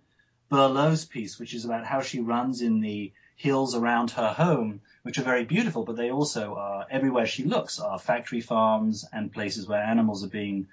Berlow's 0.50 1.07
piece, 1.07 1.38
which 1.38 1.54
is 1.54 1.64
about 1.64 1.87
how 1.87 2.02
she 2.02 2.21
runs 2.21 2.61
in 2.61 2.81
the 2.81 3.12
hills 3.35 3.75
around 3.75 4.11
her 4.12 4.33
home, 4.33 4.83
which 5.02 5.19
are 5.19 5.25
very 5.25 5.45
beautiful, 5.45 5.85
but 5.85 5.97
they 5.97 6.11
also 6.11 6.54
are 6.54 6.87
everywhere 6.90 7.26
she 7.26 7.45
looks 7.45 7.81
are 7.81 7.99
factory 7.99 8.43
farms 8.43 9.07
and 9.11 9.33
places 9.33 9.66
where 9.66 9.83
animals 9.83 10.23
are 10.23 10.28
being 10.28 10.69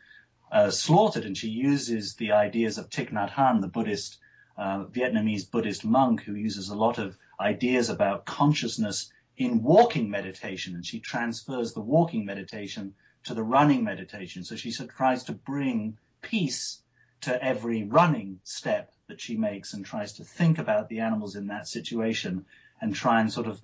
uh, 0.52 0.70
slaughtered. 0.70 1.24
And 1.24 1.38
she 1.38 1.48
uses 1.50 2.16
the 2.16 2.34
ideas 2.34 2.78
of 2.78 2.90
Thich 2.90 3.12
Nhat 3.12 3.32
Hanh, 3.32 3.62
the 3.62 3.68
Buddhist, 3.68 4.18
uh, 4.58 4.84
Vietnamese 4.84 5.50
Buddhist 5.50 5.86
monk 5.86 6.22
who 6.22 6.36
uses 6.36 6.68
a 6.68 6.76
lot 6.76 6.98
of 6.98 7.18
ideas 7.40 7.90
about 7.90 8.26
consciousness 8.26 9.12
in 9.38 9.64
walking 9.64 10.10
meditation. 10.10 10.76
And 10.76 10.86
she 10.86 11.00
transfers 11.00 11.74
the 11.74 11.82
walking 11.82 12.26
meditation 12.26 12.94
to 13.24 13.34
the 13.34 13.44
running 13.44 13.86
meditation. 13.86 14.44
So 14.44 14.58
she 14.58 14.72
tries 14.74 15.24
to 15.24 15.32
bring 15.32 15.98
peace 16.22 16.82
to 17.22 17.44
every 17.44 17.84
running 17.84 18.40
step 18.44 18.92
that 19.08 19.22
she 19.22 19.38
makes 19.38 19.74
and 19.74 19.86
tries 19.86 20.14
to 20.14 20.24
think 20.24 20.58
about 20.58 20.90
the 20.90 21.00
animals 21.00 21.36
in 21.36 21.48
that 21.48 21.68
situation 21.68 22.46
and 22.80 22.96
try 22.96 23.22
and 23.22 23.32
sort 23.32 23.48
of 23.48 23.62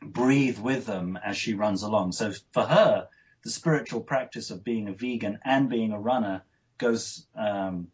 breathe 0.00 0.58
with 0.58 0.86
them 0.86 1.18
as 1.22 1.36
she 1.36 1.54
runs 1.54 1.82
along. 1.82 2.12
So 2.12 2.32
for 2.52 2.64
her, 2.64 3.08
the 3.42 3.50
spiritual 3.50 4.00
practice 4.00 4.50
of 4.50 4.64
being 4.64 4.88
a 4.88 4.92
vegan 4.92 5.38
and 5.44 5.68
being 5.68 5.92
a 5.92 5.98
runner 5.98 6.42
goes 6.76 7.26
um, 7.36 7.88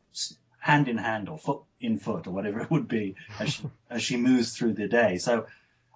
hand 0.59 0.89
in 0.89 0.99
hand 0.99 1.29
or 1.29 1.39
foot 1.39 1.63
in 1.81 1.99
foot 1.99 2.27
or 2.27 2.31
whatever 2.31 2.61
it 2.61 2.71
would 2.71 2.89
be 2.89 3.17
as 3.39 3.53
she, 3.53 3.71
as 3.91 4.03
she 4.03 4.17
moves 4.17 4.57
through 4.57 4.75
the 4.75 4.89
day. 4.89 5.19
So 5.19 5.47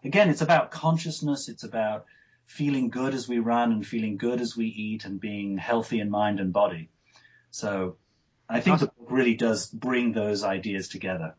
again, 0.04 0.30
it's 0.30 0.42
about 0.42 0.70
consciousness. 0.70 1.48
It's 1.48 1.64
about 1.64 2.06
feeling 2.46 2.88
good 2.88 3.14
as 3.14 3.28
we 3.28 3.38
run 3.38 3.72
and 3.72 3.86
feeling 3.86 4.16
good 4.16 4.40
as 4.40 4.56
we 4.56 4.66
eat 4.66 5.04
and 5.04 5.20
being 5.20 5.58
healthy 5.58 6.00
in 6.00 6.10
mind 6.10 6.40
and 6.40 6.52
body. 6.52 6.88
So 7.58 7.96
I 8.48 8.60
think 8.60 8.74
awesome. 8.74 8.90
the 8.96 9.02
book 9.02 9.10
really 9.10 9.34
does 9.34 9.66
bring 9.66 10.12
those 10.12 10.44
ideas 10.44 10.88
together. 10.88 11.34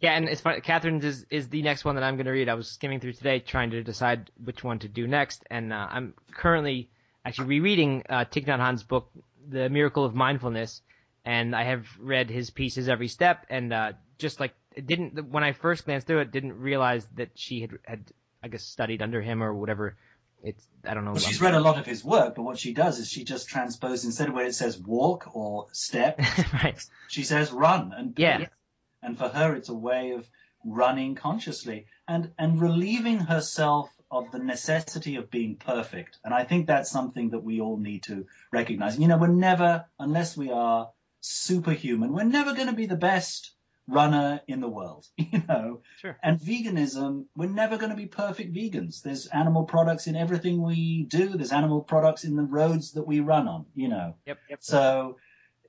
Yeah, 0.00 0.12
and 0.12 0.28
it's 0.28 0.40
funny. 0.40 0.60
Catherine's 0.62 1.04
is, 1.04 1.26
is 1.30 1.48
the 1.48 1.62
next 1.62 1.84
one 1.84 1.94
that 1.96 2.04
I'm 2.04 2.16
going 2.16 2.26
to 2.26 2.32
read. 2.32 2.48
I 2.48 2.54
was 2.54 2.68
skimming 2.68 3.00
through 3.00 3.12
today 3.12 3.40
trying 3.40 3.70
to 3.70 3.82
decide 3.82 4.30
which 4.42 4.64
one 4.64 4.78
to 4.80 4.88
do 4.88 5.06
next, 5.06 5.44
and 5.50 5.72
uh, 5.72 5.88
I'm 5.90 6.14
currently 6.32 6.90
actually 7.24 7.48
rereading 7.48 8.02
uh, 8.08 8.24
Thich 8.24 8.46
Nhat 8.46 8.60
Hanh's 8.60 8.82
book, 8.82 9.10
The 9.48 9.68
Miracle 9.68 10.04
of 10.04 10.14
Mindfulness, 10.14 10.80
and 11.24 11.54
I 11.54 11.64
have 11.64 11.86
read 11.98 12.30
his 12.30 12.50
pieces 12.50 12.88
every 12.88 13.08
step, 13.08 13.46
and 13.50 13.72
uh, 13.72 13.92
just 14.18 14.40
like 14.40 14.54
it 14.74 14.86
didn't 14.86 15.30
when 15.30 15.44
I 15.44 15.52
first 15.52 15.84
glanced 15.84 16.06
through 16.06 16.20
it, 16.20 16.30
didn't 16.30 16.58
realize 16.58 17.06
that 17.16 17.30
she 17.34 17.60
had 17.60 17.70
had 17.84 18.04
I 18.42 18.48
guess 18.48 18.62
studied 18.62 19.02
under 19.02 19.20
him 19.20 19.42
or 19.42 19.52
whatever 19.54 19.96
it's 20.42 20.66
I 20.84 20.94
don't 20.94 21.04
know. 21.04 21.12
Well, 21.12 21.20
she's 21.20 21.40
read 21.40 21.54
a 21.54 21.60
lot 21.60 21.78
of 21.78 21.86
his 21.86 22.04
work, 22.04 22.34
but 22.34 22.42
what 22.42 22.58
she 22.58 22.72
does 22.72 22.98
is 22.98 23.08
she 23.08 23.24
just 23.24 23.48
transposes 23.48 24.04
instead 24.04 24.28
of 24.28 24.34
where 24.34 24.46
it 24.46 24.54
says 24.54 24.78
walk 24.78 25.34
or 25.34 25.66
step, 25.72 26.18
right. 26.52 26.82
she 27.08 27.24
says 27.24 27.52
run 27.52 27.92
and 27.96 28.14
yeah. 28.16 28.46
And 29.02 29.18
for 29.18 29.28
her, 29.28 29.54
it's 29.54 29.68
a 29.68 29.74
way 29.74 30.12
of 30.12 30.28
running 30.64 31.14
consciously 31.14 31.86
and 32.08 32.32
and 32.38 32.60
relieving 32.60 33.18
herself 33.18 33.90
of 34.10 34.30
the 34.30 34.38
necessity 34.38 35.16
of 35.16 35.30
being 35.30 35.56
perfect. 35.56 36.18
And 36.24 36.32
I 36.32 36.44
think 36.44 36.66
that's 36.66 36.90
something 36.90 37.30
that 37.30 37.42
we 37.42 37.60
all 37.60 37.76
need 37.76 38.04
to 38.04 38.26
recognize. 38.52 38.98
You 38.98 39.08
know, 39.08 39.18
we're 39.18 39.26
never, 39.28 39.86
unless 39.98 40.36
we 40.36 40.50
are 40.50 40.90
superhuman, 41.20 42.12
we're 42.12 42.24
never 42.24 42.54
going 42.54 42.68
to 42.68 42.72
be 42.72 42.86
the 42.86 42.96
best 42.96 43.50
runner 43.88 44.40
in 44.48 44.60
the 44.60 44.68
world, 44.68 45.06
you 45.16 45.42
know. 45.48 45.80
Sure. 46.00 46.16
And 46.22 46.40
veganism, 46.40 47.26
we're 47.36 47.48
never 47.48 47.76
going 47.76 47.90
to 47.90 47.96
be 47.96 48.06
perfect 48.06 48.54
vegans. 48.54 49.02
There's 49.02 49.26
animal 49.26 49.64
products 49.64 50.06
in 50.06 50.16
everything 50.16 50.62
we 50.62 51.04
do. 51.04 51.28
There's 51.28 51.52
animal 51.52 51.82
products 51.82 52.24
in 52.24 52.36
the 52.36 52.42
roads 52.42 52.92
that 52.92 53.06
we 53.06 53.20
run 53.20 53.48
on, 53.48 53.66
you 53.74 53.88
know. 53.88 54.14
Yep. 54.26 54.38
yep. 54.50 54.58
So 54.62 55.16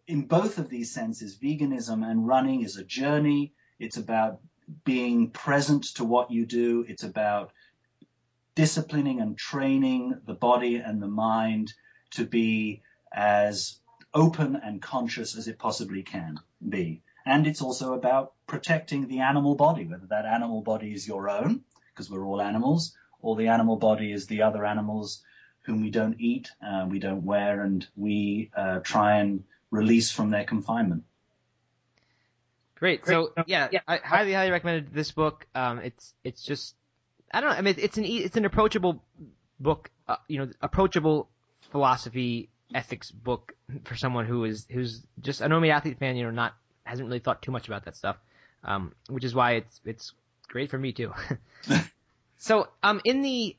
in 0.07 0.23
both 0.23 0.57
of 0.57 0.69
these 0.69 0.91
senses, 0.91 1.37
veganism 1.37 2.09
and 2.09 2.27
running 2.27 2.63
is 2.63 2.77
a 2.77 2.83
journey. 2.83 3.53
It's 3.79 3.97
about 3.97 4.39
being 4.83 5.29
present 5.29 5.83
to 5.95 6.03
what 6.03 6.31
you 6.31 6.45
do. 6.45 6.85
It's 6.87 7.03
about 7.03 7.51
disciplining 8.55 9.21
and 9.21 9.37
training 9.37 10.19
the 10.25 10.33
body 10.33 10.77
and 10.77 11.01
the 11.01 11.07
mind 11.07 11.73
to 12.11 12.25
be 12.25 12.81
as 13.13 13.79
open 14.13 14.55
and 14.55 14.81
conscious 14.81 15.37
as 15.37 15.47
it 15.47 15.59
possibly 15.59 16.03
can 16.03 16.39
be. 16.67 17.01
And 17.27 17.45
it's 17.45 17.61
also 17.61 17.93
about 17.93 18.33
protecting 18.47 19.07
the 19.07 19.19
animal 19.19 19.55
body, 19.55 19.85
whether 19.85 20.07
that 20.07 20.25
animal 20.25 20.61
body 20.61 20.93
is 20.93 21.05
your 21.05 21.29
own, 21.29 21.63
because 21.93 22.09
we're 22.09 22.25
all 22.25 22.41
animals, 22.41 22.95
or 23.21 23.35
the 23.35 23.49
animal 23.49 23.75
body 23.75 24.13
is 24.13 24.27
the 24.27 24.43
other 24.43 24.65
animals 24.65 25.23
whom 25.63 25.81
we 25.81 25.89
don't 25.89 26.15
eat, 26.19 26.49
uh, 26.65 26.85
we 26.89 26.99
don't 26.99 27.25
wear, 27.25 27.61
and 27.61 27.85
we 27.97 28.49
uh, 28.55 28.79
try 28.79 29.19
and 29.19 29.43
release 29.71 30.09
from 30.09 30.29
their 30.29 30.45
confinement. 30.45 31.03
Great. 32.75 33.05
So 33.05 33.33
yeah, 33.45 33.67
yeah, 33.71 33.81
I 33.87 33.97
highly, 33.97 34.31
highly 34.33 34.51
recommended 34.51 34.93
this 34.93 35.11
book. 35.11 35.47
Um, 35.53 35.79
it's 35.79 36.13
it's 36.23 36.43
just 36.43 36.75
I 37.31 37.41
don't 37.41 37.49
know. 37.49 37.55
I 37.57 37.61
mean, 37.61 37.75
it's 37.77 37.97
an 37.97 38.05
it's 38.05 38.37
an 38.37 38.45
approachable 38.45 39.03
book. 39.59 39.89
Uh, 40.07 40.15
you 40.29 40.37
know, 40.37 40.49
approachable 40.61 41.27
philosophy 41.71 42.49
ethics 42.73 43.11
book 43.11 43.53
for 43.83 43.95
someone 43.95 44.25
who 44.25 44.45
is 44.45 44.65
who's 44.69 45.01
just 45.19 45.41
a 45.41 45.49
No 45.49 45.59
Meat 45.59 45.71
Athlete 45.71 45.99
fan. 45.99 46.15
You 46.15 46.25
know, 46.25 46.31
not 46.31 46.53
hasn't 46.87 47.07
really 47.07 47.19
thought 47.19 47.41
too 47.41 47.51
much 47.51 47.67
about 47.67 47.85
that 47.85 47.95
stuff, 47.95 48.17
um, 48.63 48.93
which 49.09 49.23
is 49.23 49.35
why 49.35 49.53
it's 49.53 49.81
it's 49.85 50.13
great 50.47 50.69
for 50.69 50.77
me 50.77 50.91
too. 50.93 51.13
so 52.37 52.67
um, 52.83 53.01
in 53.03 53.21
the 53.21 53.55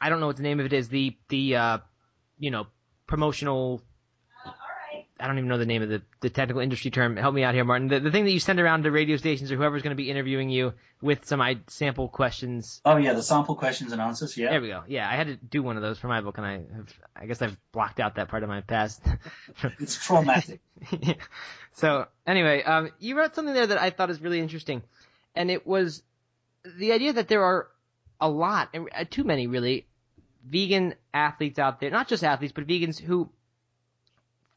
I 0.00 0.08
don't 0.08 0.20
know 0.20 0.26
what 0.26 0.36
the 0.36 0.42
name 0.42 0.60
of 0.60 0.66
it 0.66 0.72
is 0.72 0.88
the 0.88 1.16
the 1.28 1.56
uh, 1.56 1.78
you 2.38 2.50
know 2.50 2.66
promotional 3.06 3.82
I 5.20 5.26
don't 5.26 5.38
even 5.38 5.48
know 5.48 5.58
the 5.58 5.66
name 5.66 5.82
of 5.82 5.88
the, 5.88 6.02
the 6.20 6.30
technical 6.30 6.62
industry 6.62 6.92
term. 6.92 7.16
Help 7.16 7.34
me 7.34 7.42
out 7.42 7.54
here, 7.54 7.64
Martin. 7.64 7.88
The, 7.88 7.98
the 7.98 8.10
thing 8.10 8.24
that 8.24 8.30
you 8.30 8.38
send 8.38 8.60
around 8.60 8.84
to 8.84 8.92
radio 8.92 9.16
stations 9.16 9.50
or 9.50 9.56
whoever's 9.56 9.82
going 9.82 9.96
to 9.96 10.00
be 10.00 10.10
interviewing 10.10 10.48
you 10.48 10.74
with 11.02 11.26
some 11.26 11.40
I, 11.40 11.58
sample 11.66 12.08
questions. 12.08 12.80
Oh 12.84 12.96
yeah, 12.96 13.14
the 13.14 13.22
sample 13.22 13.56
questions 13.56 13.90
and 13.90 14.00
answers. 14.00 14.36
Yeah. 14.36 14.50
There 14.50 14.60
we 14.60 14.68
go. 14.68 14.84
Yeah, 14.86 15.08
I 15.10 15.16
had 15.16 15.26
to 15.26 15.34
do 15.36 15.62
one 15.62 15.76
of 15.76 15.82
those 15.82 15.98
for 15.98 16.06
my 16.06 16.20
book, 16.20 16.38
and 16.38 16.46
I 16.46 16.52
have, 16.52 16.94
I 17.16 17.26
guess 17.26 17.42
I've 17.42 17.56
blocked 17.72 17.98
out 17.98 18.14
that 18.14 18.28
part 18.28 18.44
of 18.44 18.48
my 18.48 18.60
past. 18.60 19.02
it's 19.80 19.96
traumatic. 19.96 20.60
So 21.72 22.08
anyway, 22.26 22.64
um, 22.64 22.90
you 22.98 23.16
wrote 23.16 23.36
something 23.36 23.54
there 23.54 23.68
that 23.68 23.80
I 23.80 23.90
thought 23.90 24.10
is 24.10 24.20
really 24.20 24.40
interesting, 24.40 24.82
and 25.36 25.48
it 25.48 25.64
was 25.64 26.02
the 26.64 26.90
idea 26.90 27.12
that 27.12 27.28
there 27.28 27.44
are 27.44 27.68
a 28.20 28.28
lot, 28.28 28.70
and 28.74 28.88
uh, 28.92 29.04
too 29.08 29.22
many 29.22 29.46
really, 29.46 29.86
vegan 30.44 30.94
athletes 31.14 31.60
out 31.60 31.78
there, 31.78 31.90
not 31.90 32.08
just 32.08 32.24
athletes, 32.24 32.52
but 32.52 32.66
vegans 32.66 32.98
who 32.98 33.30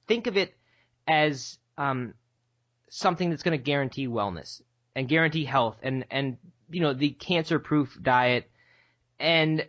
think 0.07 0.25
of 0.25 0.35
it 0.35 0.55
as 1.07 1.59
um, 1.77 2.15
something 2.89 3.29
that's 3.29 3.43
going 3.43 3.55
to 3.55 3.63
guarantee 3.63 4.07
wellness 4.07 4.63
and 4.95 5.07
guarantee 5.07 5.45
health 5.45 5.77
and 5.83 6.05
and 6.09 6.37
you 6.71 6.81
know 6.81 6.95
the 6.95 7.11
cancer 7.11 7.59
proof 7.59 7.99
diet. 8.01 8.49
And 9.19 9.67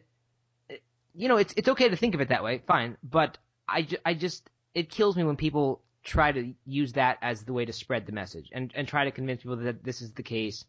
you 1.14 1.28
know 1.28 1.36
it's 1.36 1.52
it's 1.56 1.68
okay 1.68 1.88
to 1.88 1.96
think 1.96 2.14
of 2.14 2.20
it 2.20 2.28
that 2.28 2.42
way 2.42 2.62
fine 2.66 2.96
but 3.02 3.38
I, 3.68 3.86
I 4.04 4.14
just 4.14 4.48
it 4.74 4.90
kills 4.90 5.16
me 5.16 5.24
when 5.24 5.36
people 5.36 5.82
try 6.04 6.32
to 6.32 6.52
use 6.66 6.94
that 6.94 7.18
as 7.22 7.44
the 7.44 7.52
way 7.52 7.64
to 7.64 7.72
spread 7.72 8.06
the 8.06 8.12
message 8.12 8.50
and 8.52 8.72
and 8.74 8.88
try 8.88 9.04
to 9.04 9.10
convince 9.10 9.42
people 9.42 9.56
that 9.56 9.84
this 9.84 10.02
is 10.02 10.12
the 10.12 10.22
case 10.22 10.64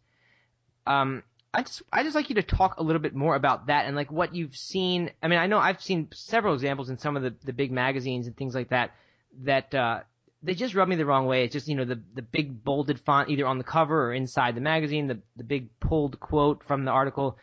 um 0.86 1.24
I 1.54 1.62
just 1.62 1.84
I 1.92 2.04
just 2.04 2.16
like 2.16 2.30
you 2.30 2.36
to 2.36 2.44
talk 2.44 2.78
a 2.78 2.84
little 2.84 3.02
bit 3.02 3.14
more 3.14 3.36
about 3.36 3.68
that 3.68 3.86
and 3.86 3.96
like 3.96 4.12
what 4.12 4.34
you've 4.34 4.58
seen. 4.58 5.12
I 5.22 5.28
mean, 5.28 5.38
I 5.38 5.46
know 5.46 5.60
I've 5.60 5.82
seen 5.82 6.08
several 6.12 6.56
examples 6.56 6.90
in 6.90 6.98
some 6.98 7.16
of 7.16 7.22
the 7.22 7.36
the 7.46 7.54
big 7.54 7.72
magazines 7.72 8.26
and 8.26 8.36
things 8.36 8.56
like 8.56 8.70
that 8.70 8.96
that 9.44 9.74
uh, 9.76 10.00
they 10.42 10.56
just 10.56 10.74
rub 10.74 10.88
me 10.88 10.96
the 10.96 11.06
wrong 11.06 11.28
way. 11.28 11.44
It's 11.44 11.54
just 11.54 11.68
you 11.68 11.76
know 11.76 11.86
the 11.86 12.02
the 12.16 12.24
big 12.24 12.64
bolded 12.64 13.00
font 13.00 13.30
either 13.30 13.46
on 13.46 13.60
the 13.60 13.64
cover 13.64 14.08
or 14.08 14.14
inside 14.14 14.56
the 14.56 14.62
magazine, 14.62 15.08
the 15.08 15.20
the 15.36 15.44
big 15.44 15.70
pulled 15.80 16.20
quote 16.20 16.64
from 16.64 16.86
the 16.86 16.92
article. 16.92 17.38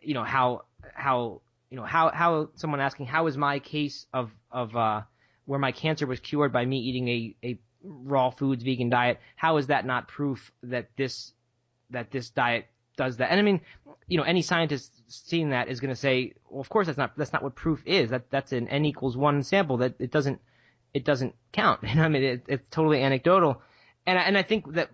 You 0.00 0.14
know 0.14 0.24
how 0.24 0.62
how 0.94 1.40
you 1.68 1.76
know 1.76 1.84
how 1.84 2.10
how 2.10 2.50
someone 2.54 2.80
asking 2.80 3.06
how 3.06 3.26
is 3.26 3.36
my 3.36 3.58
case 3.58 4.06
of 4.12 4.30
of 4.52 4.76
uh, 4.76 5.02
where 5.46 5.58
my 5.58 5.72
cancer 5.72 6.06
was 6.06 6.20
cured 6.20 6.52
by 6.52 6.64
me 6.64 6.78
eating 6.78 7.08
a 7.08 7.36
a 7.42 7.58
raw 7.82 8.30
foods 8.30 8.62
vegan 8.62 8.90
diet. 8.90 9.18
How 9.36 9.56
is 9.56 9.68
that 9.68 9.86
not 9.86 10.08
proof 10.08 10.52
that 10.64 10.90
this 10.96 11.32
that 11.90 12.10
this 12.10 12.30
diet 12.30 12.66
does 12.96 13.16
that? 13.16 13.30
And 13.30 13.40
I 13.40 13.42
mean, 13.42 13.60
you 14.06 14.18
know, 14.18 14.24
any 14.24 14.42
scientist 14.42 14.92
seeing 15.08 15.50
that 15.50 15.68
is 15.68 15.80
going 15.80 15.90
to 15.90 15.96
say, 15.96 16.32
well, 16.50 16.60
of 16.60 16.68
course 16.68 16.86
that's 16.86 16.98
not 16.98 17.16
that's 17.16 17.32
not 17.32 17.42
what 17.42 17.54
proof 17.54 17.82
is. 17.86 18.10
That 18.10 18.30
that's 18.30 18.52
an 18.52 18.68
n 18.68 18.84
equals 18.84 19.16
one 19.16 19.42
sample. 19.42 19.78
That 19.78 19.94
it 19.98 20.10
doesn't 20.10 20.40
it 20.92 21.04
doesn't 21.04 21.34
count. 21.52 21.82
Know, 21.94 22.02
I 22.02 22.08
mean, 22.08 22.22
it, 22.22 22.44
it's 22.48 22.64
totally 22.70 23.02
anecdotal, 23.02 23.62
and 24.06 24.18
I, 24.18 24.22
and 24.22 24.36
I 24.36 24.42
think 24.42 24.74
that 24.74 24.90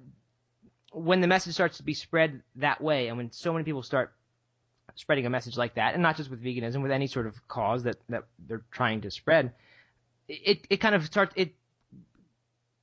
when 0.92 1.20
the 1.20 1.26
message 1.26 1.54
starts 1.54 1.78
to 1.78 1.82
be 1.82 1.94
spread 1.94 2.42
that 2.56 2.80
way, 2.80 3.08
and 3.08 3.16
when 3.16 3.32
so 3.32 3.52
many 3.52 3.64
people 3.64 3.82
start 3.82 4.12
spreading 4.94 5.24
a 5.24 5.30
message 5.30 5.56
like 5.56 5.76
that, 5.76 5.94
and 5.94 6.02
not 6.02 6.16
just 6.16 6.28
with 6.30 6.42
veganism, 6.42 6.82
with 6.82 6.90
any 6.90 7.06
sort 7.06 7.26
of 7.26 7.48
cause 7.48 7.84
that 7.84 7.96
that 8.08 8.24
they're 8.46 8.64
trying 8.70 9.00
to 9.02 9.10
spread, 9.10 9.52
it 10.28 10.66
it 10.70 10.76
kind 10.78 10.94
of 10.94 11.04
starts 11.04 11.32
it 11.36 11.54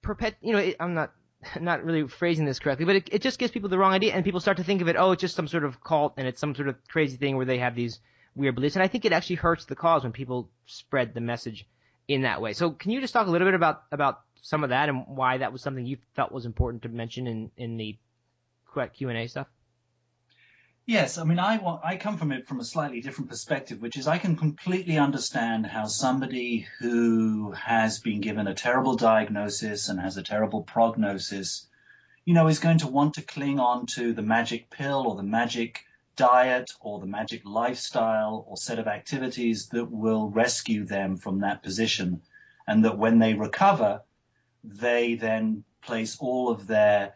perpet. 0.01 0.35
You 0.41 0.53
know, 0.53 0.59
it, 0.59 0.75
I'm 0.79 0.93
not 0.93 1.13
not 1.59 1.83
really 1.83 2.07
phrasing 2.07 2.45
this 2.45 2.59
correctly, 2.59 2.85
but 2.85 2.95
it, 2.95 3.09
it 3.11 3.21
just 3.21 3.39
gives 3.39 3.51
people 3.51 3.69
the 3.69 3.77
wrong 3.77 3.93
idea, 3.93 4.13
and 4.13 4.23
people 4.23 4.39
start 4.39 4.57
to 4.57 4.63
think 4.63 4.81
of 4.81 4.87
it, 4.87 4.95
oh, 4.97 5.11
it's 5.11 5.21
just 5.21 5.35
some 5.35 5.47
sort 5.47 5.63
of 5.63 5.83
cult, 5.83 6.13
and 6.17 6.27
it's 6.27 6.41
some 6.41 6.55
sort 6.55 6.67
of 6.67 6.75
crazy 6.87 7.17
thing 7.17 7.37
where 7.37 7.45
they 7.45 7.59
have 7.59 7.75
these 7.75 7.99
weird 8.35 8.55
beliefs, 8.55 8.75
and 8.75 8.83
I 8.83 8.87
think 8.87 9.05
it 9.05 9.13
actually 9.13 9.37
hurts 9.37 9.65
the 9.65 9.75
cause 9.75 10.03
when 10.03 10.11
people 10.11 10.49
spread 10.65 11.13
the 11.13 11.21
message 11.21 11.65
in 12.07 12.23
that 12.23 12.41
way. 12.41 12.53
So 12.53 12.71
can 12.71 12.91
you 12.91 13.01
just 13.01 13.13
talk 13.13 13.27
a 13.27 13.31
little 13.31 13.47
bit 13.47 13.53
about 13.55 13.83
about 13.91 14.21
some 14.41 14.63
of 14.63 14.69
that 14.69 14.89
and 14.89 15.05
why 15.07 15.37
that 15.37 15.51
was 15.51 15.61
something 15.61 15.85
you 15.85 15.97
felt 16.15 16.31
was 16.31 16.45
important 16.45 16.83
to 16.83 16.89
mention 16.89 17.27
in 17.27 17.51
in 17.57 17.77
the 17.77 17.97
Q 18.93 19.09
and 19.09 19.17
A 19.17 19.27
stuff? 19.27 19.47
Yes, 20.89 21.19
I 21.19 21.23
mean, 21.23 21.37
I 21.37 21.57
want, 21.57 21.81
I 21.83 21.97
come 21.97 22.17
from 22.17 22.31
it 22.31 22.47
from 22.47 22.59
a 22.59 22.65
slightly 22.65 22.99
different 22.99 23.29
perspective, 23.29 23.79
which 23.79 23.95
is 23.95 24.07
I 24.07 24.17
can 24.17 24.35
completely 24.35 24.97
understand 24.97 25.67
how 25.67 25.85
somebody 25.85 26.67
who 26.79 27.51
has 27.51 27.99
been 27.99 28.21
given 28.21 28.47
a 28.47 28.55
terrible 28.55 28.95
diagnosis 28.95 29.87
and 29.89 29.99
has 29.99 30.17
a 30.17 30.23
terrible 30.23 30.63
prognosis, 30.63 31.67
you 32.25 32.33
know, 32.33 32.47
is 32.47 32.57
going 32.57 32.79
to 32.79 32.87
want 32.87 33.13
to 33.13 33.21
cling 33.21 33.59
on 33.59 33.85
to 33.97 34.13
the 34.13 34.23
magic 34.23 34.71
pill 34.71 35.05
or 35.05 35.15
the 35.15 35.21
magic 35.21 35.85
diet 36.15 36.71
or 36.81 36.99
the 36.99 37.05
magic 37.05 37.43
lifestyle 37.45 38.43
or 38.47 38.57
set 38.57 38.79
of 38.79 38.87
activities 38.87 39.67
that 39.67 39.91
will 39.91 40.27
rescue 40.27 40.85
them 40.85 41.17
from 41.17 41.41
that 41.41 41.61
position. 41.61 42.23
And 42.65 42.83
that 42.85 42.97
when 42.97 43.19
they 43.19 43.35
recover, 43.35 44.01
they 44.63 45.13
then 45.13 45.65
place 45.83 46.17
all 46.19 46.49
of 46.49 46.65
their 46.65 47.13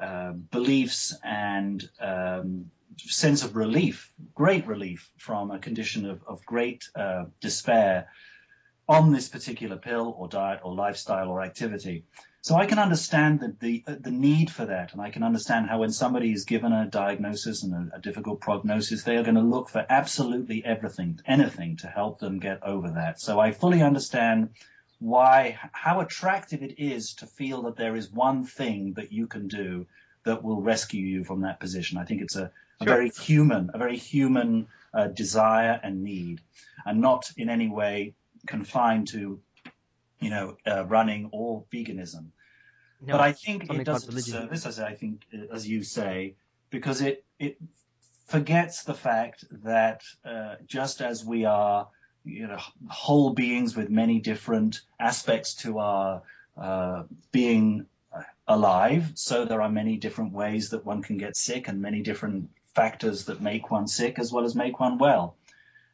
uh, 0.00 0.32
beliefs 0.32 1.14
and 1.22 1.86
um, 2.00 2.70
sense 3.08 3.44
of 3.44 3.56
relief, 3.56 4.12
great 4.34 4.66
relief 4.66 5.10
from 5.16 5.50
a 5.50 5.58
condition 5.58 6.08
of, 6.08 6.22
of 6.26 6.44
great 6.44 6.88
uh, 6.94 7.24
despair 7.40 8.08
on 8.88 9.12
this 9.12 9.28
particular 9.28 9.76
pill 9.76 10.14
or 10.18 10.28
diet 10.28 10.60
or 10.62 10.74
lifestyle 10.74 11.28
or 11.28 11.42
activity. 11.42 12.04
So 12.42 12.54
I 12.54 12.66
can 12.66 12.78
understand 12.78 13.40
the, 13.40 13.54
the, 13.60 13.84
the 14.00 14.10
need 14.10 14.50
for 14.50 14.64
that, 14.64 14.92
and 14.92 15.00
I 15.00 15.10
can 15.10 15.22
understand 15.22 15.68
how 15.68 15.80
when 15.80 15.92
somebody 15.92 16.32
is 16.32 16.44
given 16.44 16.72
a 16.72 16.86
diagnosis 16.86 17.62
and 17.62 17.92
a, 17.92 17.96
a 17.96 18.00
difficult 18.00 18.40
prognosis, 18.40 19.02
they 19.02 19.16
are 19.16 19.22
going 19.22 19.34
to 19.34 19.42
look 19.42 19.68
for 19.68 19.84
absolutely 19.88 20.64
everything, 20.64 21.20
anything 21.26 21.76
to 21.78 21.86
help 21.86 22.18
them 22.18 22.38
get 22.38 22.62
over 22.62 22.92
that. 22.92 23.20
So 23.20 23.38
I 23.38 23.52
fully 23.52 23.82
understand 23.82 24.50
why, 24.98 25.58
how 25.72 26.00
attractive 26.00 26.62
it 26.62 26.78
is 26.78 27.14
to 27.14 27.26
feel 27.26 27.62
that 27.62 27.76
there 27.76 27.94
is 27.94 28.10
one 28.10 28.44
thing 28.44 28.94
that 28.94 29.12
you 29.12 29.26
can 29.26 29.48
do 29.48 29.86
that 30.24 30.42
will 30.42 30.62
rescue 30.62 31.04
you 31.04 31.24
from 31.24 31.42
that 31.42 31.60
position. 31.60 31.98
I 31.98 32.04
think 32.04 32.22
it's 32.22 32.36
a, 32.36 32.50
a 32.80 32.84
sure. 32.84 32.94
very 32.94 33.10
human, 33.10 33.70
a 33.74 33.78
very 33.78 33.96
human 33.96 34.66
uh, 34.94 35.08
desire 35.08 35.78
and 35.82 36.02
need, 36.02 36.40
and 36.86 37.00
not 37.00 37.30
in 37.36 37.48
any 37.50 37.68
way 37.68 38.14
confined 38.46 39.08
to, 39.08 39.40
you 40.20 40.30
know, 40.30 40.56
uh, 40.66 40.84
running 40.86 41.28
or 41.32 41.64
veganism. 41.72 42.26
No, 43.02 43.12
but 43.12 43.20
I 43.20 43.32
think 43.32 43.70
it 43.70 43.84
does 43.84 44.08
a 44.08 44.20
service, 44.20 44.66
as 44.66 44.78
I 44.78 44.94
think, 44.94 45.22
as 45.52 45.66
you 45.68 45.82
say, 45.82 46.34
because 46.70 47.00
it 47.00 47.24
it 47.38 47.56
forgets 48.26 48.84
the 48.84 48.94
fact 48.94 49.44
that 49.64 50.02
uh, 50.24 50.56
just 50.66 51.00
as 51.00 51.24
we 51.24 51.44
are, 51.44 51.88
you 52.24 52.46
know, 52.46 52.58
whole 52.88 53.30
beings 53.30 53.76
with 53.76 53.90
many 53.90 54.20
different 54.20 54.82
aspects 54.98 55.54
to 55.54 55.78
our 55.78 56.22
uh, 56.56 57.04
being 57.32 57.86
alive, 58.46 59.12
so 59.14 59.44
there 59.44 59.62
are 59.62 59.70
many 59.70 59.96
different 59.96 60.32
ways 60.32 60.70
that 60.70 60.84
one 60.84 61.02
can 61.02 61.16
get 61.16 61.36
sick 61.36 61.68
and 61.68 61.80
many 61.80 62.02
different 62.02 62.50
factors 62.74 63.26
that 63.26 63.40
make 63.40 63.70
one 63.70 63.86
sick 63.86 64.18
as 64.18 64.32
well 64.32 64.44
as 64.44 64.54
make 64.54 64.78
one 64.80 64.98
well. 64.98 65.36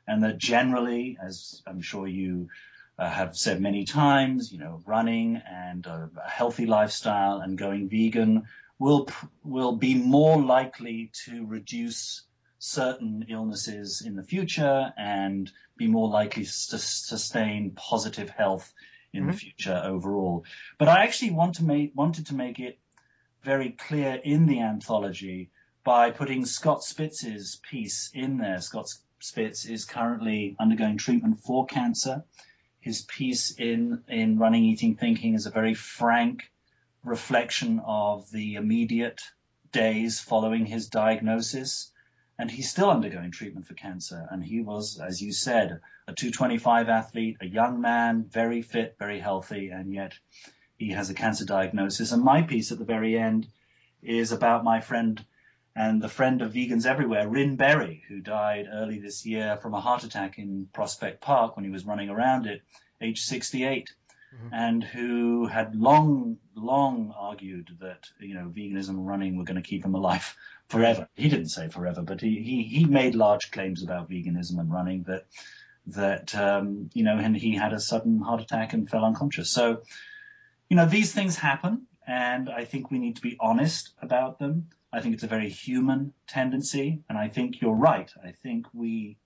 And 0.07 0.23
that 0.23 0.39
generally, 0.39 1.19
as 1.21 1.63
I'm 1.67 1.81
sure 1.81 2.07
you 2.07 2.49
uh, 2.99 3.11
have 3.11 3.37
said 3.37 3.61
many 3.61 3.85
times, 3.85 4.53
you 4.53 4.59
know, 4.59 4.83
running 4.87 5.43
and 5.49 5.85
a, 5.87 6.11
a 6.25 6.29
healthy 6.29 6.67
lifestyle 6.67 7.39
and 7.39 7.59
going 7.59 7.89
vegan 7.89 8.45
will 8.79 9.09
will 9.43 9.73
be 9.73 9.95
more 9.95 10.41
likely 10.41 11.11
to 11.25 11.47
reduce 11.47 12.23
certain 12.59 13.27
illnesses 13.29 14.03
in 14.05 14.17
the 14.17 14.23
future 14.23 14.93
and 14.97 15.51
be 15.77 15.87
more 15.87 16.09
likely 16.09 16.45
to 16.45 16.79
sustain 16.79 17.73
positive 17.73 18.31
health 18.31 18.73
in 19.13 19.23
mm-hmm. 19.23 19.31
the 19.31 19.37
future 19.37 19.81
overall. 19.85 20.45
But 20.79 20.89
I 20.89 21.05
actually 21.05 21.33
want 21.33 21.57
to 21.57 21.65
make 21.65 21.93
wanted 21.95 22.27
to 22.27 22.35
make 22.35 22.59
it 22.61 22.79
very 23.43 23.71
clear 23.71 24.15
in 24.15 24.47
the 24.47 24.61
anthology 24.61 25.51
by 25.87 26.11
putting 26.11 26.45
Scott 26.45 26.83
Spitz's 26.83 27.61
piece 27.71 28.11
in 28.13 28.39
there. 28.39 28.61
Scott 28.61 28.93
Spitz 29.21 29.67
is 29.67 29.85
currently 29.85 30.57
undergoing 30.59 30.99
treatment 30.99 31.39
for 31.39 31.65
cancer. 31.65 32.25
His 32.81 33.03
piece 33.03 33.53
in, 33.53 34.03
in 34.09 34.37
Running, 34.37 34.65
Eating, 34.65 34.97
Thinking 34.97 35.35
is 35.35 35.47
a 35.47 35.53
very 35.53 35.75
frank 35.75 36.51
reflection 37.05 37.81
of 37.87 38.29
the 38.33 38.57
immediate 38.57 39.23
days 39.71 40.19
following 40.19 40.67
his 40.67 40.89
diagnosis. 40.89 41.93
And 42.37 42.51
he's 42.51 42.69
still 42.69 42.91
undergoing 42.91 43.31
treatment 43.31 43.69
for 43.69 43.75
cancer. 43.75 44.27
And 44.29 44.43
he 44.43 44.63
was, 44.63 44.99
as 44.99 45.23
you 45.23 45.33
said, 45.33 45.81
a 46.09 46.13
225 46.13 46.89
athlete, 46.89 47.37
a 47.41 47.47
young 47.47 47.81
man, 47.81 48.25
very 48.29 48.61
fit, 48.61 48.97
very 48.99 49.21
healthy, 49.21 49.69
and 49.69 49.95
yet 49.95 50.15
he 50.79 50.91
has 50.91 51.11
a 51.11 51.15
cancer 51.15 51.45
diagnosis. 51.45 52.11
And 52.11 52.25
my 52.25 52.43
piece 52.43 52.73
at 52.73 52.79
the 52.79 52.85
very 52.85 53.17
end 53.17 53.47
is 54.03 54.33
about 54.33 54.65
my 54.65 54.81
friend 54.81 55.25
and 55.77 56.01
the 56.01 56.09
friend 56.09 56.41
of 56.41 56.55
vegans 56.55 56.87
everywhere, 56.87 57.29
Rynn 57.29 57.57
Berry, 57.57 58.03
who 58.09 58.21
died 58.21 58.67
early 58.73 58.99
this 58.99 59.27
year 59.27 59.59
from 59.61 59.75
a 59.75 59.81
heart 59.81 60.05
attack 60.05 60.39
in 60.39 60.69
Prospect 60.73 61.21
Park 61.21 61.55
when 61.55 61.67
he 61.67 61.71
was 61.71 61.85
running 61.85 62.09
around 62.09 62.47
it, 62.47 62.63
age 63.03 63.21
68, 63.21 63.93
mm-hmm. 64.35 64.55
and 64.55 64.83
who 64.83 65.47
had 65.47 65.77
long, 65.77 66.39
long 66.55 67.15
argued 67.15 67.77
that, 67.81 68.07
you 68.19 68.35
know, 68.35 68.47
veganism 68.49 68.89
and 68.89 69.07
running 69.07 69.37
were 69.37 69.45
going 69.45 69.63
to 69.63 69.69
keep 69.69 69.85
him 69.85 69.95
alive 69.95 70.35
forever. 70.69 71.09
He 71.15 71.29
didn't 71.29 71.51
say 71.51 71.69
forever, 71.69 72.01
but 72.01 72.23
he, 72.23 72.41
he, 72.41 72.63
he 72.63 72.87
made 72.87 73.15
large 73.15 73.51
claims 73.51 73.83
about 73.83 74.09
veganism 74.09 74.59
and 74.59 74.73
running 74.73 75.03
that, 75.03 75.27
that, 75.89 76.35
um, 76.35 76.89
you 76.95 77.05
know, 77.05 77.19
and 77.19 77.37
he 77.37 77.55
had 77.55 77.75
a 77.75 77.81
sudden 77.81 78.21
heart 78.21 78.41
attack 78.41 78.73
and 78.73 78.89
fell 78.89 79.05
unconscious. 79.05 79.51
So, 79.51 79.83
you 80.71 80.77
know, 80.79 80.87
these 80.87 81.13
things 81.13 81.37
happen, 81.37 81.87
and 82.07 82.49
I 82.49 82.65
think 82.65 82.91
we 82.91 82.99
need 82.99 83.17
to 83.17 83.23
be 83.23 83.37
honest 83.39 83.91
about 84.01 84.39
them. 84.39 84.69
I 84.97 85.03
think 85.03 85.13
it's 85.13 85.25
a 85.25 85.29
very 85.29 85.51
human 85.51 86.15
tendency, 86.27 87.03
and 87.07 87.19
I 87.19 87.29
think 87.29 87.61
you're 87.61 87.75
right. 87.75 88.11
I 88.25 88.31
think 88.31 88.67
we 88.73 89.19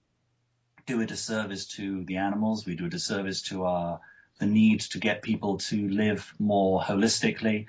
do 0.85 1.01
a 1.01 1.07
disservice 1.07 1.67
to 1.77 2.03
the 2.03 2.17
animals. 2.17 2.67
We 2.67 2.75
do 2.75 2.87
a 2.87 2.91
disservice 2.91 3.43
to 3.43 3.65
our 3.67 4.01
the 4.41 4.47
need 4.47 4.81
to 4.81 4.99
get 4.99 5.23
people 5.23 5.59
to 5.59 5.89
live 5.89 6.35
more 6.41 6.81
holistically 6.81 7.67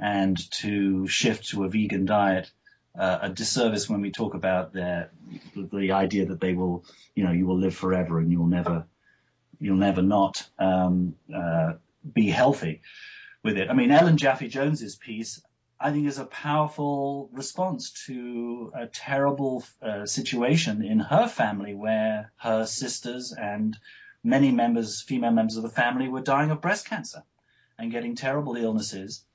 and 0.00 0.36
to 0.50 1.06
shift 1.06 1.50
to 1.50 1.62
a 1.62 1.68
vegan 1.68 2.06
diet. 2.06 2.50
Uh, 2.98 3.18
a 3.22 3.28
disservice 3.28 3.88
when 3.88 4.00
we 4.00 4.10
talk 4.10 4.34
about 4.34 4.72
their 4.72 5.10
the 5.54 5.92
idea 5.92 6.26
that 6.26 6.40
they 6.40 6.54
will, 6.54 6.84
you 7.14 7.22
know, 7.22 7.30
you 7.30 7.46
will 7.46 7.58
live 7.58 7.74
forever 7.76 8.18
and 8.18 8.32
you'll 8.32 8.46
never, 8.46 8.84
you'll 9.60 9.76
never 9.76 10.02
not 10.02 10.44
um, 10.58 11.14
uh, 11.32 11.74
be 12.12 12.30
healthy 12.30 12.80
with 13.44 13.58
it. 13.58 13.70
I 13.70 13.74
mean, 13.74 13.92
Ellen 13.92 14.16
Jaffe 14.16 14.48
Jones's 14.48 14.96
piece, 14.96 15.40
I 15.84 15.92
think, 15.92 16.06
is 16.06 16.18
a 16.18 16.24
powerful 16.24 17.28
response 17.34 17.90
to 18.06 18.72
a 18.74 18.86
terrible 18.86 19.62
uh, 19.82 20.06
situation 20.06 20.82
in 20.82 20.98
her 20.98 21.28
family 21.28 21.74
where 21.74 22.32
her 22.36 22.64
sisters 22.64 23.34
and 23.34 23.76
many 24.22 24.50
members, 24.50 25.02
female 25.02 25.32
members 25.32 25.58
of 25.58 25.62
the 25.62 25.68
family, 25.68 26.08
were 26.08 26.22
dying 26.22 26.50
of 26.50 26.62
breast 26.62 26.86
cancer 26.86 27.22
and 27.78 27.92
getting 27.92 28.14
terrible 28.14 28.56
illnesses 28.56 29.26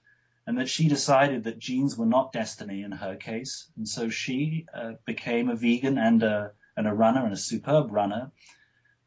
and 0.48 0.58
that 0.58 0.70
she 0.70 0.88
decided 0.88 1.44
that 1.44 1.60
genes 1.60 1.96
were 1.96 2.08
not 2.08 2.34
destiny 2.34 2.82
in 2.82 2.94
her 2.94 3.16
case. 3.16 3.70
And 3.78 3.88
so 3.88 4.10
she 4.10 4.66
uh, 4.74 4.94
became 5.06 5.50
a 5.50 5.56
vegan 5.56 6.00
and 6.00 6.24
a, 6.24 6.54
and 6.76 6.88
a 6.88 6.94
runner 6.96 7.26
and 7.26 7.34
a 7.34 7.38
superb 7.38 7.92
runner 7.92 8.32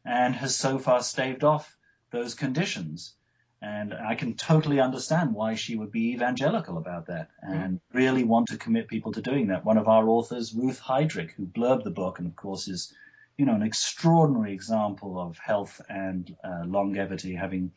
and 0.05 0.33
has 0.33 0.55
so 0.55 0.79
far 0.79 1.03
staved 1.03 1.43
off 1.43 1.75
those 2.09 2.35
conditions. 2.35 3.15
And 3.63 3.93
I 3.93 4.15
can 4.15 4.35
totally 4.35 4.81
understand 4.81 5.33
why 5.33 5.55
she 5.55 5.77
would 5.77 5.91
be 5.91 6.11
evangelical 6.11 6.77
about 6.77 7.07
that 7.07 7.29
and 7.41 7.79
really 7.93 8.25
want 8.25 8.49
to 8.49 8.57
commit 8.57 8.89
people 8.89 9.13
to 9.13 9.21
doing 9.21 9.47
that. 9.47 9.63
One 9.63 9.77
of 9.77 9.87
our 9.87 10.07
authors, 10.09 10.53
Ruth 10.53 10.81
Heidrich, 10.81 11.31
who 11.31 11.45
blurbed 11.45 11.85
the 11.85 11.91
book 11.91 12.19
and 12.19 12.27
of 12.27 12.35
course 12.35 12.67
is, 12.67 12.93
you 13.37 13.45
know, 13.45 13.55
an 13.55 13.63
extraordinary 13.63 14.53
example 14.53 15.17
of 15.17 15.37
health 15.37 15.79
and 15.87 16.35
uh, 16.43 16.63
longevity, 16.65 17.35
having 17.35 17.71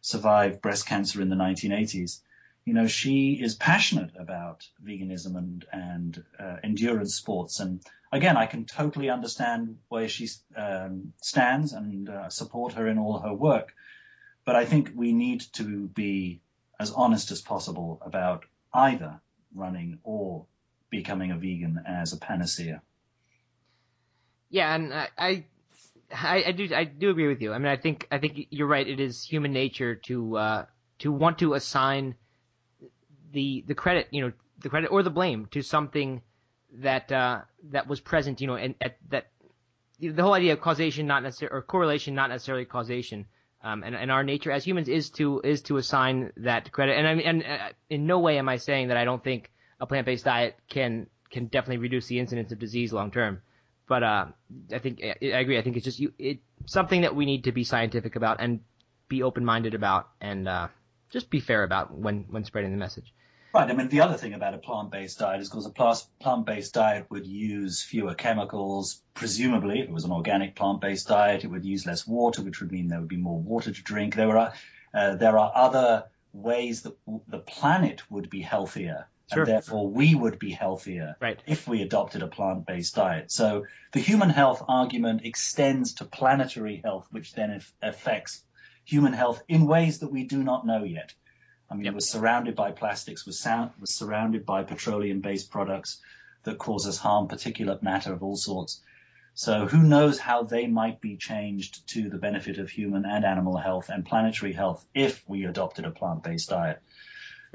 survived 0.00 0.62
breast 0.62 0.86
cancer 0.86 1.20
in 1.20 1.28
the 1.28 1.36
1980s 1.36 2.20
you 2.68 2.74
know, 2.74 2.86
she 2.86 3.32
is 3.32 3.54
passionate 3.54 4.10
about 4.18 4.68
veganism 4.86 5.38
and 5.38 5.64
and 5.72 6.22
uh, 6.38 6.56
endurance 6.62 7.14
sports. 7.14 7.60
And 7.60 7.80
again, 8.12 8.36
I 8.36 8.44
can 8.44 8.66
totally 8.66 9.08
understand 9.08 9.78
where 9.88 10.06
she 10.06 10.28
um, 10.54 11.14
stands 11.22 11.72
and 11.72 12.10
uh, 12.10 12.28
support 12.28 12.74
her 12.74 12.86
in 12.86 12.98
all 12.98 13.20
her 13.20 13.32
work. 13.32 13.72
But 14.48 14.56
I 14.56 14.64
think 14.64 14.92
we 14.96 15.12
need 15.12 15.42
to 15.56 15.88
be 15.88 16.40
as 16.80 16.90
honest 16.90 17.30
as 17.32 17.42
possible 17.42 18.00
about 18.00 18.46
either 18.72 19.20
running 19.54 19.98
or 20.04 20.46
becoming 20.88 21.32
a 21.32 21.36
vegan 21.36 21.78
as 21.86 22.14
a 22.14 22.16
panacea. 22.16 22.80
Yeah, 24.48 24.74
and 24.74 24.94
I, 24.94 25.08
I 25.18 25.44
I, 26.10 26.52
do 26.52 26.66
I 26.74 26.84
do 26.84 27.10
agree 27.10 27.28
with 27.28 27.42
you. 27.42 27.52
I 27.52 27.58
mean, 27.58 27.68
I 27.68 27.76
think 27.76 28.08
I 28.10 28.16
think 28.16 28.46
you're 28.48 28.66
right. 28.66 28.88
It 28.88 29.00
is 29.00 29.22
human 29.22 29.52
nature 29.52 29.96
to 30.06 30.38
uh, 30.38 30.64
to 31.00 31.12
want 31.12 31.40
to 31.40 31.52
assign 31.52 32.14
the 33.32 33.64
the 33.66 33.74
credit, 33.74 34.08
you 34.12 34.22
know, 34.22 34.32
the 34.60 34.70
credit 34.70 34.86
or 34.86 35.02
the 35.02 35.10
blame 35.10 35.48
to 35.50 35.60
something 35.60 36.22
that 36.78 37.12
uh, 37.12 37.42
that 37.64 37.86
was 37.86 38.00
present, 38.00 38.40
you 38.40 38.46
know, 38.46 38.56
and 38.56 38.76
at, 38.80 38.96
that 39.10 39.26
the 40.00 40.22
whole 40.22 40.32
idea 40.32 40.54
of 40.54 40.62
causation, 40.62 41.06
not 41.06 41.22
necessarily 41.22 41.54
or 41.54 41.60
correlation, 41.60 42.14
not 42.14 42.30
necessarily 42.30 42.64
causation. 42.64 43.26
Um, 43.62 43.82
and, 43.82 43.94
and 43.94 44.10
our 44.10 44.22
nature 44.22 44.52
as 44.52 44.64
humans 44.64 44.88
is 44.88 45.10
to 45.10 45.40
is 45.42 45.62
to 45.62 45.78
assign 45.78 46.32
that 46.36 46.70
credit. 46.70 46.96
And 46.96 47.06
I 47.06 47.14
mean, 47.14 47.26
and 47.26 47.42
uh, 47.42 47.68
in 47.90 48.06
no 48.06 48.20
way 48.20 48.38
am 48.38 48.48
I 48.48 48.56
saying 48.56 48.88
that 48.88 48.96
I 48.96 49.04
don't 49.04 49.22
think 49.22 49.50
a 49.80 49.86
plant-based 49.86 50.24
diet 50.24 50.56
can 50.68 51.08
can 51.30 51.46
definitely 51.46 51.78
reduce 51.78 52.06
the 52.06 52.20
incidence 52.20 52.52
of 52.52 52.58
disease 52.58 52.92
long 52.92 53.10
term. 53.10 53.42
But 53.88 54.02
uh, 54.02 54.26
I 54.72 54.78
think 54.78 55.00
I, 55.02 55.38
agree. 55.38 55.58
I 55.58 55.62
think 55.62 55.76
it's 55.76 55.84
just 55.84 55.98
you, 55.98 56.12
it 56.18 56.38
something 56.66 57.00
that 57.00 57.16
we 57.16 57.26
need 57.26 57.44
to 57.44 57.52
be 57.52 57.64
scientific 57.64 58.16
about 58.16 58.40
and 58.40 58.60
be 59.08 59.22
open-minded 59.22 59.74
about, 59.74 60.08
and 60.20 60.46
uh, 60.46 60.68
just 61.10 61.30
be 61.30 61.40
fair 61.40 61.64
about 61.64 61.92
when 61.96 62.26
when 62.30 62.44
spreading 62.44 62.70
the 62.70 62.76
message. 62.76 63.12
Right. 63.54 63.70
I 63.70 63.72
mean, 63.72 63.88
the 63.88 64.02
other 64.02 64.16
thing 64.16 64.34
about 64.34 64.54
a 64.54 64.58
plant-based 64.58 65.18
diet 65.18 65.40
is 65.40 65.48
because 65.48 65.66
a 65.66 65.70
plant-based 66.20 66.74
diet 66.74 67.06
would 67.10 67.26
use 67.26 67.82
fewer 67.82 68.14
chemicals. 68.14 69.02
Presumably, 69.14 69.80
if 69.80 69.88
it 69.88 69.92
was 69.92 70.04
an 70.04 70.12
organic 70.12 70.54
plant-based 70.54 71.08
diet, 71.08 71.44
it 71.44 71.48
would 71.48 71.64
use 71.64 71.86
less 71.86 72.06
water, 72.06 72.42
which 72.42 72.60
would 72.60 72.70
mean 72.70 72.88
there 72.88 73.00
would 73.00 73.08
be 73.08 73.16
more 73.16 73.40
water 73.40 73.72
to 73.72 73.82
drink. 73.82 74.14
There 74.14 74.36
are 74.36 74.52
uh, 74.92 75.16
there 75.16 75.38
are 75.38 75.52
other 75.54 76.04
ways 76.32 76.82
that 76.82 76.96
the 77.26 77.38
planet 77.38 78.02
would 78.10 78.28
be 78.28 78.42
healthier, 78.42 79.08
sure. 79.32 79.42
and 79.42 79.52
therefore 79.52 79.88
we 79.88 80.14
would 80.14 80.38
be 80.38 80.50
healthier 80.50 81.16
right. 81.20 81.40
if 81.46 81.66
we 81.66 81.82
adopted 81.82 82.22
a 82.22 82.28
plant-based 82.28 82.94
diet. 82.94 83.30
So 83.30 83.64
the 83.92 84.00
human 84.00 84.30
health 84.30 84.62
argument 84.68 85.22
extends 85.24 85.94
to 85.94 86.04
planetary 86.04 86.80
health, 86.84 87.06
which 87.10 87.32
then 87.32 87.62
affects 87.82 88.42
human 88.84 89.12
health 89.12 89.42
in 89.48 89.66
ways 89.66 90.00
that 90.00 90.12
we 90.12 90.24
do 90.24 90.42
not 90.42 90.66
know 90.66 90.84
yet. 90.84 91.14
I 91.70 91.74
mean, 91.74 91.84
yep. 91.84 91.94
we're 91.94 92.00
surrounded 92.00 92.56
by 92.56 92.72
plastics, 92.72 93.26
we're, 93.26 93.32
sound, 93.32 93.72
we're 93.78 93.86
surrounded 93.86 94.46
by 94.46 94.62
petroleum-based 94.62 95.50
products 95.50 96.00
that 96.44 96.58
cause 96.58 96.86
us 96.86 96.98
harm, 96.98 97.28
particulate 97.28 97.82
matter 97.82 98.12
of 98.12 98.22
all 98.22 98.36
sorts. 98.36 98.80
So 99.34 99.66
who 99.66 99.82
knows 99.82 100.18
how 100.18 100.42
they 100.42 100.66
might 100.66 101.00
be 101.00 101.16
changed 101.16 101.86
to 101.90 102.08
the 102.08 102.18
benefit 102.18 102.58
of 102.58 102.70
human 102.70 103.04
and 103.04 103.24
animal 103.24 103.56
health 103.56 103.88
and 103.88 104.04
planetary 104.04 104.52
health 104.52 104.84
if 104.94 105.22
we 105.28 105.44
adopted 105.44 105.84
a 105.84 105.90
plant-based 105.90 106.48
diet. 106.48 106.80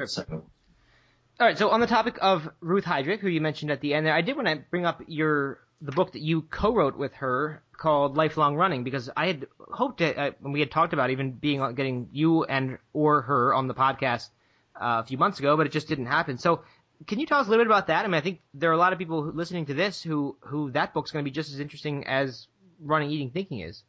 So. 0.05 0.23
All 0.29 1.47
right. 1.47 1.57
So 1.57 1.71
on 1.71 1.81
the 1.81 1.87
topic 1.87 2.17
of 2.21 2.49
Ruth 2.61 2.85
Heidrich, 2.85 3.19
who 3.19 3.27
you 3.27 3.41
mentioned 3.41 3.69
at 3.69 3.81
the 3.81 3.93
end 3.95 4.05
there, 4.05 4.13
I 4.13 4.21
did 4.21 4.35
want 4.37 4.47
to 4.47 4.63
bring 4.69 4.85
up 4.85 5.01
your 5.07 5.59
the 5.83 5.91
book 5.91 6.13
that 6.13 6.21
you 6.21 6.41
co-wrote 6.43 6.97
with 6.97 7.13
her 7.15 7.61
called 7.77 8.15
Lifelong 8.15 8.55
Running 8.55 8.83
because 8.83 9.09
I 9.15 9.27
had 9.27 9.47
hoped 9.59 9.99
that 9.99 10.17
uh, 10.17 10.31
we 10.41 10.61
had 10.61 10.71
talked 10.71 10.93
about 10.93 11.09
even 11.09 11.33
being 11.33 11.59
getting 11.75 12.09
you 12.13 12.45
and 12.45 12.77
or 12.93 13.21
her 13.21 13.53
on 13.53 13.67
the 13.67 13.73
podcast 13.73 14.29
uh, 14.75 15.01
a 15.03 15.05
few 15.05 15.17
months 15.17 15.39
ago, 15.39 15.57
but 15.57 15.65
it 15.65 15.73
just 15.73 15.89
didn't 15.89 16.05
happen. 16.05 16.37
So 16.37 16.63
can 17.05 17.19
you 17.19 17.25
tell 17.25 17.39
us 17.39 17.47
a 17.47 17.49
little 17.49 17.65
bit 17.65 17.69
about 17.69 17.87
that? 17.87 18.05
I 18.05 18.07
mean, 18.07 18.15
I 18.15 18.21
think 18.21 18.39
there 18.53 18.69
are 18.69 18.73
a 18.73 18.77
lot 18.77 18.93
of 18.93 18.99
people 18.99 19.23
listening 19.25 19.65
to 19.65 19.73
this 19.73 20.01
who 20.01 20.37
who 20.39 20.71
that 20.71 20.93
book's 20.93 21.11
going 21.11 21.25
to 21.25 21.29
be 21.29 21.33
just 21.33 21.51
as 21.51 21.59
interesting 21.59 22.07
as 22.07 22.47
Running, 22.79 23.11
Eating, 23.11 23.31
Thinking 23.31 23.59
is. 23.59 23.83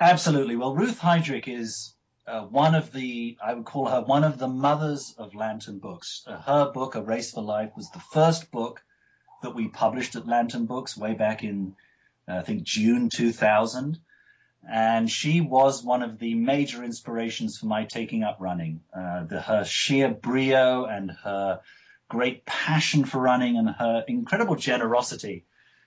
Absolutely. 0.00 0.56
Well, 0.56 0.74
Ruth 0.74 1.00
Heidrich 1.00 1.48
is 1.48 1.94
uh, 2.26 2.42
one 2.42 2.74
of 2.74 2.92
the, 2.92 3.38
I 3.42 3.54
would 3.54 3.64
call 3.64 3.86
her 3.86 4.00
one 4.00 4.24
of 4.24 4.38
the 4.38 4.48
mothers 4.48 5.14
of 5.16 5.34
Lantern 5.34 5.78
books. 5.78 6.22
Uh, 6.26 6.38
her 6.38 6.70
book, 6.72 6.94
A 6.94 7.02
Race 7.02 7.32
for 7.32 7.42
Life, 7.42 7.72
was 7.76 7.90
the 7.90 8.00
first 8.00 8.50
book 8.50 8.82
that 9.46 9.54
we 9.54 9.68
published 9.68 10.16
at 10.16 10.26
Lantern 10.26 10.66
Books 10.66 10.96
way 10.96 11.14
back 11.14 11.44
in, 11.44 11.76
uh, 12.28 12.38
I 12.38 12.42
think, 12.42 12.64
June 12.64 13.08
2000. 13.08 13.96
And 14.68 15.08
she 15.08 15.40
was 15.40 15.84
one 15.84 16.02
of 16.02 16.18
the 16.18 16.34
major 16.34 16.82
inspirations 16.82 17.56
for 17.56 17.66
my 17.66 17.84
taking 17.84 18.24
up 18.24 18.38
running. 18.40 18.80
Uh, 18.92 19.22
the, 19.22 19.40
her 19.40 19.64
sheer 19.64 20.08
brio 20.10 20.86
and 20.86 21.12
her 21.22 21.60
great 22.08 22.44
passion 22.44 23.04
for 23.04 23.20
running 23.20 23.56
and 23.56 23.70
her 23.70 24.04
incredible 24.08 24.56
generosity 24.56 25.44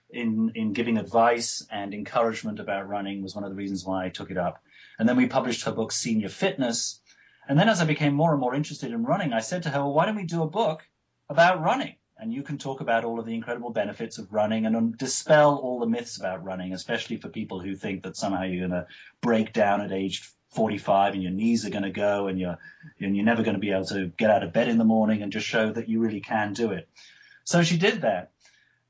in, 0.10 0.54
in 0.56 0.72
giving 0.72 0.98
advice 0.98 1.68
and 1.70 1.94
encouragement 1.94 2.62
about 2.62 2.88
running 2.88 3.22
was 3.22 3.36
one 3.36 3.44
of 3.44 3.50
the 3.50 3.58
reasons 3.58 3.84
why 3.84 4.06
I 4.06 4.10
took 4.10 4.32
it 4.32 4.38
up. 4.38 4.64
And 4.98 5.08
then 5.08 5.18
we 5.18 5.28
published 5.28 5.66
her 5.66 5.74
book, 5.74 5.92
Senior 5.92 6.30
Fitness. 6.30 7.02
And 7.50 7.60
then 7.60 7.68
as 7.68 7.82
I 7.82 7.86
became 7.86 8.14
more 8.14 8.32
and 8.32 8.40
more 8.40 8.56
interested 8.56 8.94
in 8.94 9.04
running, 9.04 9.34
I 9.34 9.42
said 9.42 9.64
to 9.64 9.70
her, 9.70 9.80
well, 9.80 9.94
why 9.94 10.06
don't 10.06 10.16
we 10.16 10.24
do 10.24 10.44
a 10.44 10.48
book 10.48 10.88
about 11.30 11.62
running? 11.62 11.96
And 12.20 12.34
you 12.34 12.44
can 12.44 12.58
talk 12.58 12.82
about 12.82 13.06
all 13.06 13.20
of 13.20 13.26
the 13.26 13.34
incredible 13.34 13.70
benefits 13.70 14.18
of 14.18 14.34
running 14.34 14.66
and 14.66 14.98
dispel 14.98 15.56
all 15.56 15.80
the 15.80 15.88
myths 15.88 16.18
about 16.18 16.44
running, 16.44 16.74
especially 16.74 17.18
for 17.18 17.30
people 17.30 17.60
who 17.60 17.76
think 17.76 18.04
that 18.04 18.18
somehow 18.18 18.44
you're 18.44 18.68
going 18.68 18.82
to 18.82 18.88
break 19.22 19.54
down 19.54 19.82
at 19.82 19.92
age 19.92 20.30
45 20.52 21.14
and 21.14 21.24
your 21.24 21.32
knees 21.32 21.66
are 21.66 21.70
going 21.70 21.84
to 21.84 21.92
go 21.92 22.28
and 22.28 22.40
you're 22.40 22.58
and 23.00 23.16
you're 23.16 23.26
never 23.26 23.44
going 23.44 23.54
to 23.54 23.60
be 23.60 23.72
able 23.72 23.86
to 23.86 24.08
get 24.18 24.32
out 24.32 24.44
of 24.44 24.52
bed 24.52 24.68
in 24.68 24.78
the 24.78 24.84
morning 24.84 25.22
and 25.22 25.32
just 25.32 25.46
show 25.46 25.72
that 25.72 25.88
you 25.88 26.00
really 26.00 26.22
can 26.22 26.54
do 26.54 26.72
it. 26.72 26.90
So 27.44 27.64
she 27.64 27.78
did 27.78 28.02
that. 28.02 28.32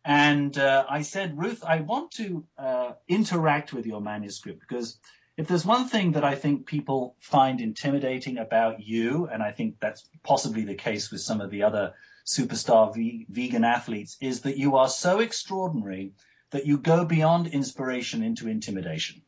And 0.06 0.58
uh, 0.58 0.86
I 0.90 1.02
said, 1.02 1.38
Ruth, 1.38 1.64
I 1.64 1.82
want 1.82 2.12
to 2.12 2.46
uh, 2.58 2.92
interact 3.08 3.74
with 3.74 3.86
your 3.86 4.02
manuscript 4.02 4.62
because 4.62 4.98
if 5.38 5.48
there's 5.48 5.66
one 5.66 5.88
thing 5.88 6.14
that 6.14 6.24
I 6.24 6.36
think 6.36 6.66
people 6.66 7.16
find 7.20 7.62
intimidating 7.62 8.38
about 8.38 8.82
you, 8.82 9.30
and 9.32 9.44
I 9.44 9.52
think 9.52 9.76
that's 9.80 10.08
possibly 10.24 10.64
the 10.64 10.76
case 10.76 11.12
with 11.12 11.22
some 11.22 11.42
of 11.42 11.50
the 11.50 11.64
other 11.64 11.94
superstar 12.30 12.94
ve- 12.94 13.26
vegan 13.30 13.64
athletes 13.64 14.18
is 14.22 14.42
that 14.42 14.58
you 14.58 14.78
are 14.78 14.88
so 14.88 15.20
extraordinary 15.20 16.14
that 16.52 16.66
you 16.66 16.78
go 16.78 17.06
beyond 17.06 17.48
inspiration 17.48 18.24
into 18.24 18.48
intimidation. 18.48 19.22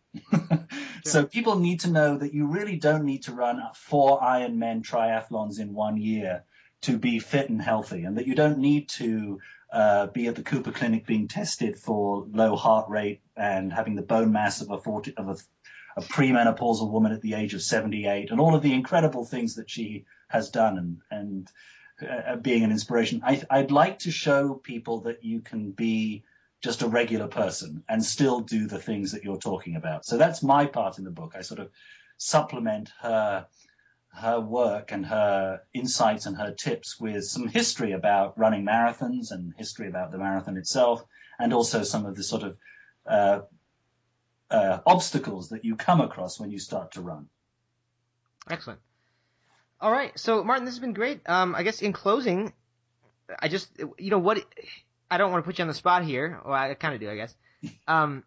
so 1.05 1.25
people 1.25 1.57
need 1.57 1.81
to 1.81 1.91
know 1.91 2.17
that 2.17 2.33
you 2.33 2.47
really 2.47 2.77
don't 2.77 3.05
need 3.05 3.23
to 3.23 3.33
run 3.33 3.61
four 3.75 4.19
Ironman 4.19 4.83
triathlons 4.83 5.59
in 5.59 5.73
one 5.73 5.97
year 5.97 6.43
to 6.81 6.97
be 6.97 7.19
fit 7.19 7.49
and 7.49 7.61
healthy, 7.61 8.03
and 8.03 8.17
that 8.17 8.27
you 8.27 8.35
don't 8.35 8.57
need 8.57 8.89
to 8.89 9.39
uh, 9.71 10.07
be 10.07 10.27
at 10.27 10.35
the 10.35 10.43
Cooper 10.43 10.71
Clinic 10.71 11.05
being 11.05 11.27
tested 11.27 11.77
for 11.77 12.25
low 12.31 12.55
heart 12.55 12.89
rate 12.89 13.21
and 13.35 13.71
having 13.71 13.95
the 13.95 14.01
bone 14.01 14.31
mass 14.31 14.61
of 14.61 14.71
a 14.71 14.79
40, 14.79 15.13
of 15.15 15.29
a 15.29 15.37
a 15.97 16.01
premenopausal 16.01 16.89
woman 16.89 17.11
at 17.11 17.21
the 17.21 17.33
age 17.33 17.53
of 17.53 17.61
78, 17.61 18.31
and 18.31 18.39
all 18.39 18.55
of 18.55 18.61
the 18.61 18.73
incredible 18.73 19.25
things 19.25 19.55
that 19.55 19.69
she 19.69 20.05
has 20.29 20.49
done 20.49 20.77
and, 20.77 21.01
and 21.11 21.51
uh, 22.01 22.35
being 22.35 22.63
an 22.63 22.71
inspiration. 22.71 23.21
I, 23.23 23.41
I'd 23.49 23.71
like 23.71 23.99
to 23.99 24.11
show 24.11 24.53
people 24.53 25.01
that 25.01 25.23
you 25.23 25.41
can 25.41 25.71
be 25.71 26.23
just 26.61 26.81
a 26.81 26.87
regular 26.87 27.27
person 27.27 27.83
and 27.89 28.03
still 28.03 28.41
do 28.41 28.67
the 28.67 28.79
things 28.79 29.13
that 29.13 29.23
you're 29.23 29.37
talking 29.37 29.75
about. 29.75 30.05
So 30.05 30.17
that's 30.17 30.43
my 30.43 30.65
part 30.67 30.97
in 30.97 31.03
the 31.03 31.11
book. 31.11 31.33
I 31.35 31.41
sort 31.41 31.59
of 31.59 31.69
supplement 32.17 32.91
her 33.01 33.47
her 34.13 34.39
work 34.41 34.91
and 34.91 35.05
her 35.05 35.61
insights 35.73 36.25
and 36.25 36.35
her 36.35 36.51
tips 36.51 36.99
with 36.99 37.23
some 37.23 37.47
history 37.47 37.93
about 37.93 38.37
running 38.37 38.65
marathons 38.65 39.31
and 39.31 39.53
history 39.57 39.87
about 39.87 40.11
the 40.11 40.17
marathon 40.17 40.57
itself, 40.57 41.03
and 41.39 41.53
also 41.53 41.83
some 41.83 42.05
of 42.05 42.15
the 42.15 42.23
sort 42.23 42.43
of 42.43 42.57
uh, 43.05 43.39
uh, 44.49 44.79
obstacles 44.85 45.49
that 45.49 45.63
you 45.63 45.77
come 45.77 46.01
across 46.01 46.39
when 46.39 46.51
you 46.51 46.59
start 46.59 46.91
to 46.91 47.01
run. 47.01 47.29
Excellent. 48.49 48.81
All 49.82 49.91
right, 49.91 50.17
so 50.17 50.44
Martin, 50.44 50.65
this 50.65 50.76
has 50.76 50.80
been 50.80 50.94
great. 50.94 51.22
Um, 51.28 51.56
I 51.56 51.63
guess 51.63 51.82
in 51.82 51.91
closing, 51.91 52.54
I 53.39 53.48
just 53.48 53.67
you 53.98 54.12
know 54.12 54.20
what 54.20 54.46
I 55.10 55.17
don't 55.17 55.32
want 55.32 55.44
to 55.44 55.48
put 55.48 55.58
you 55.58 55.63
on 55.63 55.67
the 55.67 55.74
spot 55.74 56.04
here. 56.04 56.39
Well, 56.46 56.54
I 56.54 56.74
kind 56.76 56.94
of 56.94 57.00
do, 57.00 57.10
I 57.10 57.15
guess. 57.15 57.36
Um, 57.88 58.24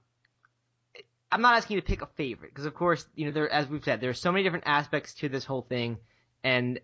I'm 1.30 1.42
not 1.42 1.56
asking 1.56 1.76
you 1.76 1.80
to 1.80 1.86
pick 1.86 2.02
a 2.02 2.06
favorite 2.16 2.50
because, 2.50 2.66
of 2.66 2.74
course, 2.74 3.06
you 3.14 3.26
know, 3.26 3.32
there, 3.32 3.50
as 3.50 3.68
we've 3.68 3.84
said, 3.84 4.00
there 4.00 4.10
are 4.10 4.14
so 4.14 4.32
many 4.32 4.42
different 4.42 4.64
aspects 4.66 5.14
to 5.14 5.28
this 5.28 5.44
whole 5.44 5.62
thing, 5.62 5.98
and 6.42 6.80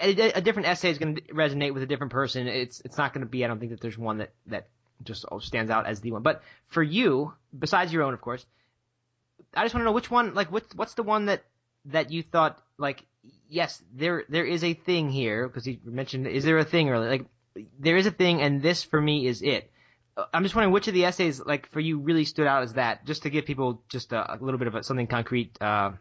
a, 0.00 0.32
a 0.36 0.40
different 0.40 0.68
essay 0.68 0.90
is 0.90 0.98
going 0.98 1.16
to 1.16 1.22
resonate 1.34 1.74
with 1.74 1.82
a 1.82 1.86
different 1.86 2.12
person. 2.12 2.46
It's 2.46 2.80
it's 2.80 2.96
not 2.96 3.12
going 3.12 3.24
to 3.24 3.30
be. 3.30 3.44
I 3.44 3.48
don't 3.48 3.58
think 3.58 3.72
that 3.72 3.80
there's 3.80 3.98
one 3.98 4.18
that 4.18 4.32
that 4.46 4.68
just 5.02 5.24
stands 5.40 5.70
out 5.70 5.86
as 5.86 6.00
the 6.00 6.12
one. 6.12 6.22
But 6.22 6.42
for 6.68 6.82
you, 6.82 7.32
besides 7.56 7.92
your 7.92 8.04
own, 8.04 8.14
of 8.14 8.20
course, 8.20 8.46
I 9.54 9.64
just 9.64 9.74
want 9.74 9.82
to 9.82 9.86
know 9.86 9.92
which 9.92 10.10
one. 10.10 10.34
Like, 10.34 10.52
what's 10.52 10.74
what's 10.74 10.94
the 10.94 11.02
one 11.02 11.26
that 11.26 11.42
that 11.86 12.12
you 12.12 12.22
thought 12.22 12.62
like 12.78 13.04
yes, 13.48 13.82
there 13.94 14.24
there 14.28 14.44
is 14.44 14.64
a 14.64 14.74
thing 14.74 15.10
here 15.10 15.48
because 15.48 15.66
you 15.66 15.78
mentioned 15.84 16.26
is 16.26 16.44
there 16.44 16.58
a 16.58 16.64
thing 16.64 16.88
or 16.88 16.98
like 16.98 17.26
there 17.78 17.96
is 17.96 18.06
a 18.06 18.10
thing, 18.10 18.40
and 18.40 18.62
this 18.62 18.82
for 18.82 19.00
me 19.00 19.26
is 19.26 19.42
it. 19.42 19.70
I'm 20.32 20.42
just 20.42 20.54
wondering 20.54 20.72
which 20.72 20.88
of 20.88 20.94
the 20.94 21.06
essays, 21.06 21.40
like 21.40 21.68
for 21.70 21.80
you, 21.80 21.98
really 21.98 22.24
stood 22.24 22.46
out 22.46 22.62
as 22.62 22.74
that, 22.74 23.06
just 23.06 23.22
to 23.22 23.30
give 23.30 23.46
people 23.46 23.82
just 23.88 24.12
a, 24.12 24.34
a 24.34 24.36
little 24.36 24.58
bit 24.58 24.68
of 24.68 24.74
a, 24.74 24.82
something 24.82 25.06
concrete, 25.06 25.56
uh, 25.60 25.92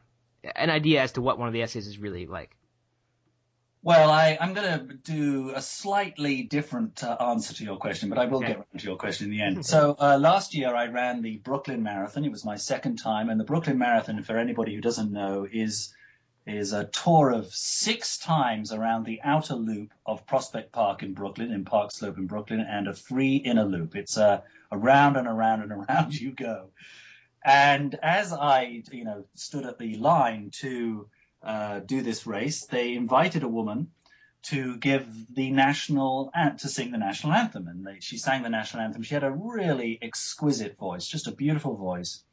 an 0.55 0.69
idea 0.69 1.01
as 1.01 1.13
to 1.13 1.21
what 1.21 1.39
one 1.39 1.47
of 1.47 1.53
the 1.53 1.61
essays 1.61 1.87
is 1.87 1.97
really 1.97 2.25
like. 2.25 2.55
Well, 3.83 4.11
I, 4.11 4.37
am 4.39 4.53
going 4.53 4.89
to 4.89 4.93
do 4.95 5.53
a 5.55 5.61
slightly 5.61 6.43
different 6.43 7.03
uh, 7.03 7.15
answer 7.19 7.53
to 7.55 7.63
your 7.63 7.77
question, 7.77 8.09
but 8.09 8.19
I 8.19 8.25
will 8.25 8.37
okay. 8.37 8.47
get 8.47 8.57
around 8.57 8.79
to 8.79 8.85
your 8.85 8.97
question 8.97 9.25
in 9.25 9.31
the 9.31 9.41
end. 9.41 9.65
so 9.73 9.95
uh, 9.99 10.19
last 10.19 10.53
year 10.53 10.75
I 10.75 10.87
ran 10.87 11.21
the 11.21 11.37
Brooklyn 11.37 11.81
Marathon. 11.81 12.23
It 12.23 12.31
was 12.31 12.45
my 12.45 12.57
second 12.57 12.97
time, 12.97 13.29
and 13.29 13.39
the 13.39 13.43
Brooklyn 13.43 13.79
Marathon, 13.79 14.21
for 14.23 14.37
anybody 14.37 14.75
who 14.75 14.81
doesn't 14.81 15.11
know, 15.11 15.47
is 15.51 15.95
is 16.45 16.73
a 16.73 16.85
tour 16.85 17.31
of 17.31 17.53
six 17.53 18.17
times 18.17 18.71
around 18.71 19.05
the 19.05 19.21
outer 19.23 19.55
loop 19.55 19.93
of 20.05 20.25
Prospect 20.25 20.71
Park 20.71 21.03
in 21.03 21.13
Brooklyn, 21.13 21.51
in 21.51 21.65
Park 21.65 21.91
Slope 21.91 22.17
in 22.17 22.27
Brooklyn, 22.27 22.61
and 22.61 22.87
a 22.87 22.93
free 22.93 23.35
inner 23.35 23.65
loop. 23.65 23.95
It's 23.95 24.17
a, 24.17 24.43
around 24.71 25.17
and 25.17 25.27
around 25.27 25.61
and 25.61 25.71
around 25.89 26.19
you 26.19 26.31
go. 26.31 26.69
And 27.43 27.95
as 28.01 28.33
I, 28.33 28.83
you 28.91 29.03
know, 29.03 29.25
stood 29.35 29.65
at 29.65 29.77
the 29.77 29.95
line 29.95 30.51
to 30.59 31.07
uh, 31.43 31.79
do 31.79 32.01
this 32.01 32.27
race, 32.27 32.65
they 32.65 32.93
invited 32.93 33.43
a 33.43 33.47
woman 33.47 33.91
to 34.43 34.77
give 34.77 35.07
the 35.33 35.51
national 35.51 36.31
to 36.57 36.67
sing 36.67 36.91
the 36.91 36.97
national 36.97 37.33
anthem, 37.33 37.67
and 37.67 37.85
they, 37.85 37.99
she 37.99 38.17
sang 38.17 38.41
the 38.41 38.49
national 38.49 38.83
anthem. 38.83 39.03
She 39.03 39.13
had 39.13 39.23
a 39.23 39.31
really 39.31 39.99
exquisite 40.01 40.77
voice, 40.77 41.07
just 41.07 41.27
a 41.27 41.31
beautiful 41.31 41.75
voice. 41.75 42.23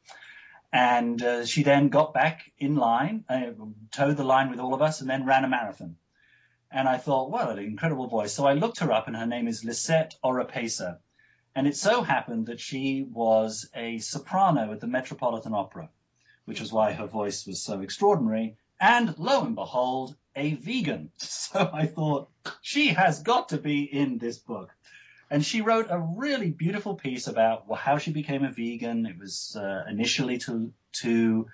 And 0.71 1.21
uh, 1.23 1.45
she 1.45 1.63
then 1.63 1.89
got 1.89 2.13
back 2.13 2.51
in 2.57 2.75
line, 2.75 3.25
uh, 3.27 3.51
toed 3.91 4.17
the 4.17 4.23
line 4.23 4.51
with 4.51 4.59
all 4.59 4.73
of 4.73 4.81
us, 4.81 5.01
and 5.01 5.09
then 5.09 5.25
ran 5.25 5.43
a 5.43 5.47
marathon. 5.47 5.95
And 6.71 6.87
I 6.87 6.97
thought, 6.97 7.31
well, 7.31 7.49
an 7.49 7.59
incredible 7.59 8.07
voice. 8.07 8.33
So 8.33 8.45
I 8.45 8.53
looked 8.53 8.79
her 8.79 8.91
up, 8.91 9.07
and 9.07 9.15
her 9.15 9.25
name 9.25 9.47
is 9.47 9.65
Lisette 9.65 10.15
Oropesa. 10.23 10.99
And 11.55 11.67
it 11.67 11.75
so 11.75 12.03
happened 12.03 12.45
that 12.45 12.59
she 12.59 13.03
was 13.03 13.67
a 13.73 13.97
soprano 13.97 14.71
at 14.71 14.79
the 14.79 14.87
Metropolitan 14.87 15.55
Opera, 15.55 15.89
which 16.45 16.61
was 16.61 16.71
why 16.71 16.91
her 16.91 17.07
voice 17.07 17.47
was 17.47 17.61
so 17.61 17.81
extraordinary. 17.81 18.57
And 18.79 19.17
lo 19.17 19.43
and 19.43 19.55
behold, 19.55 20.15
a 20.35 20.53
vegan. 20.53 21.11
So 21.17 21.69
I 21.73 21.87
thought, 21.87 22.29
she 22.61 22.89
has 22.89 23.23
got 23.23 23.49
to 23.49 23.57
be 23.57 23.83
in 23.83 24.19
this 24.19 24.37
book. 24.37 24.69
And 25.31 25.45
she 25.45 25.61
wrote 25.61 25.87
a 25.89 25.99
really 25.99 26.49
beautiful 26.49 26.95
piece 26.95 27.27
about 27.27 27.65
how 27.77 27.99
she 27.99 28.11
became 28.11 28.43
a 28.43 28.51
vegan. 28.51 29.05
It 29.05 29.19
was 29.19 29.55
uh, 29.55 29.83
initially 29.87 30.39
to 30.39 30.73
to 31.01 31.47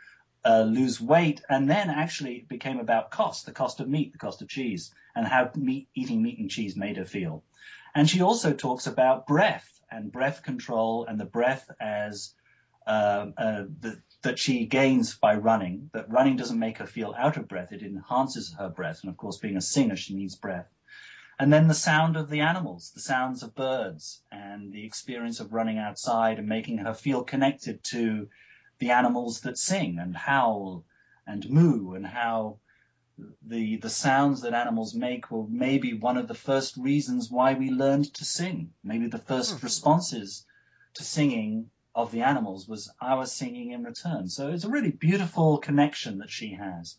uh, 0.45 0.61
lose 0.61 1.01
weight, 1.01 1.41
and 1.49 1.69
then 1.69 1.89
actually 1.89 2.35
it 2.35 2.47
became 2.47 2.79
about 2.79 3.11
cost, 3.11 3.45
the 3.45 3.51
cost 3.51 3.79
of 3.79 3.89
meat, 3.89 4.13
the 4.13 4.17
cost 4.17 4.41
of 4.41 4.47
cheese, 4.47 4.93
and 5.15 5.27
how 5.27 5.49
meat, 5.55 5.89
eating 5.93 6.21
meat 6.21 6.39
and 6.39 6.49
cheese 6.49 6.75
made 6.77 6.97
her 6.97 7.05
feel. 7.05 7.43
And 7.93 8.09
she 8.09 8.21
also 8.21 8.53
talks 8.53 8.87
about 8.87 9.27
breath 9.27 9.67
and 9.89 10.11
breath 10.11 10.43
control 10.43 11.05
and 11.05 11.19
the 11.19 11.25
breath 11.25 11.69
as 11.79 12.33
uh, 12.85 13.27
uh, 13.37 13.63
the, 13.79 14.01
that 14.21 14.39
she 14.39 14.65
gains 14.67 15.15
by 15.15 15.35
running. 15.35 15.89
That 15.93 16.11
running 16.11 16.37
doesn't 16.37 16.59
make 16.59 16.77
her 16.77 16.85
feel 16.85 17.13
out 17.17 17.37
of 17.37 17.47
breath; 17.47 17.71
it 17.71 17.81
enhances 17.81 18.53
her 18.57 18.69
breath. 18.69 19.01
And 19.01 19.09
of 19.09 19.17
course, 19.17 19.37
being 19.37 19.57
a 19.57 19.61
singer, 19.61 19.95
she 19.95 20.15
needs 20.15 20.35
breath. 20.35 20.67
And 21.37 21.51
then 21.51 21.67
the 21.67 21.73
sound 21.73 22.15
of 22.15 22.29
the 22.29 22.41
animals, 22.41 22.91
the 22.91 23.01
sounds 23.01 23.43
of 23.43 23.55
birds, 23.55 24.21
and 24.31 24.71
the 24.71 24.85
experience 24.85 25.41
of 25.41 25.51
running 25.51 25.77
outside 25.77 26.39
and 26.39 26.47
making 26.47 26.77
her 26.77 26.93
feel 26.93 27.23
connected 27.23 27.83
to 27.85 28.29
the 28.79 28.91
animals 28.91 29.41
that 29.41 29.57
sing 29.57 29.99
and 29.99 30.15
howl 30.15 30.85
and 31.27 31.49
moo 31.49 31.93
and 31.93 32.05
how 32.05 32.59
the 33.41 33.77
the 33.77 33.89
sounds 33.89 34.41
that 34.41 34.53
animals 34.53 34.93
make 34.93 35.31
were 35.31 35.47
maybe 35.47 35.93
one 35.93 36.17
of 36.17 36.27
the 36.27 36.33
first 36.33 36.75
reasons 36.75 37.31
why 37.31 37.53
we 37.53 37.69
learned 37.69 38.13
to 38.13 38.25
sing. 38.25 38.73
Maybe 38.83 39.07
the 39.07 39.17
first 39.17 39.59
hmm. 39.59 39.65
responses 39.65 40.45
to 40.95 41.03
singing 41.03 41.69
of 41.93 42.11
the 42.11 42.21
animals 42.21 42.67
was 42.67 42.91
our 43.01 43.25
singing 43.25 43.71
in 43.71 43.83
return. 43.83 44.27
So 44.27 44.49
it's 44.49 44.65
a 44.65 44.69
really 44.69 44.91
beautiful 44.91 45.57
connection 45.57 46.19
that 46.19 46.29
she 46.29 46.53
has. 46.53 46.97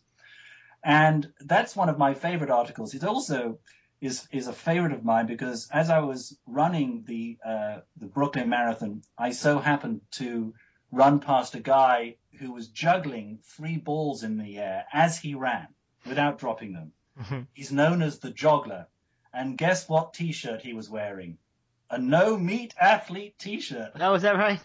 And 0.83 1.31
that's 1.39 1.75
one 1.75 1.89
of 1.89 1.97
my 1.97 2.13
favorite 2.13 2.49
articles. 2.49 2.93
It 2.93 3.03
also 3.03 3.59
is 4.01 4.27
is 4.31 4.47
a 4.47 4.53
favorite 4.53 4.91
of 4.91 5.03
mine 5.03 5.25
because 5.25 5.69
as 5.71 5.89
I 5.89 5.99
was 5.99 6.37
running 6.45 7.03
the 7.07 7.37
uh, 7.43 7.77
the 7.97 8.05
Brooklyn 8.05 8.49
Marathon, 8.49 9.01
I 9.17 9.31
so 9.31 9.59
happened 9.59 10.01
to 10.11 10.53
run 10.91 11.19
past 11.19 11.55
a 11.55 11.59
guy 11.59 12.15
who 12.39 12.51
was 12.51 12.67
juggling 12.67 13.39
three 13.43 13.77
balls 13.77 14.23
in 14.23 14.37
the 14.37 14.57
air 14.57 14.85
as 14.93 15.17
he 15.17 15.35
ran 15.35 15.67
without 16.05 16.39
dropping 16.39 16.73
them. 16.73 16.91
Mm-hmm. 17.19 17.41
He's 17.53 17.71
known 17.71 18.01
as 18.01 18.19
the 18.19 18.31
joggler. 18.31 18.85
And 19.33 19.57
guess 19.57 19.89
what 19.89 20.13
T-shirt 20.13 20.61
he 20.61 20.73
was 20.73 20.89
wearing? 20.89 21.37
A 21.89 21.97
No 21.97 22.37
Meat 22.37 22.73
Athlete 22.79 23.37
T-shirt. 23.37 23.91
Oh, 23.99 24.13
is 24.13 24.21
that 24.21 24.35
right? 24.37 24.59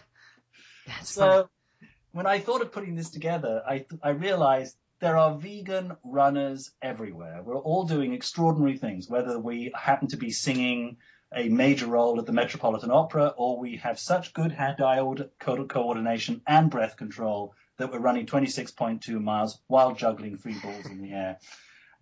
That's 0.87 1.09
so 1.09 1.49
funny. 1.79 1.91
when 2.11 2.27
I 2.27 2.39
thought 2.39 2.61
of 2.61 2.71
putting 2.71 2.95
this 2.95 3.09
together, 3.09 3.63
I 3.67 3.85
I 4.01 4.09
realized 4.09 4.75
there 5.03 5.17
are 5.17 5.37
vegan 5.37 5.97
runners 6.05 6.71
everywhere. 6.81 7.41
We're 7.43 7.59
all 7.59 7.83
doing 7.83 8.13
extraordinary 8.13 8.77
things, 8.77 9.09
whether 9.09 9.37
we 9.37 9.73
happen 9.75 10.07
to 10.07 10.17
be 10.17 10.31
singing 10.31 10.95
a 11.35 11.49
major 11.49 11.87
role 11.87 12.19
at 12.19 12.25
the 12.25 12.31
Metropolitan 12.31 12.89
Opera 12.89 13.33
or 13.35 13.59
we 13.59 13.75
have 13.77 13.99
such 13.99 14.33
good 14.33 14.53
hand-eye 14.53 15.01
co- 15.39 15.65
coordination 15.65 16.41
and 16.47 16.71
breath 16.71 16.95
control 16.95 17.53
that 17.77 17.91
we're 17.91 17.99
running 17.99 18.25
26.2 18.25 19.21
miles 19.21 19.59
while 19.67 19.93
juggling 19.93 20.37
three 20.37 20.57
balls 20.59 20.85
in 20.85 21.01
the 21.01 21.11
air. 21.11 21.37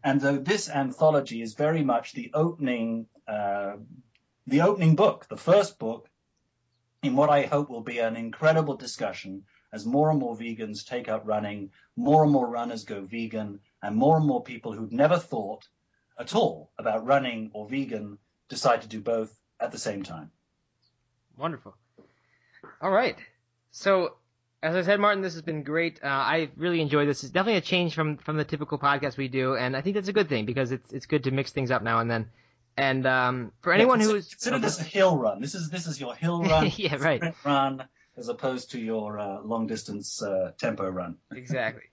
And 0.04 0.22
though 0.22 0.38
this 0.38 0.70
anthology 0.70 1.42
is 1.42 1.56
very 1.56 1.84
much 1.84 2.14
the 2.14 2.30
opening, 2.36 3.08
uh, 3.28 3.78
the 4.46 4.62
opening 4.62 4.96
book, 4.96 5.28
the 5.28 5.38
first 5.38 5.80
book 5.80 6.08
in 7.02 7.16
what 7.16 7.32
I 7.32 7.48
hope 7.48 7.68
will 7.72 7.82
be 7.82 7.98
an 7.98 8.16
incredible 8.16 8.76
discussion 8.76 9.46
as 9.74 9.86
more 9.86 10.10
and 10.10 10.20
more 10.20 10.36
vegans 10.36 10.86
take 10.86 11.08
up 11.08 11.24
running, 11.26 11.72
more 11.96 12.24
and 12.24 12.32
more 12.32 12.48
runners 12.48 12.84
go 12.84 13.02
vegan, 13.02 13.60
and 13.82 13.96
more 13.96 14.18
and 14.18 14.26
more 14.26 14.44
people 14.44 14.74
who'd 14.74 14.92
never 14.92 15.18
thought 15.18 15.68
at 16.20 16.36
all 16.36 16.72
about 16.78 17.06
running 17.06 17.52
or 17.54 17.68
vegan 17.68 18.18
decide 18.50 18.82
to 18.82 18.88
do 18.88 19.00
both 19.00 19.34
at 19.60 19.72
the 19.72 19.78
same 19.78 20.04
time. 20.04 20.32
Wonderful. 21.38 21.76
All 22.82 22.92
right. 22.92 23.16
So, 23.72 24.16
as 24.62 24.76
I 24.76 24.84
said, 24.84 25.00
Martin, 25.00 25.24
this 25.24 25.34
has 25.34 25.42
been 25.42 25.64
great. 25.64 26.00
Uh, 26.04 26.08
I 26.08 26.50
really 26.58 26.82
enjoyed 26.82 27.08
this. 27.08 27.24
It's 27.24 27.32
definitely 27.32 27.58
a 27.58 27.62
change 27.62 27.96
from, 27.96 28.18
from 28.18 28.38
the 28.38 28.44
typical 28.44 28.78
podcast 28.78 29.18
we 29.18 29.28
do, 29.28 29.56
and 29.56 29.76
I 29.76 29.82
think 29.82 29.96
that's 29.96 30.10
a 30.10 30.14
good 30.14 30.30
thing 30.30 30.46
because 30.46 30.72
it's 30.72 30.92
it's 30.94 31.06
good 31.06 31.24
to 31.24 31.32
mix 31.32 31.52
things 31.52 31.72
up 31.72 31.82
now 31.82 32.00
and 32.00 32.12
then. 32.12 32.30
And 32.78 33.06
um, 33.06 33.52
for 33.62 33.74
anyone 33.74 34.00
yeah, 34.00 34.08
who's 34.08 34.30
consider 34.30 34.60
this 34.60 34.80
a 34.80 34.84
hill 34.84 35.18
run. 35.18 35.42
This 35.42 35.56
is 35.56 35.70
this 35.70 35.88
is 35.88 36.00
your 36.00 36.16
hill 36.16 36.44
run. 36.52 36.72
yeah, 36.76 36.96
right. 36.98 37.34
Run 37.44 37.88
as 38.18 38.30
opposed 38.30 38.72
to 38.72 38.80
your 38.80 39.20
uh, 39.20 39.42
long 39.42 39.68
distance 39.68 40.22
uh, 40.22 40.52
tempo 40.58 40.90
run. 40.90 41.18
exactly. 41.32 41.84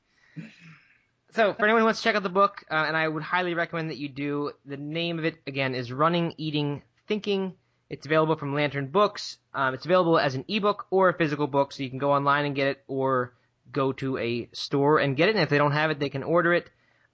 So, 1.32 1.52
for 1.52 1.64
anyone 1.64 1.82
who 1.82 1.84
wants 1.84 2.00
to 2.00 2.04
check 2.04 2.16
out 2.16 2.22
the 2.22 2.30
book, 2.30 2.64
uh, 2.70 2.84
and 2.86 2.96
I 2.96 3.06
would 3.06 3.22
highly 3.22 3.54
recommend 3.54 3.90
that 3.90 3.98
you 3.98 4.08
do, 4.08 4.52
the 4.64 4.76
name 4.76 5.18
of 5.18 5.24
it 5.24 5.36
again 5.46 5.74
is 5.74 5.92
Running, 5.92 6.34
Eating, 6.38 6.82
Thinking. 7.06 7.54
It's 7.90 8.06
available 8.06 8.36
from 8.36 8.54
Lantern 8.54 8.88
Books. 8.88 9.38
Um, 9.54 9.74
it's 9.74 9.84
available 9.84 10.18
as 10.18 10.34
an 10.34 10.44
ebook 10.48 10.86
or 10.90 11.08
a 11.08 11.14
physical 11.14 11.46
book, 11.46 11.72
so 11.72 11.82
you 11.82 11.90
can 11.90 11.98
go 11.98 12.12
online 12.12 12.44
and 12.44 12.54
get 12.54 12.68
it, 12.68 12.84
or 12.86 13.34
go 13.70 13.92
to 13.92 14.18
a 14.18 14.48
store 14.52 14.98
and 14.98 15.16
get 15.16 15.28
it. 15.28 15.34
And 15.34 15.42
if 15.42 15.50
they 15.50 15.58
don't 15.58 15.72
have 15.72 15.90
it, 15.90 15.98
they 15.98 16.08
can 16.08 16.22
order 16.22 16.54
it. 16.54 16.70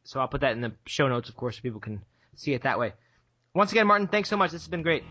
So 0.04 0.20
I'll 0.20 0.28
put 0.28 0.40
that 0.40 0.52
in 0.52 0.62
the 0.62 0.72
show 0.86 1.08
notes, 1.08 1.28
of 1.28 1.36
course, 1.36 1.56
so 1.56 1.62
people 1.62 1.80
can 1.80 2.00
see 2.36 2.54
it 2.54 2.62
that 2.62 2.78
way. 2.78 2.94
Once 3.54 3.72
again, 3.72 3.86
Martin, 3.86 4.08
thanks 4.08 4.30
so 4.30 4.36
much. 4.36 4.50
This 4.50 4.62
has 4.62 4.68
been 4.68 4.82
great. 4.82 5.04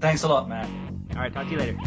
Thanks 0.00 0.24
a 0.24 0.28
lot, 0.28 0.48
Matt. 0.48 0.68
All 1.14 1.22
right, 1.22 1.32
talk 1.32 1.46
to 1.46 1.52
you 1.52 1.58
later. 1.58 1.78